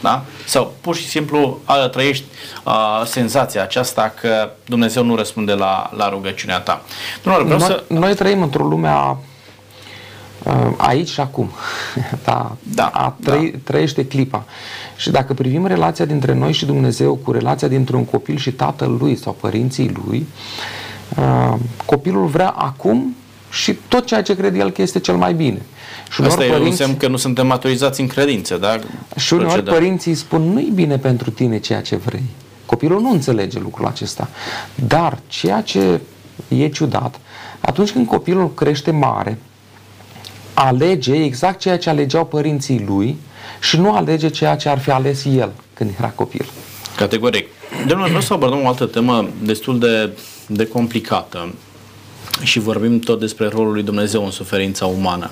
Da? 0.02 0.24
Sau 0.46 0.74
pur 0.82 0.96
și 0.96 1.08
simplu 1.08 1.60
a, 1.64 1.76
trăiești 1.76 2.26
a, 2.64 3.04
senzația 3.06 3.62
aceasta 3.62 4.14
că 4.22 4.50
Dumnezeu 4.66 5.04
nu 5.04 5.16
răspunde 5.16 5.54
la, 5.54 5.90
la 5.96 6.10
rugăciunea 6.10 6.60
ta. 6.60 6.82
Domnule, 7.24 7.46
vreau 7.46 7.60
noi, 7.60 7.68
să... 7.68 7.84
noi 7.94 8.16
trăim 8.16 8.42
într-o 8.42 8.64
lume 8.64 8.88
a 8.88 9.18
uh, 10.44 10.74
aici 10.78 11.10
și 11.10 11.20
acum. 11.20 11.50
da, 12.26 12.56
Da, 12.74 12.86
a 12.86 13.16
trăi, 13.24 13.52
da. 13.52 13.58
trăiește 13.64 14.06
clipa. 14.06 14.46
Și 14.96 15.12
dacă 15.12 15.34
privim 15.34 15.66
relația 15.66 16.06
dintre 16.06 16.34
noi 16.34 16.54
și 16.54 16.66
Dumnezeu 16.66 17.16
cu 17.16 17.32
relația 17.32 17.68
dintre 17.68 17.96
un 17.96 18.06
copil 18.06 18.38
și 18.38 18.52
tatăl 18.52 18.98
lui 19.00 19.16
sau 19.16 19.38
părinții 19.40 19.92
lui, 20.06 20.28
uh, 21.18 21.56
copilul 21.86 22.26
vrea 22.26 22.50
acum 22.50 23.16
și 23.52 23.74
tot 23.74 24.06
ceea 24.06 24.22
ce 24.22 24.36
crede 24.36 24.58
el 24.58 24.72
că 24.72 24.82
este 24.82 25.00
cel 25.00 25.16
mai 25.16 25.34
bine. 25.34 25.62
Și 26.10 26.22
Asta 26.22 26.44
uneori 26.44 26.64
e 26.64 26.68
un 26.68 26.76
semn 26.76 26.98
că 26.98 27.08
nu 27.08 27.18
suntem 27.18 27.48
maturizați 27.48 28.02
în 28.02 28.08
credință, 28.08 28.58
da? 28.58 28.80
și 29.16 29.34
uneori 29.34 29.52
Procedăm. 29.52 29.74
părinții 29.74 30.16
spun, 30.16 30.42
nu-i 30.42 30.72
bine 30.74 30.98
pentru 30.98 31.30
tine 31.30 31.60
ceea 31.60 31.82
ce 31.82 31.96
vrei. 31.96 32.24
Copilul 32.66 33.02
nu 33.02 33.12
înțelege 33.12 33.60
lucrul 33.60 33.86
acesta. 33.86 34.30
Dar 34.88 35.20
ceea 35.28 35.62
ce 35.62 36.02
e 36.48 36.68
ciudat, 36.68 37.20
atunci 37.60 37.92
când 37.92 38.08
copilul 38.08 38.54
crește 38.54 38.92
mare, 38.92 39.38
alege 40.54 41.14
exact 41.14 41.60
ceea 41.60 41.78
ce 41.78 41.90
alegeau 41.90 42.26
părinții 42.26 42.84
lui 42.88 43.18
și 43.62 43.80
nu 43.80 43.94
alege 43.94 44.30
ceea 44.30 44.56
ce 44.56 44.70
ar 44.70 44.80
fi 44.80 44.92
ales 44.92 45.26
el 45.26 45.52
când 45.74 45.92
era 45.98 46.10
copil. 46.10 46.46
Categoric. 46.96 47.48
Domnule, 47.88 48.08
vreau 48.08 48.22
să 48.22 48.34
abordăm 48.34 48.64
o 48.64 48.68
altă 48.68 48.86
temă 48.86 49.30
destul 49.42 49.80
de, 49.80 50.10
de 50.48 50.68
complicată 50.68 51.54
și 52.44 52.60
vorbim 52.60 53.00
tot 53.00 53.20
despre 53.20 53.48
rolul 53.48 53.74
lui 53.74 53.84
Dumnezeu 53.84 54.26
în 54.26 54.32
suferința 54.32 54.86
umană. 54.86 55.32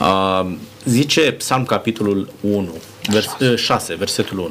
Uh, 0.00 0.56
zice 0.84 1.32
Psalm 1.32 1.64
capitolul 1.64 2.28
1, 2.40 2.68
vers, 3.06 3.36
6, 3.56 3.94
versetul 3.94 4.38
1. 4.38 4.50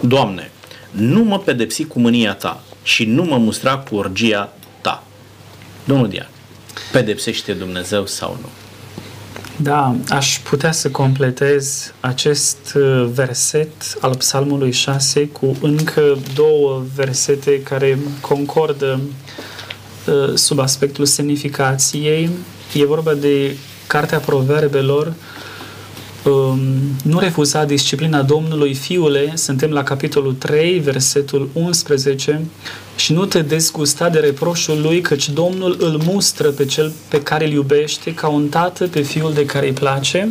Doamne, 0.00 0.50
nu 0.90 1.22
mă 1.22 1.38
pedepsi 1.38 1.84
cu 1.84 1.98
mânia 1.98 2.34
ta 2.34 2.62
și 2.82 3.04
nu 3.04 3.24
mă 3.24 3.36
mustra 3.36 3.76
cu 3.78 3.96
orgia 3.96 4.52
ta. 4.80 5.02
Domnul 5.84 6.08
Dian, 6.08 6.28
pedepsește 6.92 7.52
Dumnezeu 7.52 8.06
sau 8.06 8.38
nu? 8.40 8.48
Da, 9.60 9.94
aș 10.08 10.38
putea 10.38 10.72
să 10.72 10.90
completez 10.90 11.92
acest 12.00 12.74
uh, 12.74 13.08
verset 13.12 13.72
al 14.00 14.16
Psalmului 14.16 14.72
6 14.72 15.26
cu 15.26 15.56
încă 15.60 16.18
două 16.34 16.84
versete 16.94 17.62
care 17.62 17.98
concordă 18.20 19.00
uh, 20.06 20.34
sub 20.34 20.58
aspectul 20.58 21.04
semnificației. 21.04 22.30
E 22.74 22.84
vorba 22.84 23.14
de 23.14 23.56
Cartea 23.88 24.18
Proverbelor, 24.18 25.12
um, 26.24 26.60
nu 27.02 27.18
refuza 27.18 27.64
disciplina 27.64 28.22
Domnului, 28.22 28.74
fiule, 28.74 29.32
suntem 29.34 29.70
la 29.70 29.82
capitolul 29.82 30.34
3, 30.34 30.78
versetul 30.78 31.48
11, 31.52 32.40
și 32.96 33.12
nu 33.12 33.24
te 33.24 33.42
dezgusta 33.42 34.08
de 34.08 34.18
reproșul 34.18 34.80
lui, 34.80 35.00
căci 35.00 35.28
Domnul 35.28 35.76
îl 35.78 36.00
mustră 36.04 36.48
pe 36.48 36.64
cel 36.64 36.92
pe 37.08 37.22
care 37.22 37.46
îl 37.46 37.52
iubește, 37.52 38.14
ca 38.14 38.28
un 38.28 38.48
tată 38.48 38.86
pe 38.86 39.00
fiul 39.00 39.32
de 39.32 39.44
care 39.44 39.66
îi 39.66 39.72
place. 39.72 40.28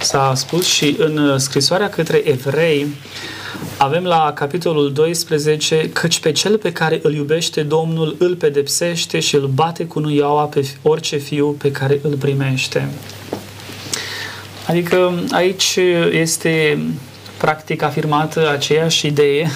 S-a 0.00 0.32
spus 0.34 0.64
și 0.66 0.96
în 0.98 1.18
uh, 1.18 1.38
scrisoarea 1.38 1.88
către 1.88 2.16
evrei, 2.24 2.86
avem 3.76 4.04
la 4.04 4.32
capitolul 4.34 4.92
12, 4.92 5.90
căci 5.92 6.20
pe 6.20 6.32
cel 6.32 6.58
pe 6.58 6.72
care 6.72 7.00
îl 7.02 7.14
iubește 7.14 7.62
Domnul 7.62 8.16
îl 8.18 8.34
pedepsește 8.34 9.20
și 9.20 9.34
îl 9.34 9.46
bate 9.46 9.84
cu 9.84 9.98
nuiaua 9.98 10.44
pe 10.44 10.68
orice 10.82 11.16
fiu 11.16 11.46
pe 11.46 11.70
care 11.70 12.00
îl 12.02 12.16
primește. 12.16 12.88
Adică 14.66 15.12
aici 15.30 15.78
este 16.10 16.78
practic 17.36 17.82
afirmată 17.82 18.50
aceeași 18.50 19.06
idee. 19.06 19.50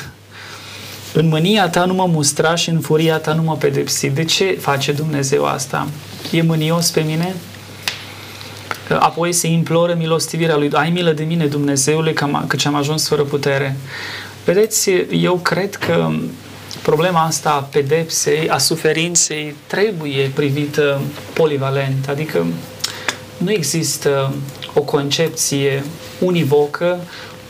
În 1.13 1.29
mânia 1.29 1.69
ta 1.69 1.85
nu 1.85 1.95
mă 1.95 2.07
mustra 2.07 2.55
și 2.55 2.69
în 2.69 2.81
furia 2.81 3.17
ta 3.17 3.33
nu 3.33 3.43
mă 3.43 3.57
pedepsi. 3.57 4.09
De 4.09 4.25
ce 4.25 4.57
face 4.61 4.93
Dumnezeu 4.93 5.45
asta? 5.45 5.89
E 6.31 6.43
mânios 6.43 6.91
pe 6.91 7.01
mine? 7.01 7.35
Apoi 8.99 9.33
se 9.33 9.47
imploră 9.47 9.95
milostivirea 9.99 10.57
lui. 10.57 10.71
Ai 10.73 10.91
milă 10.91 11.13
de 11.13 11.23
mine, 11.23 11.47
Dumnezeule, 11.47 12.13
că 12.13 12.25
am, 12.25 12.45
căci 12.49 12.65
am 12.67 12.75
ajuns 12.75 13.09
fără 13.09 13.23
putere. 13.23 13.77
Vedeți, 14.45 14.91
eu 15.11 15.35
cred 15.35 15.75
că 15.75 16.11
problema 16.83 17.21
asta 17.21 17.51
a 17.51 17.69
pedepsei, 17.73 18.49
a 18.49 18.59
suferinței, 18.59 19.55
trebuie 19.67 20.31
privită 20.35 21.01
polivalent. 21.33 22.09
Adică 22.09 22.47
nu 23.37 23.51
există 23.51 24.35
o 24.75 24.81
concepție 24.81 25.85
univocă, 26.19 27.01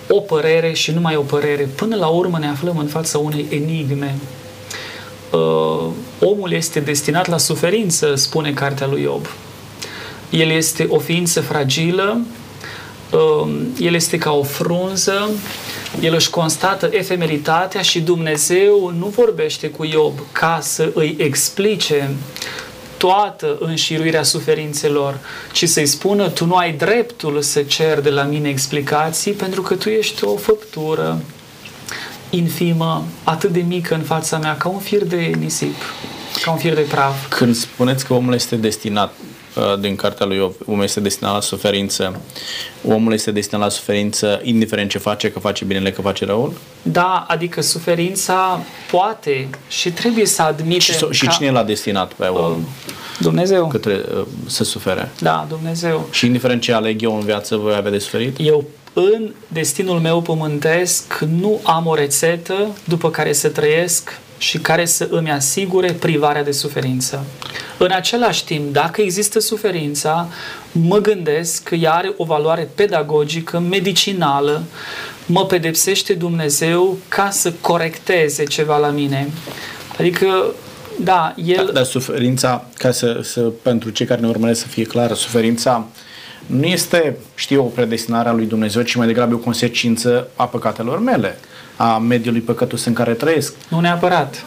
o 0.08 0.20
părere 0.20 0.72
și 0.72 0.90
numai 0.90 1.16
o 1.16 1.20
părere. 1.22 1.62
Până 1.62 1.96
la 1.96 2.06
urmă 2.06 2.38
ne 2.38 2.48
aflăm 2.48 2.78
în 2.78 2.86
fața 2.86 3.18
unei 3.18 3.46
enigme. 3.50 4.14
Uh, 5.32 5.86
omul 6.20 6.52
este 6.52 6.80
destinat 6.80 7.26
la 7.26 7.38
suferință, 7.38 8.14
spune 8.14 8.52
cartea 8.52 8.86
lui 8.86 9.02
Iob. 9.02 9.26
El 10.30 10.50
este 10.50 10.86
o 10.88 10.98
ființă 10.98 11.40
fragilă, 11.40 12.20
uh, 13.12 13.52
el 13.78 13.94
este 13.94 14.18
ca 14.18 14.32
o 14.32 14.42
frunză, 14.42 15.28
el 16.00 16.14
își 16.14 16.30
constată 16.30 16.88
efemeritatea 16.92 17.82
și 17.82 18.00
Dumnezeu 18.00 18.92
nu 18.98 19.06
vorbește 19.06 19.68
cu 19.68 19.84
Iob 19.84 20.18
ca 20.32 20.58
să 20.62 20.90
îi 20.94 21.16
explice 21.18 22.10
toată 22.96 23.56
înșiruirea 23.60 24.22
suferințelor, 24.22 25.18
ci 25.52 25.68
să-i 25.68 25.86
spună, 25.86 26.28
tu 26.28 26.46
nu 26.46 26.54
ai 26.54 26.72
dreptul 26.72 27.42
să 27.42 27.62
cer 27.62 28.00
de 28.00 28.10
la 28.10 28.22
mine 28.22 28.48
explicații 28.48 29.32
pentru 29.32 29.62
că 29.62 29.74
tu 29.74 29.88
ești 29.88 30.24
o 30.24 30.36
făptură 30.36 31.20
infimă, 32.30 33.04
atât 33.24 33.50
de 33.50 33.60
mică 33.60 33.94
în 33.94 34.02
fața 34.02 34.38
mea, 34.38 34.56
ca 34.56 34.68
un 34.68 34.78
fir 34.78 35.04
de 35.04 35.32
nisip, 35.38 35.74
ca 36.42 36.50
un 36.50 36.56
fir 36.56 36.74
de 36.74 36.80
praf. 36.80 37.28
Când 37.28 37.54
spuneți 37.54 38.06
că 38.06 38.14
omul 38.14 38.34
este 38.34 38.56
destinat 38.56 39.12
uh, 39.20 39.29
din 39.80 39.96
cartea 39.96 40.26
lui 40.26 40.36
Iov, 40.36 40.54
omul 40.66 40.82
este 40.84 41.00
destinat 41.00 41.32
la 41.32 41.40
suferință, 41.40 42.20
omul 42.88 43.12
este 43.12 43.30
destinat 43.30 43.62
la 43.62 43.68
suferință 43.68 44.40
indiferent 44.42 44.90
ce 44.90 44.98
face, 44.98 45.30
că 45.32 45.38
face 45.38 45.64
binele, 45.64 45.90
că 45.92 46.00
face 46.02 46.24
răul? 46.24 46.52
Da, 46.82 47.24
adică 47.28 47.60
suferința 47.60 48.60
poate 48.90 49.48
și 49.68 49.90
trebuie 49.90 50.26
să 50.26 50.42
admitem 50.42 50.78
Și, 50.80 50.92
so- 50.94 51.10
și 51.10 51.24
ca- 51.24 51.30
cine 51.30 51.50
l-a 51.50 51.62
destinat 51.64 52.12
pe 52.12 52.26
om 52.26 52.50
Uh, 52.50 52.56
Dumnezeu. 53.18 53.66
către 53.68 54.00
uh, 54.16 54.26
să 54.46 54.64
sufere? 54.64 55.10
Da, 55.20 55.46
Dumnezeu. 55.48 56.08
Și 56.10 56.26
indiferent 56.26 56.60
ce 56.62 56.72
aleg 56.72 57.02
eu 57.02 57.14
în 57.14 57.24
viață, 57.24 57.56
voi 57.56 57.74
avea 57.74 57.90
de 57.90 57.98
suferit? 57.98 58.36
Eu 58.40 58.64
în 58.92 59.30
destinul 59.48 59.98
meu 59.98 60.20
pământesc 60.20 61.18
nu 61.40 61.60
am 61.62 61.86
o 61.86 61.94
rețetă 61.94 62.54
după 62.84 63.10
care 63.10 63.32
să 63.32 63.48
trăiesc 63.48 64.18
și 64.40 64.58
care 64.58 64.84
să 64.84 65.08
îmi 65.10 65.30
asigure 65.30 65.92
privarea 65.92 66.44
de 66.44 66.50
suferință. 66.50 67.24
În 67.78 67.90
același 67.90 68.44
timp, 68.44 68.72
dacă 68.72 69.00
există 69.00 69.38
suferința, 69.38 70.28
mă 70.72 70.98
gândesc 70.98 71.62
că 71.62 71.74
ea 71.74 71.92
are 71.92 72.12
o 72.16 72.24
valoare 72.24 72.68
pedagogică, 72.74 73.58
medicinală, 73.58 74.62
mă 75.26 75.46
pedepsește 75.46 76.12
Dumnezeu 76.12 76.96
ca 77.08 77.30
să 77.30 77.52
corecteze 77.60 78.44
ceva 78.44 78.78
la 78.78 78.88
mine. 78.88 79.30
Adică, 79.98 80.26
da, 81.00 81.34
el... 81.44 81.64
Da, 81.66 81.72
dar 81.72 81.84
suferința, 81.84 82.64
ca 82.76 82.90
să, 82.90 83.20
să, 83.22 83.40
pentru 83.40 83.90
cei 83.90 84.06
care 84.06 84.20
ne 84.20 84.28
urmăresc 84.28 84.60
să 84.60 84.66
fie 84.66 84.84
clară, 84.84 85.14
suferința 85.14 85.86
nu 86.46 86.64
este, 86.64 87.16
știu, 87.34 87.64
o 87.64 87.66
predestinare 87.66 88.28
a 88.28 88.32
lui 88.32 88.46
Dumnezeu, 88.46 88.82
ci 88.82 88.94
mai 88.94 89.06
degrabă 89.06 89.34
o 89.34 89.38
consecință 89.38 90.28
a 90.36 90.44
păcatelor 90.44 90.98
mele, 90.98 91.38
a 91.82 91.98
mediului 91.98 92.40
păcătos 92.40 92.84
în 92.84 92.92
care 92.92 93.12
trăiesc. 93.12 93.54
Nu 93.68 93.80
neapărat. 93.80 94.44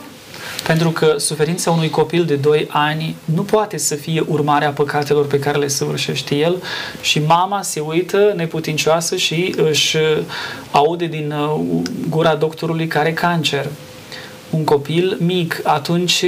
Pentru 0.67 0.89
că 0.89 1.13
suferința 1.17 1.71
unui 1.71 1.89
copil 1.89 2.25
de 2.25 2.35
2 2.35 2.67
ani 2.71 3.15
nu 3.25 3.41
poate 3.41 3.77
să 3.77 3.95
fie 3.95 4.23
urmarea 4.27 4.69
păcatelor 4.69 5.27
pe 5.27 5.39
care 5.39 5.57
le 5.57 5.67
săvârșește 5.67 6.35
el 6.35 6.61
și 7.01 7.19
mama 7.27 7.61
se 7.61 7.79
uită 7.79 8.33
neputincioasă 8.35 9.15
și 9.15 9.53
își 9.57 9.97
aude 10.71 11.05
din 11.05 11.31
uh, 11.31 11.61
gura 12.09 12.35
doctorului 12.35 12.87
care 12.87 13.05
are 13.05 13.13
cancer. 13.13 13.67
Un 14.49 14.63
copil 14.63 15.17
mic, 15.19 15.59
atunci 15.63 16.25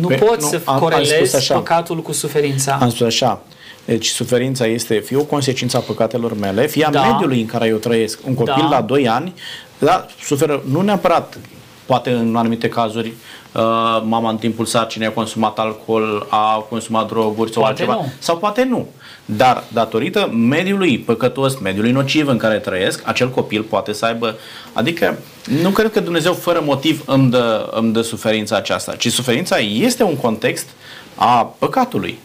nu 0.00 0.06
Păi, 0.06 0.16
poți 0.16 0.42
nu, 0.42 0.48
să 0.48 0.60
am- 0.64 0.74
am 0.74 0.78
spus 0.78 0.88
corelezi 0.90 1.36
așa. 1.36 1.54
păcatul 1.54 2.02
cu 2.02 2.12
suferința. 2.12 2.78
Am 2.80 2.90
spus 2.90 3.06
așa, 3.06 3.40
deci 3.84 4.06
suferința 4.06 4.66
este 4.66 4.98
fie 4.98 5.16
o 5.16 5.22
consecință 5.24 5.76
a 5.76 5.80
păcatelor 5.80 6.38
mele, 6.38 6.66
fie 6.66 6.84
a 6.84 6.90
Da. 6.90 7.02
mediului 7.12 7.40
în 7.40 7.46
care 7.46 7.66
eu 7.66 7.76
trăiesc. 7.76 8.18
Un 8.26 8.34
copil 8.34 8.66
Da. 8.70 8.76
la 8.76 8.80
2 8.80 9.08
ani, 9.08 9.34
da, 9.78 10.06
suferă, 10.22 10.62
nu 10.70 10.80
neapărat, 10.80 11.38
poate 11.86 12.10
în 12.10 12.36
anumite 12.36 12.68
cazuri, 12.68 13.08
uh, 13.08 13.62
mama 14.04 14.30
în 14.30 14.36
timpul 14.36 14.64
sarcinii 14.64 15.06
a 15.06 15.10
consumat 15.10 15.58
alcool, 15.58 16.26
a 16.30 16.66
consumat 16.68 17.06
droguri 17.06 17.52
sau 17.52 17.62
Poate 17.62 17.82
altceva. 17.82 18.00
nu. 18.02 18.12
Sau 18.18 18.36
poate 18.36 18.64
nu. 18.64 18.88
Dar 19.24 19.64
datorită 19.72 20.30
mediului 20.32 20.98
păcătos, 20.98 21.58
mediului 21.58 21.90
nociv 21.92 22.28
în 22.28 22.36
care 22.36 22.58
trăiesc, 22.58 23.02
acel 23.08 23.30
copil 23.30 23.62
poate 23.62 23.92
să 23.92 24.04
aibă... 24.04 24.36
Adică 24.72 25.18
nu 25.62 25.70
cred 25.70 25.92
că 25.92 26.00
Dumnezeu 26.00 26.32
fără 26.32 26.62
motiv 26.64 27.02
îmi 27.06 27.30
dă, 27.30 27.70
îmi 27.72 27.92
dă 27.92 28.00
suferința 28.00 28.56
aceasta, 28.56 28.94
ci 28.94 29.12
suferința 29.12 29.58
este 29.58 30.02
un 30.02 30.16
context 30.16 30.68
a 31.14 31.54
păcatului. 31.58 32.18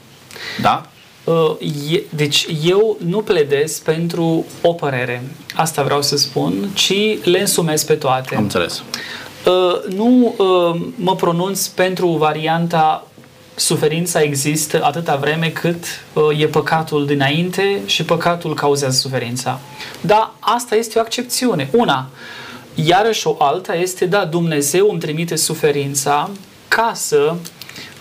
Da? 0.62 0.86
Uh, 1.24 1.56
e- 1.92 2.04
Deci 2.10 2.48
eu 2.64 2.98
nu 3.06 3.22
pledez 3.22 3.80
pentru 3.80 4.46
o 4.62 4.74
părere, 4.74 5.24
asta 5.56 5.84
vreau 5.84 6.02
să 6.02 6.18
spun, 6.18 6.70
ci 6.74 6.94
le 7.24 7.40
însumez 7.40 7.84
pe 7.84 7.94
toate. 7.94 8.36
Am 8.36 8.44
înțeles. 8.44 8.84
Uh, 9.46 9.94
nu 9.94 10.36
uh, 10.38 10.82
mă 10.96 11.16
pronunț 11.16 11.66
pentru 11.68 12.08
varianta 12.08 13.08
suferința 13.56 14.22
există 14.22 14.84
atâta 14.84 15.16
vreme 15.16 15.50
cât 15.50 15.84
uh, 16.14 16.40
e 16.40 16.46
păcatul 16.46 17.06
dinainte 17.06 17.82
și 17.86 18.04
păcatul 18.04 18.54
cauzează 18.54 18.98
suferința. 18.98 19.60
Dar 20.02 20.34
asta 20.40 20.76
este 20.76 20.98
o 20.98 21.02
accepțiune. 21.02 21.70
Una, 21.72 22.10
iarăși 22.76 23.28
o 23.28 23.36
alta 23.40 23.76
este, 23.76 24.06
da, 24.06 24.26
Dumnezeu 24.26 24.90
îmi 24.90 25.00
trimite 25.00 25.36
suferința 25.36 26.30
ca 26.68 26.92
să 26.96 27.34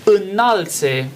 înalțe 0.04 1.10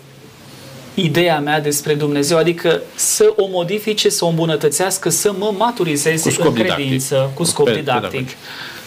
ideea 0.94 1.40
mea 1.40 1.60
despre 1.60 1.94
Dumnezeu, 1.94 2.36
adică 2.38 2.82
să 2.94 3.32
o 3.36 3.46
modifice, 3.46 4.08
să 4.08 4.24
o 4.24 4.28
îmbunătățească, 4.28 5.08
să 5.08 5.32
mă 5.38 5.54
maturizeze 5.58 6.22
Cu 6.28 6.34
scop 6.34 6.46
în 6.58 6.64
credință, 6.64 7.14
didactic. 7.14 7.36
cu 7.36 7.44
scop 7.44 7.64
Pe- 7.64 7.74
didactic. 7.74 8.10
pedagogic. 8.10 8.36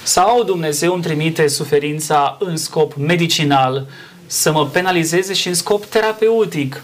Sau 0.04 0.44
Dumnezeu 0.44 0.94
îmi 0.94 1.02
trimite 1.04 1.48
suferința 1.48 2.38
în 2.40 2.58
scop 2.58 2.94
medicinal, 2.96 3.86
să 4.30 4.52
mă 4.52 4.68
penalizeze 4.68 5.34
și 5.34 5.48
în 5.48 5.54
scop 5.54 5.86
terapeutic. 5.86 6.84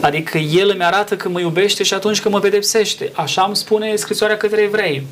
Adică 0.00 0.38
El 0.38 0.70
îmi 0.70 0.84
arată 0.84 1.16
că 1.16 1.28
mă 1.28 1.40
iubește 1.40 1.82
și 1.82 1.94
atunci 1.94 2.20
când 2.20 2.34
mă 2.34 2.40
pedepsește. 2.40 3.10
Așa 3.14 3.42
îmi 3.46 3.56
spune 3.56 3.96
scrisoarea 3.96 4.36
către 4.36 4.60
evrei. 4.60 5.06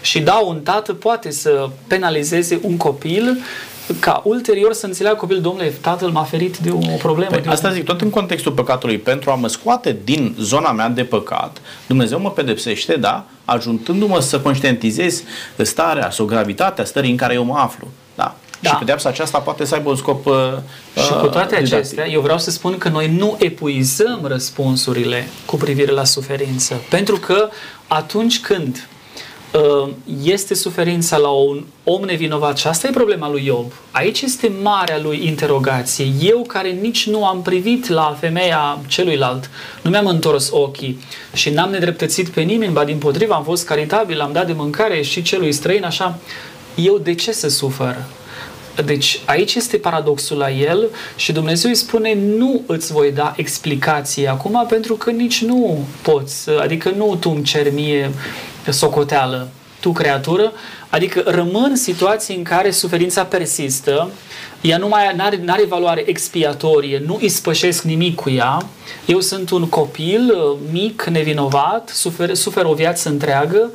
Și 0.00 0.20
da, 0.20 0.34
un 0.34 0.60
tată 0.60 0.92
poate 0.94 1.30
să 1.30 1.68
penalizeze 1.86 2.58
un 2.62 2.76
copil 2.76 3.38
ca 4.00 4.20
ulterior 4.24 4.72
să 4.72 4.86
înțeleagă 4.86 5.16
copilul, 5.16 5.42
domnule, 5.42 5.68
tatăl 5.80 6.10
m-a 6.10 6.22
ferit 6.22 6.56
de 6.56 6.70
o 6.70 6.96
problemă. 6.98 7.30
Păi, 7.30 7.40
de 7.40 7.48
asta 7.48 7.68
un... 7.68 7.74
zic, 7.74 7.84
tot 7.84 8.00
în 8.00 8.10
contextul 8.10 8.52
păcatului, 8.52 8.98
pentru 8.98 9.30
a 9.30 9.34
mă 9.34 9.48
scoate 9.48 9.96
din 10.04 10.34
zona 10.38 10.72
mea 10.72 10.88
de 10.88 11.04
păcat, 11.04 11.60
Dumnezeu 11.86 12.20
mă 12.20 12.30
pedepsește, 12.30 12.96
da, 12.96 13.24
ajutându-mă 13.44 14.20
să 14.20 14.40
conștientizez 14.40 15.22
starea 15.56 16.10
sau 16.10 16.26
gravitatea 16.26 16.84
stării 16.84 17.10
în 17.10 17.16
care 17.16 17.34
eu 17.34 17.44
mă 17.44 17.56
aflu. 17.56 17.88
Da. 18.14 18.36
Da. 18.60 18.70
Și 18.70 18.76
pedeapsa 18.76 19.08
aceasta 19.08 19.38
poate 19.38 19.64
să 19.64 19.74
aibă 19.74 19.90
un 19.90 19.96
scop 19.96 20.26
uh, 20.26 20.34
Și 21.04 21.12
cu 21.12 21.26
toate 21.26 21.54
didactic. 21.54 21.72
acestea, 21.72 22.08
eu 22.08 22.20
vreau 22.20 22.38
să 22.38 22.50
spun 22.50 22.78
că 22.78 22.88
noi 22.88 23.08
nu 23.08 23.36
epuizăm 23.38 24.20
răspunsurile 24.22 25.28
cu 25.44 25.56
privire 25.56 25.92
la 25.92 26.04
suferință. 26.04 26.80
Pentru 26.90 27.16
că 27.16 27.48
atunci 27.86 28.40
când 28.40 28.76
uh, 28.76 29.01
este 30.24 30.54
suferința 30.54 31.16
la 31.16 31.28
un 31.28 31.64
om 31.84 32.02
nevinovat, 32.02 32.58
și 32.58 32.66
asta 32.66 32.88
e 32.88 32.90
problema 32.90 33.30
lui 33.30 33.44
Iob, 33.44 33.72
aici 33.90 34.20
este 34.20 34.52
marea 34.62 34.98
lui 35.02 35.26
interogație. 35.26 36.06
Eu 36.20 36.44
care 36.46 36.70
nici 36.70 37.06
nu 37.06 37.26
am 37.26 37.42
privit 37.42 37.88
la 37.88 38.16
femeia 38.20 38.78
celuilalt, 38.86 39.50
nu 39.82 39.90
mi-am 39.90 40.06
întors 40.06 40.50
ochii 40.52 41.00
și 41.34 41.50
n-am 41.50 41.70
nedreptățit 41.70 42.28
pe 42.28 42.40
nimeni, 42.40 42.72
ba 42.72 42.84
din 42.84 42.98
potriva 42.98 43.34
am 43.34 43.44
fost 43.44 43.66
caritabil, 43.66 44.20
am 44.20 44.32
dat 44.32 44.46
de 44.46 44.52
mâncare 44.52 45.02
și 45.02 45.22
celui 45.22 45.52
străin, 45.52 45.84
așa, 45.84 46.18
eu 46.74 46.98
de 46.98 47.14
ce 47.14 47.32
să 47.32 47.48
sufăr? 47.48 47.96
Deci 48.84 49.20
aici 49.24 49.54
este 49.54 49.76
paradoxul 49.76 50.36
la 50.36 50.50
el 50.50 50.88
și 51.16 51.32
Dumnezeu 51.32 51.70
îi 51.70 51.76
spune 51.76 52.14
nu 52.14 52.62
îți 52.66 52.92
voi 52.92 53.12
da 53.12 53.32
explicație 53.36 54.28
acum 54.28 54.66
pentru 54.68 54.94
că 54.94 55.10
nici 55.10 55.42
nu 55.42 55.84
poți, 56.02 56.50
adică 56.50 56.92
nu 56.96 57.16
tu 57.20 57.30
îmi 57.34 57.42
cer 57.42 57.72
mie 57.72 58.10
socoteală, 58.68 59.48
tu 59.80 59.92
creatură, 59.92 60.52
adică 60.88 61.22
rămân 61.26 61.76
situații 61.76 62.36
în 62.36 62.42
care 62.42 62.70
suferința 62.70 63.24
persistă, 63.24 64.10
ea 64.60 64.78
nu 64.78 64.88
mai 64.88 65.06
are, 65.06 65.44
are 65.46 65.64
valoare 65.64 66.02
expiatorie, 66.06 67.02
nu 67.06 67.18
ispășesc 67.20 67.82
nimic 67.82 68.14
cu 68.14 68.30
ea, 68.30 68.58
eu 69.06 69.20
sunt 69.20 69.50
un 69.50 69.68
copil 69.68 70.34
uh, 70.34 70.58
mic, 70.70 71.04
nevinovat, 71.04 71.88
sufer, 71.88 72.34
sufer 72.34 72.64
o 72.64 72.72
viață 72.72 73.08
întreagă 73.08 73.70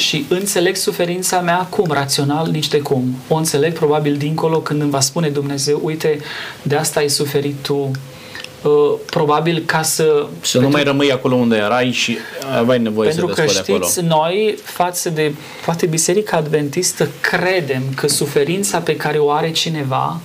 și 0.00 0.26
înțeleg 0.28 0.76
suferința 0.76 1.40
mea 1.40 1.66
cum? 1.70 1.90
Rațional, 1.90 2.46
nici 2.46 2.68
de 2.68 2.78
cum. 2.78 3.16
O 3.28 3.34
înțeleg 3.34 3.72
probabil 3.72 4.16
dincolo 4.16 4.60
când 4.60 4.80
îmi 4.80 4.90
va 4.90 5.00
spune 5.00 5.28
Dumnezeu, 5.28 5.80
uite, 5.82 6.18
de 6.62 6.76
asta 6.76 7.00
ai 7.00 7.08
suferit 7.08 7.54
tu, 7.62 7.90
Uh, 8.62 8.98
probabil 9.10 9.62
ca 9.66 9.82
să... 9.82 10.26
Să 10.40 10.58
nu 10.58 10.68
mai 10.68 10.82
rămâi 10.82 11.12
acolo 11.12 11.34
unde 11.34 11.56
erai 11.56 11.90
și 11.90 12.16
aveai 12.58 12.78
nevoie 12.78 13.08
Pentru 13.08 13.26
să 13.26 13.34
că 13.34 13.40
te 13.40 13.46
scoli 13.46 13.62
acolo. 13.68 13.90
știți, 13.90 14.06
noi, 14.06 14.58
față 14.62 15.10
de 15.10 15.34
poate 15.64 15.86
Biserica 15.86 16.36
Adventistă, 16.36 17.08
credem 17.20 17.82
că 17.94 18.08
suferința 18.08 18.78
pe 18.78 18.96
care 18.96 19.18
o 19.18 19.30
are 19.30 19.50
cineva 19.50 20.20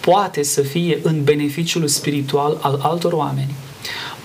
poate 0.00 0.42
să 0.42 0.60
fie 0.60 0.98
în 1.02 1.24
beneficiul 1.24 1.86
spiritual 1.86 2.58
al 2.60 2.80
altor 2.82 3.12
oameni. 3.12 3.54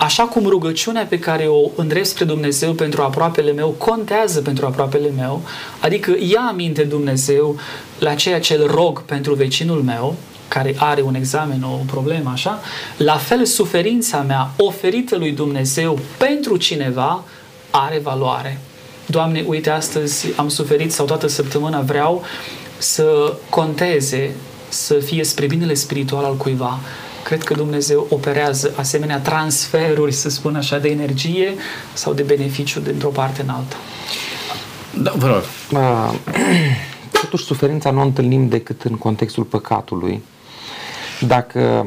Așa 0.02 0.22
cum 0.22 0.46
rugăciunea 0.46 1.06
pe 1.06 1.18
care 1.18 1.46
o 1.46 1.70
îndrept 1.74 2.06
spre 2.06 2.24
Dumnezeu 2.24 2.72
pentru 2.72 3.02
aproapele 3.02 3.52
meu 3.52 3.68
contează 3.68 4.40
pentru 4.40 4.66
aproapele 4.66 5.10
meu, 5.16 5.42
adică 5.80 6.14
ia 6.18 6.40
aminte 6.48 6.82
Dumnezeu 6.82 7.56
la 7.98 8.14
ceea 8.14 8.40
ce 8.40 8.54
îl 8.54 8.66
rog 8.66 9.02
pentru 9.02 9.34
vecinul 9.34 9.82
meu, 9.82 10.14
care 10.48 10.74
are 10.78 11.02
un 11.02 11.14
examen, 11.14 11.62
o 11.62 11.80
problemă, 11.86 12.30
așa, 12.32 12.60
la 12.96 13.16
fel 13.16 13.44
suferința 13.44 14.20
mea 14.20 14.50
oferită 14.56 15.16
lui 15.16 15.32
Dumnezeu 15.32 15.98
pentru 16.16 16.56
cineva 16.56 17.24
are 17.70 17.98
valoare. 17.98 18.58
Doamne, 19.06 19.44
uite, 19.46 19.70
astăzi 19.70 20.26
am 20.36 20.48
suferit 20.48 20.92
sau 20.92 21.06
toată 21.06 21.26
săptămâna 21.26 21.80
vreau 21.80 22.22
să 22.78 23.34
conteze, 23.48 24.30
să 24.68 24.94
fie 24.94 25.24
spre 25.24 25.46
binele 25.46 25.74
spiritual 25.74 26.24
al 26.24 26.36
cuiva. 26.36 26.78
Cred 27.24 27.42
că 27.42 27.54
Dumnezeu 27.54 28.06
operează 28.10 28.72
asemenea 28.76 29.18
transferuri, 29.18 30.12
să 30.12 30.30
spun 30.30 30.56
așa, 30.56 30.78
de 30.78 30.88
energie 30.88 31.54
sau 31.92 32.12
de 32.12 32.22
beneficiu 32.22 32.80
dintr-o 32.80 33.08
parte 33.08 33.42
în 33.42 33.48
alta. 33.48 33.76
Da, 35.02 35.12
vă 35.16 35.26
rog. 35.26 35.42
Uh, 35.72 36.14
Totuși, 37.20 37.44
suferința 37.44 37.90
nu 37.90 38.00
o 38.00 38.04
întâlnim 38.04 38.48
decât 38.48 38.82
în 38.82 38.96
contextul 38.96 39.44
păcatului. 39.44 40.22
Dacă 41.20 41.86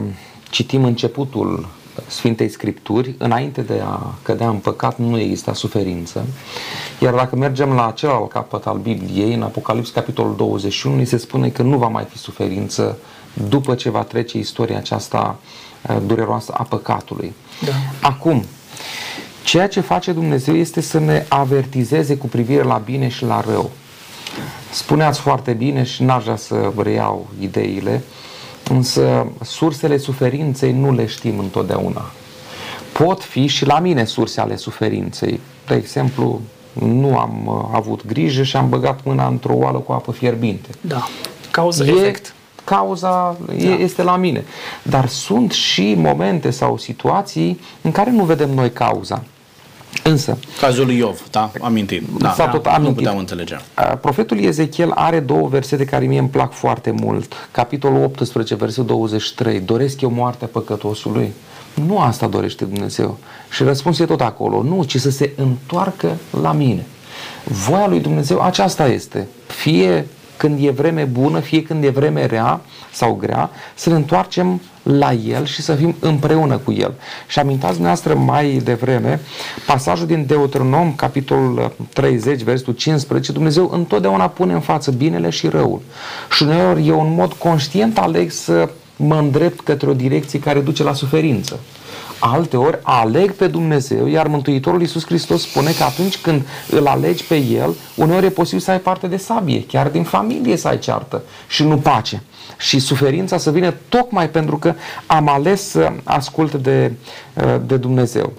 citim 0.49 0.83
începutul 0.83 1.67
Sfintei 2.07 2.49
Scripturi, 2.49 3.15
înainte 3.17 3.61
de 3.61 3.81
a 3.83 4.13
cădea 4.21 4.49
în 4.49 4.57
păcat 4.57 4.97
nu 4.97 5.19
exista 5.19 5.53
suferință. 5.53 6.25
Iar 6.99 7.13
dacă 7.13 7.35
mergem 7.35 7.73
la 7.73 7.91
celălalt 7.95 8.29
capăt 8.29 8.65
al 8.65 8.77
Bibliei, 8.77 9.33
în 9.33 9.41
Apocalips 9.41 9.89
capitolul 9.89 10.35
21, 10.35 10.95
ni 10.95 11.05
se 11.05 11.17
spune 11.17 11.49
că 11.49 11.61
nu 11.61 11.77
va 11.77 11.87
mai 11.87 12.03
fi 12.03 12.17
suferință 12.17 12.97
după 13.49 13.75
ce 13.75 13.89
va 13.89 14.03
trece 14.03 14.37
istoria 14.37 14.77
aceasta 14.77 15.39
uh, 15.89 15.97
dureroasă 16.05 16.53
a 16.57 16.63
păcatului. 16.63 17.33
Da. 17.65 17.71
Acum, 18.01 18.45
ceea 19.43 19.67
ce 19.67 19.79
face 19.81 20.11
Dumnezeu 20.11 20.55
este 20.55 20.81
să 20.81 20.99
ne 20.99 21.25
avertizeze 21.29 22.17
cu 22.17 22.27
privire 22.27 22.63
la 22.63 22.77
bine 22.77 23.07
și 23.07 23.23
la 23.23 23.41
rău. 23.41 23.71
Spuneați 24.71 25.19
foarte 25.19 25.51
bine 25.53 25.83
și 25.83 26.03
n-aș 26.03 26.23
vrea 26.23 26.35
să 26.35 26.71
reiau 26.77 27.27
ideile, 27.39 28.03
însă 28.69 29.27
sursele 29.43 29.97
suferinței 29.97 30.71
nu 30.71 30.93
le 30.93 31.05
știm 31.05 31.39
întotdeauna. 31.39 32.11
Pot 32.91 33.23
fi 33.23 33.47
și 33.47 33.65
la 33.65 33.79
mine 33.79 34.05
surse 34.05 34.41
ale 34.41 34.55
suferinței. 34.55 35.39
De 35.67 35.75
exemplu, 35.75 36.41
nu 36.73 37.17
am 37.17 37.45
uh, 37.45 37.69
avut 37.71 38.05
grijă 38.05 38.43
și 38.43 38.55
am 38.55 38.69
băgat 38.69 38.99
mâna 39.03 39.27
într-o 39.27 39.53
oală 39.53 39.77
cu 39.77 39.91
apă 39.91 40.11
fierbinte. 40.11 40.69
Da. 40.81 41.07
Cauză, 41.51 41.83
E- 41.83 41.89
efect. 41.89 42.34
Cauza 42.65 43.37
e, 43.57 43.63
este 43.67 44.03
la 44.03 44.15
mine. 44.15 44.43
Dar 44.83 45.07
sunt 45.07 45.51
și 45.51 45.93
momente 45.97 46.49
sau 46.49 46.77
situații 46.77 47.59
în 47.81 47.91
care 47.91 48.11
nu 48.11 48.23
vedem 48.23 48.49
noi 48.49 48.71
cauza. 48.71 49.23
Însă, 50.03 50.37
Cazul 50.59 50.85
lui 50.85 50.97
Iov, 50.97 51.21
da? 51.31 51.51
Amintit. 51.61 52.03
Da. 52.17 52.31
S-a 52.33 52.47
tot 52.47 52.65
Nu 52.65 52.71
amintit. 52.71 52.95
puteam 52.95 53.17
înțelege. 53.17 53.55
a, 53.73 53.83
profetul 53.83 54.39
Ezechiel 54.39 54.91
are 54.95 55.19
două 55.19 55.47
versete 55.47 55.85
care 55.85 56.05
mie 56.05 56.19
îmi 56.19 56.27
plac 56.29 56.53
foarte 56.53 56.91
mult. 56.91 57.33
Capitolul 57.51 58.03
18, 58.03 58.55
versetul 58.55 58.85
23. 58.85 59.59
Doresc 59.59 60.01
eu 60.01 60.09
moartea 60.09 60.47
păcătosului? 60.51 61.33
Nu 61.87 61.99
asta 61.99 62.27
dorește 62.27 62.65
Dumnezeu. 62.65 63.17
Și 63.49 63.63
răspunsul 63.63 64.03
e 64.03 64.07
tot 64.07 64.21
acolo. 64.21 64.61
Nu, 64.63 64.83
ci 64.83 64.97
să 64.99 65.09
se 65.09 65.31
întoarcă 65.35 66.11
la 66.41 66.51
mine. 66.51 66.85
Voia 67.43 67.87
lui 67.87 67.99
Dumnezeu 67.99 68.41
aceasta 68.41 68.87
este. 68.87 69.27
Fie 69.47 70.07
când 70.37 70.65
e 70.65 70.69
vreme 70.69 71.03
bună, 71.03 71.39
fie 71.39 71.63
când 71.63 71.83
e 71.83 71.89
vreme 71.89 72.25
rea 72.25 72.61
sau 72.91 73.13
grea, 73.13 73.49
să 73.75 73.89
ne 73.89 73.95
întoarcem 73.95 74.61
la 74.83 75.13
El 75.13 75.45
și 75.45 75.61
să 75.61 75.73
fim 75.75 75.95
împreună 75.99 76.57
cu 76.57 76.71
El. 76.71 76.93
Și 77.27 77.39
amintați 77.39 77.73
dumneavoastră 77.73 78.13
mai 78.13 78.61
devreme 78.63 79.19
pasajul 79.65 80.07
din 80.07 80.25
Deuteronom, 80.25 80.95
capitolul 80.95 81.75
30, 81.93 82.41
versetul 82.41 82.73
15, 82.73 83.31
Dumnezeu 83.31 83.69
întotdeauna 83.73 84.27
pune 84.27 84.53
în 84.53 84.59
față 84.59 84.91
binele 84.91 85.29
și 85.29 85.47
răul. 85.47 85.81
Și 86.31 86.43
uneori 86.43 86.87
eu 86.87 87.01
în 87.01 87.13
mod 87.13 87.33
conștient 87.33 87.97
aleg 87.97 88.31
să 88.31 88.69
mă 88.95 89.15
îndrept 89.15 89.59
către 89.59 89.89
o 89.89 89.93
direcție 89.93 90.39
care 90.39 90.59
duce 90.59 90.83
la 90.83 90.93
suferință. 90.93 91.59
Alteori 92.19 92.79
aleg 92.81 93.31
pe 93.33 93.47
Dumnezeu, 93.47 94.07
iar 94.07 94.27
Mântuitorul 94.27 94.81
Iisus 94.81 95.05
Hristos 95.05 95.41
spune 95.41 95.71
că 95.71 95.83
atunci 95.83 96.17
când 96.17 96.41
îl 96.69 96.87
alegi 96.87 97.23
pe 97.23 97.35
El, 97.35 97.75
uneori 97.95 98.25
e 98.25 98.29
posibil 98.29 98.59
să 98.59 98.71
ai 98.71 98.79
parte 98.79 99.07
de 99.07 99.17
sabie, 99.17 99.65
chiar 99.67 99.87
din 99.87 100.03
familie 100.03 100.55
să 100.57 100.67
ai 100.67 100.79
ceartă 100.79 101.21
și 101.47 101.63
nu 101.63 101.77
pace. 101.77 102.23
Și 102.57 102.79
suferința 102.79 103.37
să 103.37 103.51
vină 103.51 103.73
tocmai 103.89 104.29
pentru 104.29 104.57
că 104.57 104.73
am 105.05 105.27
ales 105.29 105.69
să 105.69 105.91
ascult 106.03 106.53
de, 106.53 106.91
de 107.65 107.77
Dumnezeu. 107.77 108.33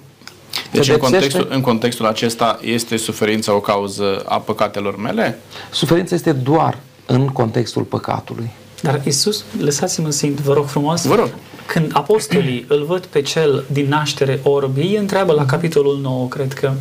Deci 0.72 0.85
Se 0.85 0.93
în 0.93 0.99
depsește- 0.99 0.99
contextul, 0.99 1.49
în 1.51 1.61
contextul 1.61 2.07
acesta 2.07 2.59
este 2.62 2.97
suferința 2.97 3.55
o 3.55 3.61
cauză 3.61 4.22
a 4.29 4.39
păcatelor 4.39 4.97
mele? 4.97 5.39
Suferința 5.70 6.14
este 6.14 6.33
doar 6.33 6.79
în 7.07 7.27
contextul 7.29 7.83
păcatului. 7.83 8.51
Dar 8.83 9.01
Isus, 9.05 9.45
lăsați-mă 9.61 10.11
să 10.11 10.27
vă 10.45 10.53
rog 10.53 10.66
frumos, 10.66 11.05
Vă 11.05 11.14
rog. 11.14 11.29
Când 11.67 11.91
apostolii 11.95 12.64
îl 12.69 12.85
văd 12.85 13.07
pe 13.07 13.23
cel 13.23 13.64
din 13.73 13.89
naștere 13.89 14.41
orb, 14.43 14.77
ei 14.77 14.97
întreabă 14.97 15.33
la 15.33 15.47
capitolul 15.47 15.99
9, 16.03 16.29
cred 16.29 16.53
că, 16.53 16.73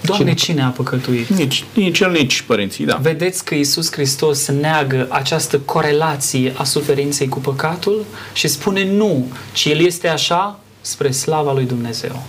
Doamne, 0.00 0.24
cine, 0.24 0.34
cine 0.34 0.62
a 0.62 0.68
păcătuit? 0.68 1.28
Nici, 1.28 1.64
nici 1.74 2.00
el, 2.00 2.10
nici 2.10 2.42
părinții, 2.42 2.84
da. 2.84 2.96
Vedeți 3.02 3.44
că 3.44 3.54
Iisus 3.54 3.92
Hristos 3.92 4.48
neagă 4.48 5.06
această 5.10 5.58
corelație 5.58 6.52
a 6.56 6.64
suferinței 6.64 7.28
cu 7.28 7.38
păcatul 7.38 8.04
și 8.32 8.48
spune 8.48 8.84
nu, 8.84 9.26
ci 9.52 9.64
El 9.64 9.80
este 9.80 10.08
așa 10.08 10.60
spre 10.80 11.10
slava 11.10 11.52
lui 11.52 11.64
Dumnezeu. 11.64 12.22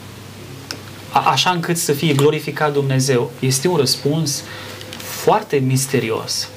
A, 1.12 1.20
așa 1.20 1.50
încât 1.50 1.78
să 1.78 1.92
fie 1.92 2.14
glorificat 2.14 2.74
Dumnezeu. 2.74 3.32
Este 3.40 3.68
un 3.68 3.78
răspuns 3.78 4.44
foarte 4.98 5.58
misterios. 5.58 6.50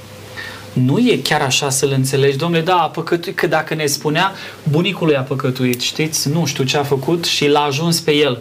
Nu 0.74 0.98
e 0.98 1.16
chiar 1.22 1.40
așa 1.40 1.70
să-l 1.70 1.90
înțelegi, 1.90 2.36
domnule, 2.36 2.62
da, 2.62 2.76
a 2.76 2.88
păcătuit, 2.88 3.36
că 3.36 3.46
dacă 3.46 3.74
ne 3.74 3.86
spunea 3.86 4.32
bunicului 4.62 5.16
a 5.16 5.20
păcătuit, 5.20 5.80
știți, 5.80 6.28
nu 6.28 6.44
știu 6.46 6.64
ce 6.64 6.76
a 6.76 6.82
făcut 6.82 7.24
și 7.24 7.48
l-a 7.48 7.60
ajuns 7.60 8.00
pe 8.00 8.12
el 8.12 8.40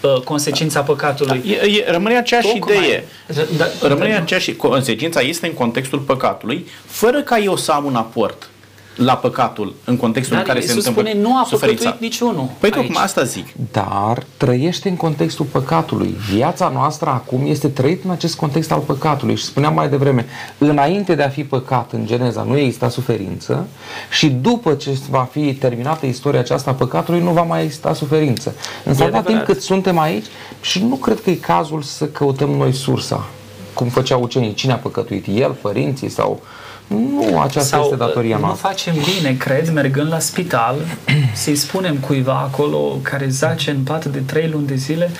uh, 0.00 0.20
consecința 0.20 0.80
păcatului. 0.80 1.42
Da, 1.46 1.66
e, 1.66 1.70
e, 1.70 1.90
rămâne 1.90 2.16
aceeași 2.16 2.48
Tocmai. 2.52 2.76
idee. 2.76 3.04
Da, 3.56 3.66
rămâne 3.80 4.10
da, 4.10 4.16
aceeași 4.16 4.54
consecința 4.54 5.20
este 5.20 5.46
în 5.46 5.52
contextul 5.52 5.98
păcatului, 5.98 6.66
fără 6.86 7.22
ca 7.22 7.38
eu 7.38 7.56
să 7.56 7.72
am 7.72 7.84
un 7.84 7.94
aport 7.94 8.48
la 8.96 9.16
păcatul 9.16 9.74
în 9.84 9.96
contextul 9.96 10.36
Dar 10.36 10.44
în 10.44 10.48
care 10.52 10.62
Iisus 10.64 10.82
se 10.82 10.88
întâmplă 10.88 11.10
spune 11.12 11.28
nu 11.28 11.38
a 11.38 11.44
suferința. 11.44 11.82
păcătuit 11.82 12.10
niciunul. 12.10 12.48
Păi 12.58 12.70
tocmai 12.70 13.02
asta 13.02 13.24
zic. 13.24 13.46
Dar 13.72 14.22
trăiește 14.36 14.88
în 14.88 14.96
contextul 14.96 15.44
păcatului. 15.44 16.14
Viața 16.32 16.68
noastră 16.68 17.10
acum 17.10 17.46
este 17.46 17.68
trăit 17.68 18.04
în 18.04 18.10
acest 18.10 18.36
context 18.36 18.72
al 18.72 18.80
păcatului. 18.80 19.36
Și 19.36 19.44
spuneam 19.44 19.74
mai 19.74 19.88
devreme, 19.88 20.26
înainte 20.58 21.14
de 21.14 21.22
a 21.22 21.28
fi 21.28 21.44
păcat 21.44 21.92
în 21.92 22.06
Geneza 22.06 22.42
nu 22.42 22.56
exista 22.56 22.88
suferință 22.88 23.66
și 24.10 24.28
după 24.28 24.74
ce 24.74 24.98
va 25.10 25.28
fi 25.30 25.54
terminată 25.54 26.06
istoria 26.06 26.40
aceasta 26.40 26.70
a 26.70 26.74
păcatului 26.74 27.20
nu 27.20 27.30
va 27.30 27.42
mai 27.42 27.62
exista 27.62 27.94
suferință. 27.94 28.54
Însă 28.84 29.02
atâta 29.02 29.22
timp 29.22 29.44
cât 29.44 29.62
suntem 29.62 29.98
aici 29.98 30.26
și 30.60 30.84
nu 30.84 30.94
cred 30.94 31.20
că 31.20 31.30
e 31.30 31.34
cazul 31.34 31.82
să 31.82 32.04
căutăm 32.04 32.50
noi 32.50 32.72
sursa 32.72 33.26
cum 33.76 33.88
făceau 33.88 34.22
ucenii, 34.22 34.54
cine 34.54 34.72
a 34.72 34.76
păcătuit, 34.76 35.26
el, 35.34 35.50
părinții 35.50 36.08
sau 36.08 36.40
nu, 36.86 37.40
aceasta 37.40 37.76
Sau 37.76 37.84
este 37.84 37.96
datoria 37.96 38.36
nu 38.36 38.44
noastră. 38.44 38.68
facem 38.68 38.94
bine, 38.94 39.34
cred, 39.34 39.72
mergând 39.72 40.10
la 40.10 40.18
spital, 40.18 40.76
să-i 41.32 41.54
spunem 41.56 41.96
cuiva 41.96 42.38
acolo 42.38 42.98
care 43.02 43.28
zace 43.28 43.70
în 43.70 43.82
pat 43.82 44.04
de 44.04 44.18
trei 44.18 44.48
luni 44.48 44.66
de 44.66 44.74
zile, 44.74 45.10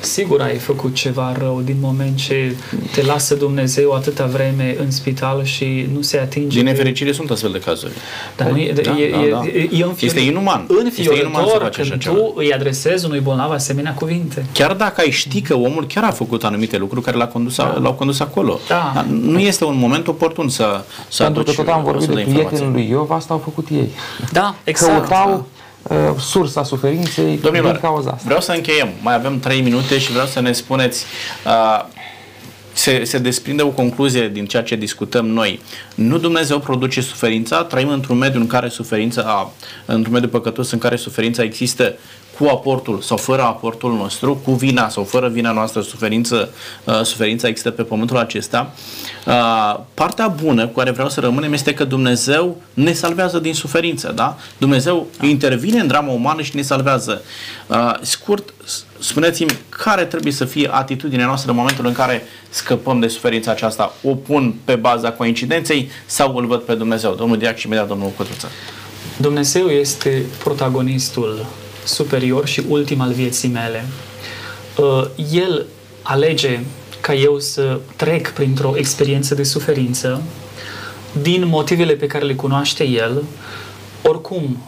sigur 0.00 0.40
ai 0.40 0.56
făcut 0.56 0.94
ceva 0.94 1.32
rău 1.38 1.60
din 1.64 1.76
moment 1.80 2.16
ce 2.16 2.54
te 2.94 3.02
lasă 3.02 3.34
Dumnezeu 3.34 3.92
atâta 3.92 4.26
vreme 4.26 4.76
în 4.80 4.90
spital 4.90 5.44
și 5.44 5.88
nu 5.94 6.02
se 6.02 6.18
atinge 6.18 6.56
Din 6.56 6.64
de- 6.64 6.70
nefericire 6.70 7.12
sunt 7.12 7.30
astfel 7.30 7.50
de 7.50 7.58
cazuri. 7.58 7.92
Dar 8.36 8.50
nu 8.50 8.56
e, 8.58 8.72
Da, 8.72 8.80
e, 8.80 9.10
da, 9.10 9.22
e, 9.24 9.30
da. 9.30 9.42
e, 9.46 9.68
e 9.72 9.82
înfior- 9.84 9.96
Este 10.00 10.20
inuman. 10.20 10.66
Este 10.86 11.02
inuman 11.14 11.32
să 11.32 11.38
Înfiorător 11.38 11.62
faci 11.62 11.78
așa 11.78 11.88
când 11.90 12.00
ceva. 12.02 12.14
tu 12.16 12.32
îi 12.36 12.52
adresezi 12.52 13.04
unui 13.04 13.20
bolnav 13.20 13.50
asemenea 13.50 13.92
cuvinte. 13.94 14.46
Chiar 14.52 14.72
dacă 14.72 15.00
ai 15.00 15.10
ști 15.10 15.40
că 15.40 15.54
omul 15.54 15.86
chiar 15.86 16.04
a 16.04 16.10
făcut 16.10 16.44
anumite 16.44 16.76
lucruri 16.76 17.04
care 17.04 17.16
l-au 17.16 17.26
condus, 17.28 17.56
da. 17.56 17.78
l-au 17.82 17.92
condus 17.92 18.20
acolo. 18.20 18.58
Da. 18.68 18.92
Dar 18.94 19.04
Nu 19.04 19.38
este 19.38 19.64
un 19.64 19.78
moment 19.78 20.08
oportun 20.08 20.48
să, 20.48 20.80
să 21.08 21.22
Pentru 21.22 21.42
că 21.42 21.50
aduci 21.50 21.64
tot 21.64 21.74
am 21.74 21.80
o 21.80 21.82
vorbit 21.82 22.00
astfel 22.00 22.14
de 22.14 22.20
informație. 22.20 22.48
prietenul 22.48 22.72
lui 22.80 22.88
Iov, 22.90 23.10
asta 23.10 23.32
au 23.34 23.40
făcut 23.44 23.68
ei. 23.72 23.88
Da, 24.32 24.54
exact. 24.64 24.92
Căutau 25.08 25.32
uh, 25.34 25.44
sursa 26.18 26.64
suferinței 26.64 27.24
din 27.24 27.40
Domnilor, 27.42 27.76
cauza 27.76 28.10
asta. 28.10 28.22
vreau 28.24 28.40
să 28.40 28.52
încheiem. 28.52 28.88
Mai 29.02 29.14
avem 29.14 29.38
3 29.38 29.60
minute 29.60 29.98
și 29.98 30.10
vreau 30.10 30.26
să 30.26 30.40
ne 30.40 30.52
spuneți 30.52 31.04
uh, 31.46 31.84
se, 32.78 33.04
se 33.04 33.18
desprinde 33.18 33.62
o 33.62 33.68
concluzie 33.68 34.28
din 34.28 34.46
ceea 34.46 34.62
ce 34.62 34.76
discutăm 34.76 35.26
noi. 35.26 35.60
Nu 35.94 36.18
Dumnezeu 36.18 36.58
produce 36.58 37.00
suferința, 37.00 37.64
trăim 37.64 37.88
într-un 37.88 38.18
mediu 38.18 38.40
în 38.40 38.46
care 38.46 38.68
suferința, 38.68 39.50
într-un 39.86 40.12
mediu 40.12 40.28
păcătos 40.28 40.70
în 40.70 40.78
care 40.78 40.96
suferința 40.96 41.42
există 41.42 41.94
cu 42.38 42.44
aportul 42.44 43.00
sau 43.00 43.16
fără 43.16 43.42
aportul 43.42 43.92
nostru, 43.92 44.34
cu 44.44 44.52
vina 44.52 44.88
sau 44.88 45.04
fără 45.04 45.28
vina 45.28 45.52
noastră, 45.52 45.80
suferință, 45.80 46.50
uh, 46.84 47.00
suferința 47.02 47.48
există 47.48 47.70
pe 47.70 47.82
pământul 47.82 48.16
acesta. 48.16 48.72
Uh, 49.26 49.80
partea 49.94 50.28
bună 50.28 50.66
cu 50.66 50.74
care 50.78 50.90
vreau 50.90 51.08
să 51.08 51.20
rămânem 51.20 51.52
este 51.52 51.74
că 51.74 51.84
Dumnezeu 51.84 52.56
ne 52.74 52.92
salvează 52.92 53.38
din 53.38 53.54
suferință, 53.54 54.12
da? 54.14 54.36
Dumnezeu 54.58 55.06
intervine 55.20 55.80
în 55.80 55.86
drama 55.86 56.12
umană 56.12 56.42
și 56.42 56.56
ne 56.56 56.62
salvează. 56.62 57.22
Uh, 57.66 57.94
scurt, 58.00 58.54
s- 58.64 58.84
spuneți-mi 58.98 59.58
care 59.68 60.04
trebuie 60.04 60.32
să 60.32 60.44
fie 60.44 60.68
atitudinea 60.72 61.26
noastră 61.26 61.50
în 61.50 61.56
momentul 61.56 61.86
în 61.86 61.92
care 61.92 62.22
scăpăm 62.48 63.00
de 63.00 63.08
suferința 63.08 63.50
aceasta? 63.50 63.92
O 64.02 64.14
pun 64.14 64.54
pe 64.64 64.74
baza 64.74 65.12
coincidenței 65.12 65.90
sau 66.06 66.36
îl 66.36 66.46
văd 66.46 66.60
pe 66.60 66.74
Dumnezeu? 66.74 67.14
Domnul 67.14 67.38
Diac 67.38 67.56
și 67.56 67.66
imediat 67.66 67.88
domnul 67.88 68.10
Cutruță. 68.16 68.48
Dumnezeu 69.16 69.66
este 69.66 70.24
protagonistul 70.38 71.46
superior 71.88 72.46
și 72.46 72.62
ultim 72.68 73.00
al 73.00 73.12
vieții 73.12 73.48
mele. 73.48 73.84
Uh, 74.76 75.04
El 75.32 75.66
alege 76.02 76.60
ca 77.00 77.14
eu 77.14 77.38
să 77.38 77.80
trec 77.96 78.30
printr-o 78.30 78.72
experiență 78.76 79.34
de 79.34 79.42
suferință 79.42 80.22
din 81.22 81.46
motivele 81.46 81.92
pe 81.92 82.06
care 82.06 82.24
le 82.24 82.34
cunoaște 82.34 82.84
El. 82.84 83.22
Oricum, 84.02 84.58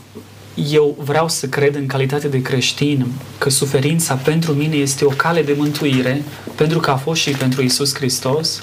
eu 0.71 0.97
vreau 1.05 1.29
să 1.29 1.47
cred 1.47 1.75
în 1.75 1.87
calitate 1.87 2.29
de 2.29 2.43
creștin 2.43 3.07
că 3.39 3.51
suferința 3.51 4.15
pentru 4.15 4.53
mine 4.53 4.77
este 4.77 5.05
o 5.05 5.09
cale 5.09 5.43
de 5.43 5.55
mântuire, 5.57 6.23
pentru 6.55 6.81
că 6.81 6.91
a 6.91 6.97
fost 6.97 7.21
și 7.21 7.31
pentru 7.31 7.63
Isus 7.63 7.95
Hristos. 7.95 8.61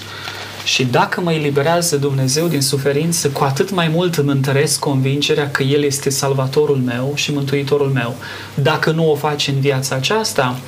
Și 0.68 0.84
dacă 0.84 1.20
mă 1.20 1.32
eliberează 1.32 1.96
Dumnezeu 1.96 2.46
din 2.46 2.62
suferință, 2.62 3.28
cu 3.28 3.44
atât 3.44 3.70
mai 3.70 3.88
mult 3.88 4.14
îmi 4.14 4.30
întăresc 4.30 4.78
convingerea 4.78 5.50
că 5.50 5.62
El 5.62 5.82
este 5.82 6.10
salvatorul 6.10 6.76
meu 6.76 7.12
și 7.14 7.32
mântuitorul 7.32 7.88
meu. 7.88 8.14
Dacă 8.54 8.90
nu 8.90 9.10
o 9.10 9.14
face 9.14 9.50
în 9.50 9.60
viața 9.60 9.94
aceasta, 9.94 10.58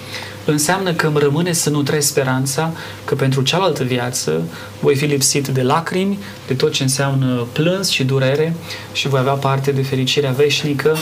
înseamnă 0.44 0.92
că 0.92 1.06
îmi 1.06 1.18
rămâne 1.18 1.52
să 1.52 1.70
nutresc 1.70 2.08
speranța 2.08 2.72
că 3.04 3.14
pentru 3.14 3.42
cealaltă 3.42 3.84
viață 3.84 4.42
voi 4.80 4.96
fi 4.96 5.04
lipsit 5.04 5.48
de 5.48 5.62
lacrimi, 5.62 6.18
de 6.46 6.54
tot 6.54 6.72
ce 6.72 6.82
înseamnă 6.82 7.46
plâns 7.52 7.88
și 7.88 8.04
durere 8.04 8.54
și 8.92 9.08
voi 9.08 9.20
avea 9.20 9.32
parte 9.32 9.70
de 9.72 9.82
fericirea 9.82 10.30
veșnică 10.30 10.96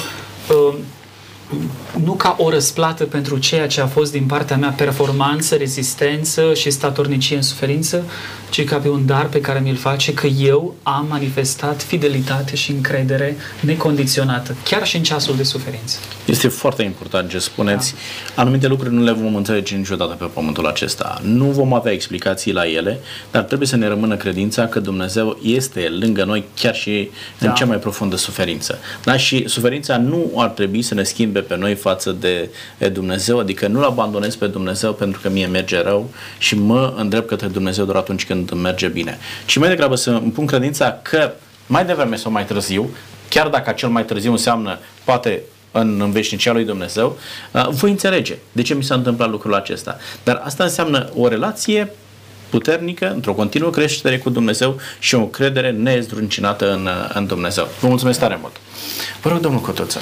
uh, 0.50 0.74
nu 2.04 2.12
ca 2.12 2.36
o 2.38 2.50
răsplată 2.50 3.04
pentru 3.04 3.38
ceea 3.38 3.66
ce 3.66 3.80
a 3.80 3.86
fost 3.86 4.12
din 4.12 4.24
partea 4.24 4.56
mea 4.56 4.68
performanță, 4.68 5.54
rezistență 5.54 6.54
și 6.54 6.70
statornicie 6.70 7.36
în 7.36 7.42
suferință, 7.42 8.04
ci 8.50 8.64
ca 8.64 8.76
pe 8.76 8.88
un 8.88 9.06
dar 9.06 9.26
pe 9.26 9.40
care 9.40 9.58
mi-l 9.58 9.76
face 9.76 10.14
că 10.14 10.26
eu 10.26 10.74
am 10.82 11.06
manifestat 11.08 11.82
fidelitate 11.82 12.56
și 12.56 12.70
încredere 12.70 13.36
necondiționată, 13.60 14.56
chiar 14.64 14.86
și 14.86 14.96
în 14.96 15.02
ceasul 15.02 15.36
de 15.36 15.42
suferință. 15.42 15.98
Este 16.24 16.48
foarte 16.48 16.82
important 16.82 17.30
ce 17.30 17.38
spuneți. 17.38 17.94
Da. 18.34 18.42
Anumite 18.42 18.66
lucruri 18.66 18.94
nu 18.94 19.02
le 19.02 19.12
vom 19.12 19.34
înțelege 19.34 19.76
niciodată 19.76 20.14
pe 20.14 20.24
pământul 20.24 20.66
acesta. 20.66 21.20
Nu 21.22 21.44
vom 21.44 21.74
avea 21.74 21.92
explicații 21.92 22.52
la 22.52 22.68
ele, 22.68 23.00
dar 23.30 23.42
trebuie 23.42 23.68
să 23.68 23.76
ne 23.76 23.88
rămână 23.88 24.16
credința 24.16 24.66
că 24.66 24.80
Dumnezeu 24.80 25.38
este 25.42 25.88
lângă 26.00 26.24
noi 26.24 26.44
chiar 26.54 26.74
și 26.74 27.10
da. 27.38 27.48
în 27.48 27.54
cea 27.54 27.64
mai 27.64 27.76
profundă 27.76 28.16
suferință. 28.16 28.78
Da? 29.04 29.16
Și 29.16 29.48
suferința 29.48 29.96
nu 29.96 30.32
ar 30.36 30.48
trebui 30.48 30.82
să 30.82 30.94
ne 30.94 31.02
schimbe 31.02 31.37
pe 31.40 31.56
noi 31.56 31.74
față 31.74 32.12
de 32.20 32.50
Dumnezeu, 32.92 33.38
adică 33.38 33.66
nu-L 33.66 33.84
abandonez 33.84 34.34
pe 34.34 34.46
Dumnezeu 34.46 34.92
pentru 34.92 35.20
că 35.20 35.28
mie 35.28 35.46
merge 35.46 35.82
rău 35.82 36.10
și 36.38 36.54
mă 36.54 36.94
îndrept 36.96 37.28
către 37.28 37.46
Dumnezeu 37.46 37.84
doar 37.84 37.96
atunci 37.96 38.26
când 38.26 38.50
îmi 38.52 38.60
merge 38.60 38.88
bine. 38.88 39.18
Și 39.44 39.58
mai 39.58 39.68
degrabă 39.68 39.94
să 39.94 40.10
îmi 40.10 40.30
pun 40.30 40.46
credința 40.46 40.98
că 41.02 41.32
mai 41.66 41.84
devreme 41.84 42.16
sau 42.16 42.30
mai 42.30 42.44
târziu, 42.44 42.90
chiar 43.28 43.48
dacă 43.48 43.70
cel 43.70 43.88
mai 43.88 44.04
târziu 44.04 44.30
înseamnă 44.30 44.78
poate 45.04 45.42
în, 45.72 46.00
în 46.00 46.10
veșnicia 46.10 46.52
lui 46.52 46.64
Dumnezeu, 46.64 47.18
uh, 47.52 47.68
voi 47.68 47.90
înțelege 47.90 48.36
de 48.52 48.62
ce 48.62 48.74
mi 48.74 48.84
s-a 48.84 48.94
întâmplat 48.94 49.30
lucrul 49.30 49.54
acesta. 49.54 49.98
Dar 50.24 50.40
asta 50.44 50.64
înseamnă 50.64 51.10
o 51.14 51.28
relație 51.28 51.90
puternică, 52.50 53.12
într-o 53.14 53.32
continuă 53.32 53.70
creștere 53.70 54.18
cu 54.18 54.30
Dumnezeu 54.30 54.80
și 54.98 55.14
o 55.14 55.26
credere 55.26 55.70
nezdruncinată 55.70 56.72
în, 56.72 56.88
în 57.14 57.26
Dumnezeu. 57.26 57.68
Vă 57.80 57.88
mulțumesc 57.88 58.18
tare 58.18 58.38
mult. 58.40 58.56
Vă 59.22 59.30
rog, 59.30 59.40
domnul 59.40 59.60
Cotuță. 59.60 59.98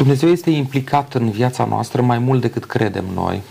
Dumnezeu 0.00 0.28
este 0.28 0.50
implicat 0.50 1.14
în 1.14 1.30
viața 1.30 1.64
noastră 1.64 2.02
mai 2.02 2.18
mult 2.18 2.40
decât 2.40 2.64
credem 2.64 3.04
noi. 3.14 3.42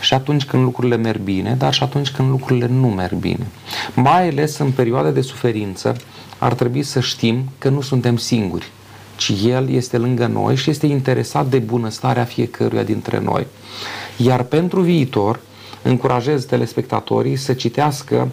Și 0.00 0.14
atunci 0.14 0.44
când 0.44 0.62
lucrurile 0.62 0.96
merg 0.96 1.20
bine, 1.20 1.54
dar 1.58 1.74
și 1.74 1.82
atunci 1.82 2.10
când 2.10 2.28
lucrurile 2.28 2.66
nu 2.66 2.86
merg 2.86 3.14
bine. 3.14 3.46
Mai 3.94 4.28
ales 4.28 4.58
în 4.58 4.70
perioade 4.70 5.10
de 5.10 5.20
suferință, 5.20 5.96
ar 6.38 6.54
trebui 6.54 6.82
să 6.82 7.00
știm 7.00 7.48
că 7.58 7.68
nu 7.68 7.80
suntem 7.80 8.16
singuri, 8.16 8.70
ci 9.16 9.32
El 9.44 9.70
este 9.70 9.98
lângă 9.98 10.26
noi 10.26 10.56
și 10.56 10.70
este 10.70 10.86
interesat 10.86 11.46
de 11.46 11.58
bunăstarea 11.58 12.24
fiecăruia 12.24 12.82
dintre 12.82 13.20
noi. 13.20 13.46
Iar 14.16 14.42
pentru 14.42 14.80
viitor, 14.80 15.40
încurajez 15.88 16.44
telespectatorii 16.44 17.36
să 17.36 17.52
citească 17.52 18.28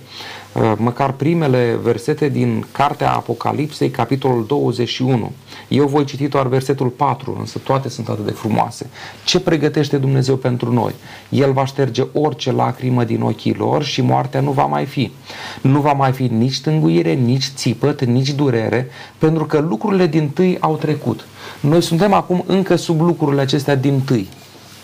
uh, 0.54 0.74
măcar 0.78 1.12
primele 1.12 1.80
versete 1.84 2.30
din 2.30 2.66
Cartea 2.72 3.12
Apocalipsei, 3.12 3.90
capitolul 3.90 4.46
21. 4.46 5.32
Eu 5.68 5.88
voi 5.88 6.06
citi 6.06 6.28
doar 6.28 6.48
versetul 6.48 6.88
4, 6.88 7.36
însă 7.40 7.60
toate 7.60 7.90
sunt 7.90 8.10
atât 8.10 8.26
de 8.26 8.32
frumoase. 8.32 8.90
Ce 9.26 9.40
pregătește 9.40 9.98
Dumnezeu 9.98 10.36
pentru 10.36 10.74
noi? 10.74 10.94
El 11.30 11.52
va 11.52 11.66
șterge 11.66 12.04
orice 12.14 12.52
lacrimă 12.52 13.04
din 13.04 13.22
ochii 13.22 13.56
lor 13.58 13.84
și 13.84 14.02
moartea 14.02 14.42
nu 14.42 14.52
va 14.52 14.66
mai 14.66 14.86
fi. 14.86 15.12
Nu 15.62 15.80
va 15.80 15.94
mai 15.94 16.12
fi 16.12 16.24
nici 16.24 16.62
tânguire, 16.62 17.14
nici 17.14 17.52
țipăt, 17.56 18.04
nici 18.04 18.32
durere, 18.32 18.88
pentru 19.18 19.46
că 19.46 19.60
lucrurile 19.60 20.08
din 20.08 20.30
tâi 20.30 20.58
au 20.60 20.76
trecut. 20.76 21.28
Noi 21.60 21.82
suntem 21.82 22.14
acum 22.14 22.44
încă 22.48 22.76
sub 22.76 23.02
lucrurile 23.02 23.42
acestea 23.42 23.76
din 23.76 24.02
tâi 24.02 24.28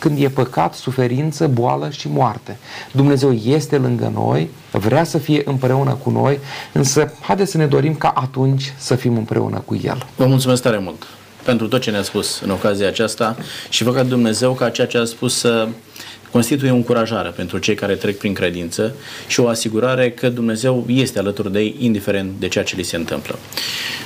când 0.01 0.21
e 0.21 0.29
păcat, 0.29 0.73
suferință, 0.73 1.47
boală 1.47 1.89
și 1.89 2.07
moarte. 2.07 2.57
Dumnezeu 2.91 3.31
este 3.31 3.77
lângă 3.77 4.11
noi, 4.13 4.49
vrea 4.71 5.03
să 5.03 5.17
fie 5.17 5.41
împreună 5.45 5.93
cu 6.03 6.09
noi, 6.09 6.39
însă 6.71 7.13
haideți 7.19 7.51
să 7.51 7.57
ne 7.57 7.65
dorim 7.65 7.95
ca 7.95 8.13
atunci 8.15 8.73
să 8.77 8.95
fim 8.95 9.17
împreună 9.17 9.61
cu 9.65 9.79
El. 9.83 10.05
Vă 10.15 10.25
mulțumesc 10.25 10.61
tare 10.61 10.77
mult 10.77 11.07
pentru 11.43 11.67
tot 11.67 11.81
ce 11.81 11.91
ne-a 11.91 12.03
spus 12.03 12.39
în 12.39 12.49
ocazia 12.49 12.87
aceasta 12.87 13.37
și 13.69 13.83
vă 13.83 13.91
ca 13.91 14.03
Dumnezeu 14.03 14.53
ca 14.53 14.69
ceea 14.69 14.87
ce 14.87 14.97
a 14.97 15.05
spus 15.05 15.37
să 15.37 15.67
constituie 16.31 16.71
o 16.71 16.75
încurajare 16.75 17.29
pentru 17.29 17.57
cei 17.57 17.75
care 17.75 17.95
trec 17.95 18.17
prin 18.17 18.33
credință 18.33 18.95
și 19.27 19.39
o 19.39 19.47
asigurare 19.47 20.11
că 20.11 20.29
Dumnezeu 20.29 20.85
este 20.87 21.19
alături 21.19 21.51
de 21.51 21.59
ei, 21.59 21.75
indiferent 21.79 22.31
de 22.39 22.47
ceea 22.47 22.63
ce 22.63 22.75
li 22.75 22.83
se 22.83 22.95
întâmplă. 22.95 23.39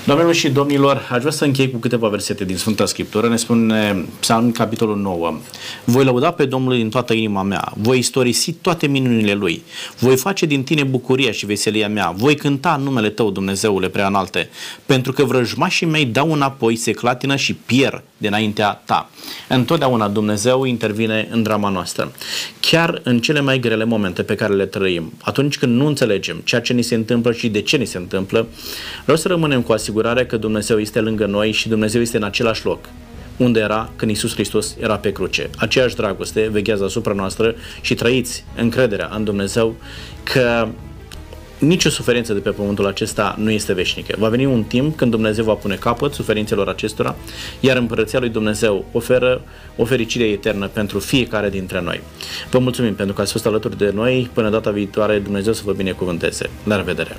Doamnelor 0.05 0.34
și 0.34 0.49
domnilor, 0.49 1.07
aș 1.11 1.19
vrea 1.19 1.32
să 1.32 1.45
închei 1.45 1.71
cu 1.71 1.78
câteva 1.78 2.07
versete 2.07 2.45
din 2.45 2.57
Sfânta 2.57 2.86
Scriptură. 2.86 3.28
Ne 3.28 3.36
spune 3.36 4.05
Psalm, 4.19 4.51
capitolul 4.51 4.97
9. 4.97 5.38
Voi 5.84 6.03
lăuda 6.03 6.32
pe 6.32 6.45
Domnul 6.45 6.76
din 6.76 6.89
toată 6.89 7.13
inima 7.13 7.43
mea, 7.43 7.71
voi 7.76 7.97
istorisi 7.97 8.51
toate 8.51 8.88
minunile 8.88 9.34
Lui, 9.34 9.63
voi 9.99 10.17
face 10.17 10.45
din 10.45 10.63
tine 10.63 10.84
bucuria 10.84 11.32
și 11.32 11.45
veselia 11.45 11.89
mea, 11.89 12.13
voi 12.15 12.36
cânta 12.36 12.76
numele 12.84 13.09
Tău, 13.09 13.32
Dumnezeule 13.32 13.89
prea 13.89 14.07
înalte, 14.07 14.49
pentru 14.86 15.11
că 15.11 15.23
vrăjmașii 15.23 15.88
mei 15.88 16.05
dau 16.05 16.32
înapoi, 16.32 16.76
se 16.76 16.91
clatină 16.91 17.36
și 17.36 17.53
pierd 17.53 18.03
dinaintea 18.17 18.82
Ta. 18.86 19.09
Întotdeauna 19.47 20.07
Dumnezeu 20.07 20.63
intervine 20.63 21.28
în 21.32 21.43
drama 21.43 21.69
noastră 21.69 22.11
chiar 22.59 23.01
în 23.03 23.20
cele 23.20 23.39
mai 23.39 23.59
grele 23.59 23.84
momente 23.84 24.24
pe 24.24 24.36
care 24.36 24.53
le 24.53 24.66
trăim, 24.66 25.13
atunci 25.22 25.57
când 25.57 25.76
nu 25.76 25.86
înțelegem 25.86 26.41
ceea 26.43 26.61
ce 26.61 26.74
ni 26.74 26.82
se 26.82 26.95
întâmplă 26.95 27.32
și 27.32 27.49
de 27.49 27.61
ce 27.61 27.78
ni 27.78 27.86
se 27.86 27.97
întâmplă, 27.97 28.47
vreau 29.03 29.18
să 29.18 29.28
rămânem 29.28 29.61
cu 29.61 29.72
asigurarea 29.72 30.26
că 30.26 30.38
Dumnezeu 30.38 30.80
este 30.80 30.99
lângă 30.99 31.26
noi 31.26 31.51
și 31.51 31.68
Dumnezeu 31.68 32.01
este 32.01 32.18
în 32.18 32.24
același 32.24 32.66
loc 32.66 32.89
unde 33.38 33.59
era 33.59 33.91
când 33.95 34.11
Isus 34.11 34.34
Hristos 34.34 34.76
era 34.80 34.97
pe 34.97 35.11
cruce. 35.11 35.49
Aceeași 35.57 35.95
dragoste 35.95 36.49
veghează 36.51 36.84
asupra 36.84 37.13
noastră 37.13 37.55
și 37.82 37.93
trăiți 37.93 38.43
încrederea 38.55 39.09
în 39.16 39.24
Dumnezeu 39.24 39.76
că 40.24 40.68
nicio 41.60 41.89
suferință 41.89 42.34
de 42.34 42.39
pe 42.39 42.49
pământul 42.49 42.86
acesta 42.86 43.36
nu 43.38 43.51
este 43.51 43.74
veșnică. 43.74 44.16
Va 44.20 44.30
veni 44.30 44.45
un 44.45 44.64
timp 44.64 44.97
când 44.97 45.12
Dumnezeu 45.12 45.43
va 45.43 45.53
pune 45.53 45.76
capăt 45.76 46.14
suferințelor 46.14 46.68
acestora, 46.68 47.16
iar 47.60 47.78
împărăția 47.78 48.20
lui 48.20 48.30
Dumnezeu 48.30 48.86
oferă 48.91 49.41
o 49.76 49.86
fericire 49.86 50.24
eternă 50.24 50.68
pentru 50.68 50.99
fiecare 50.99 51.49
dintre 51.49 51.82
noi. 51.82 52.01
Vă 52.49 52.60
mulțumim 52.60 52.95
pentru 52.95 53.16
că 53.16 53.22
ați 53.22 53.32
fost 53.32 53.45
alături 53.45 53.78
de 53.78 53.91
noi. 53.93 54.30
Până 54.34 54.49
data 54.49 54.72
viitoare, 54.72 55.20
Dumnezeu 55.20 55.53
să 55.53 55.62
vă 55.66 55.72
binecuvânteze. 55.72 56.49
La 56.64 56.76
revedere! 56.76 57.18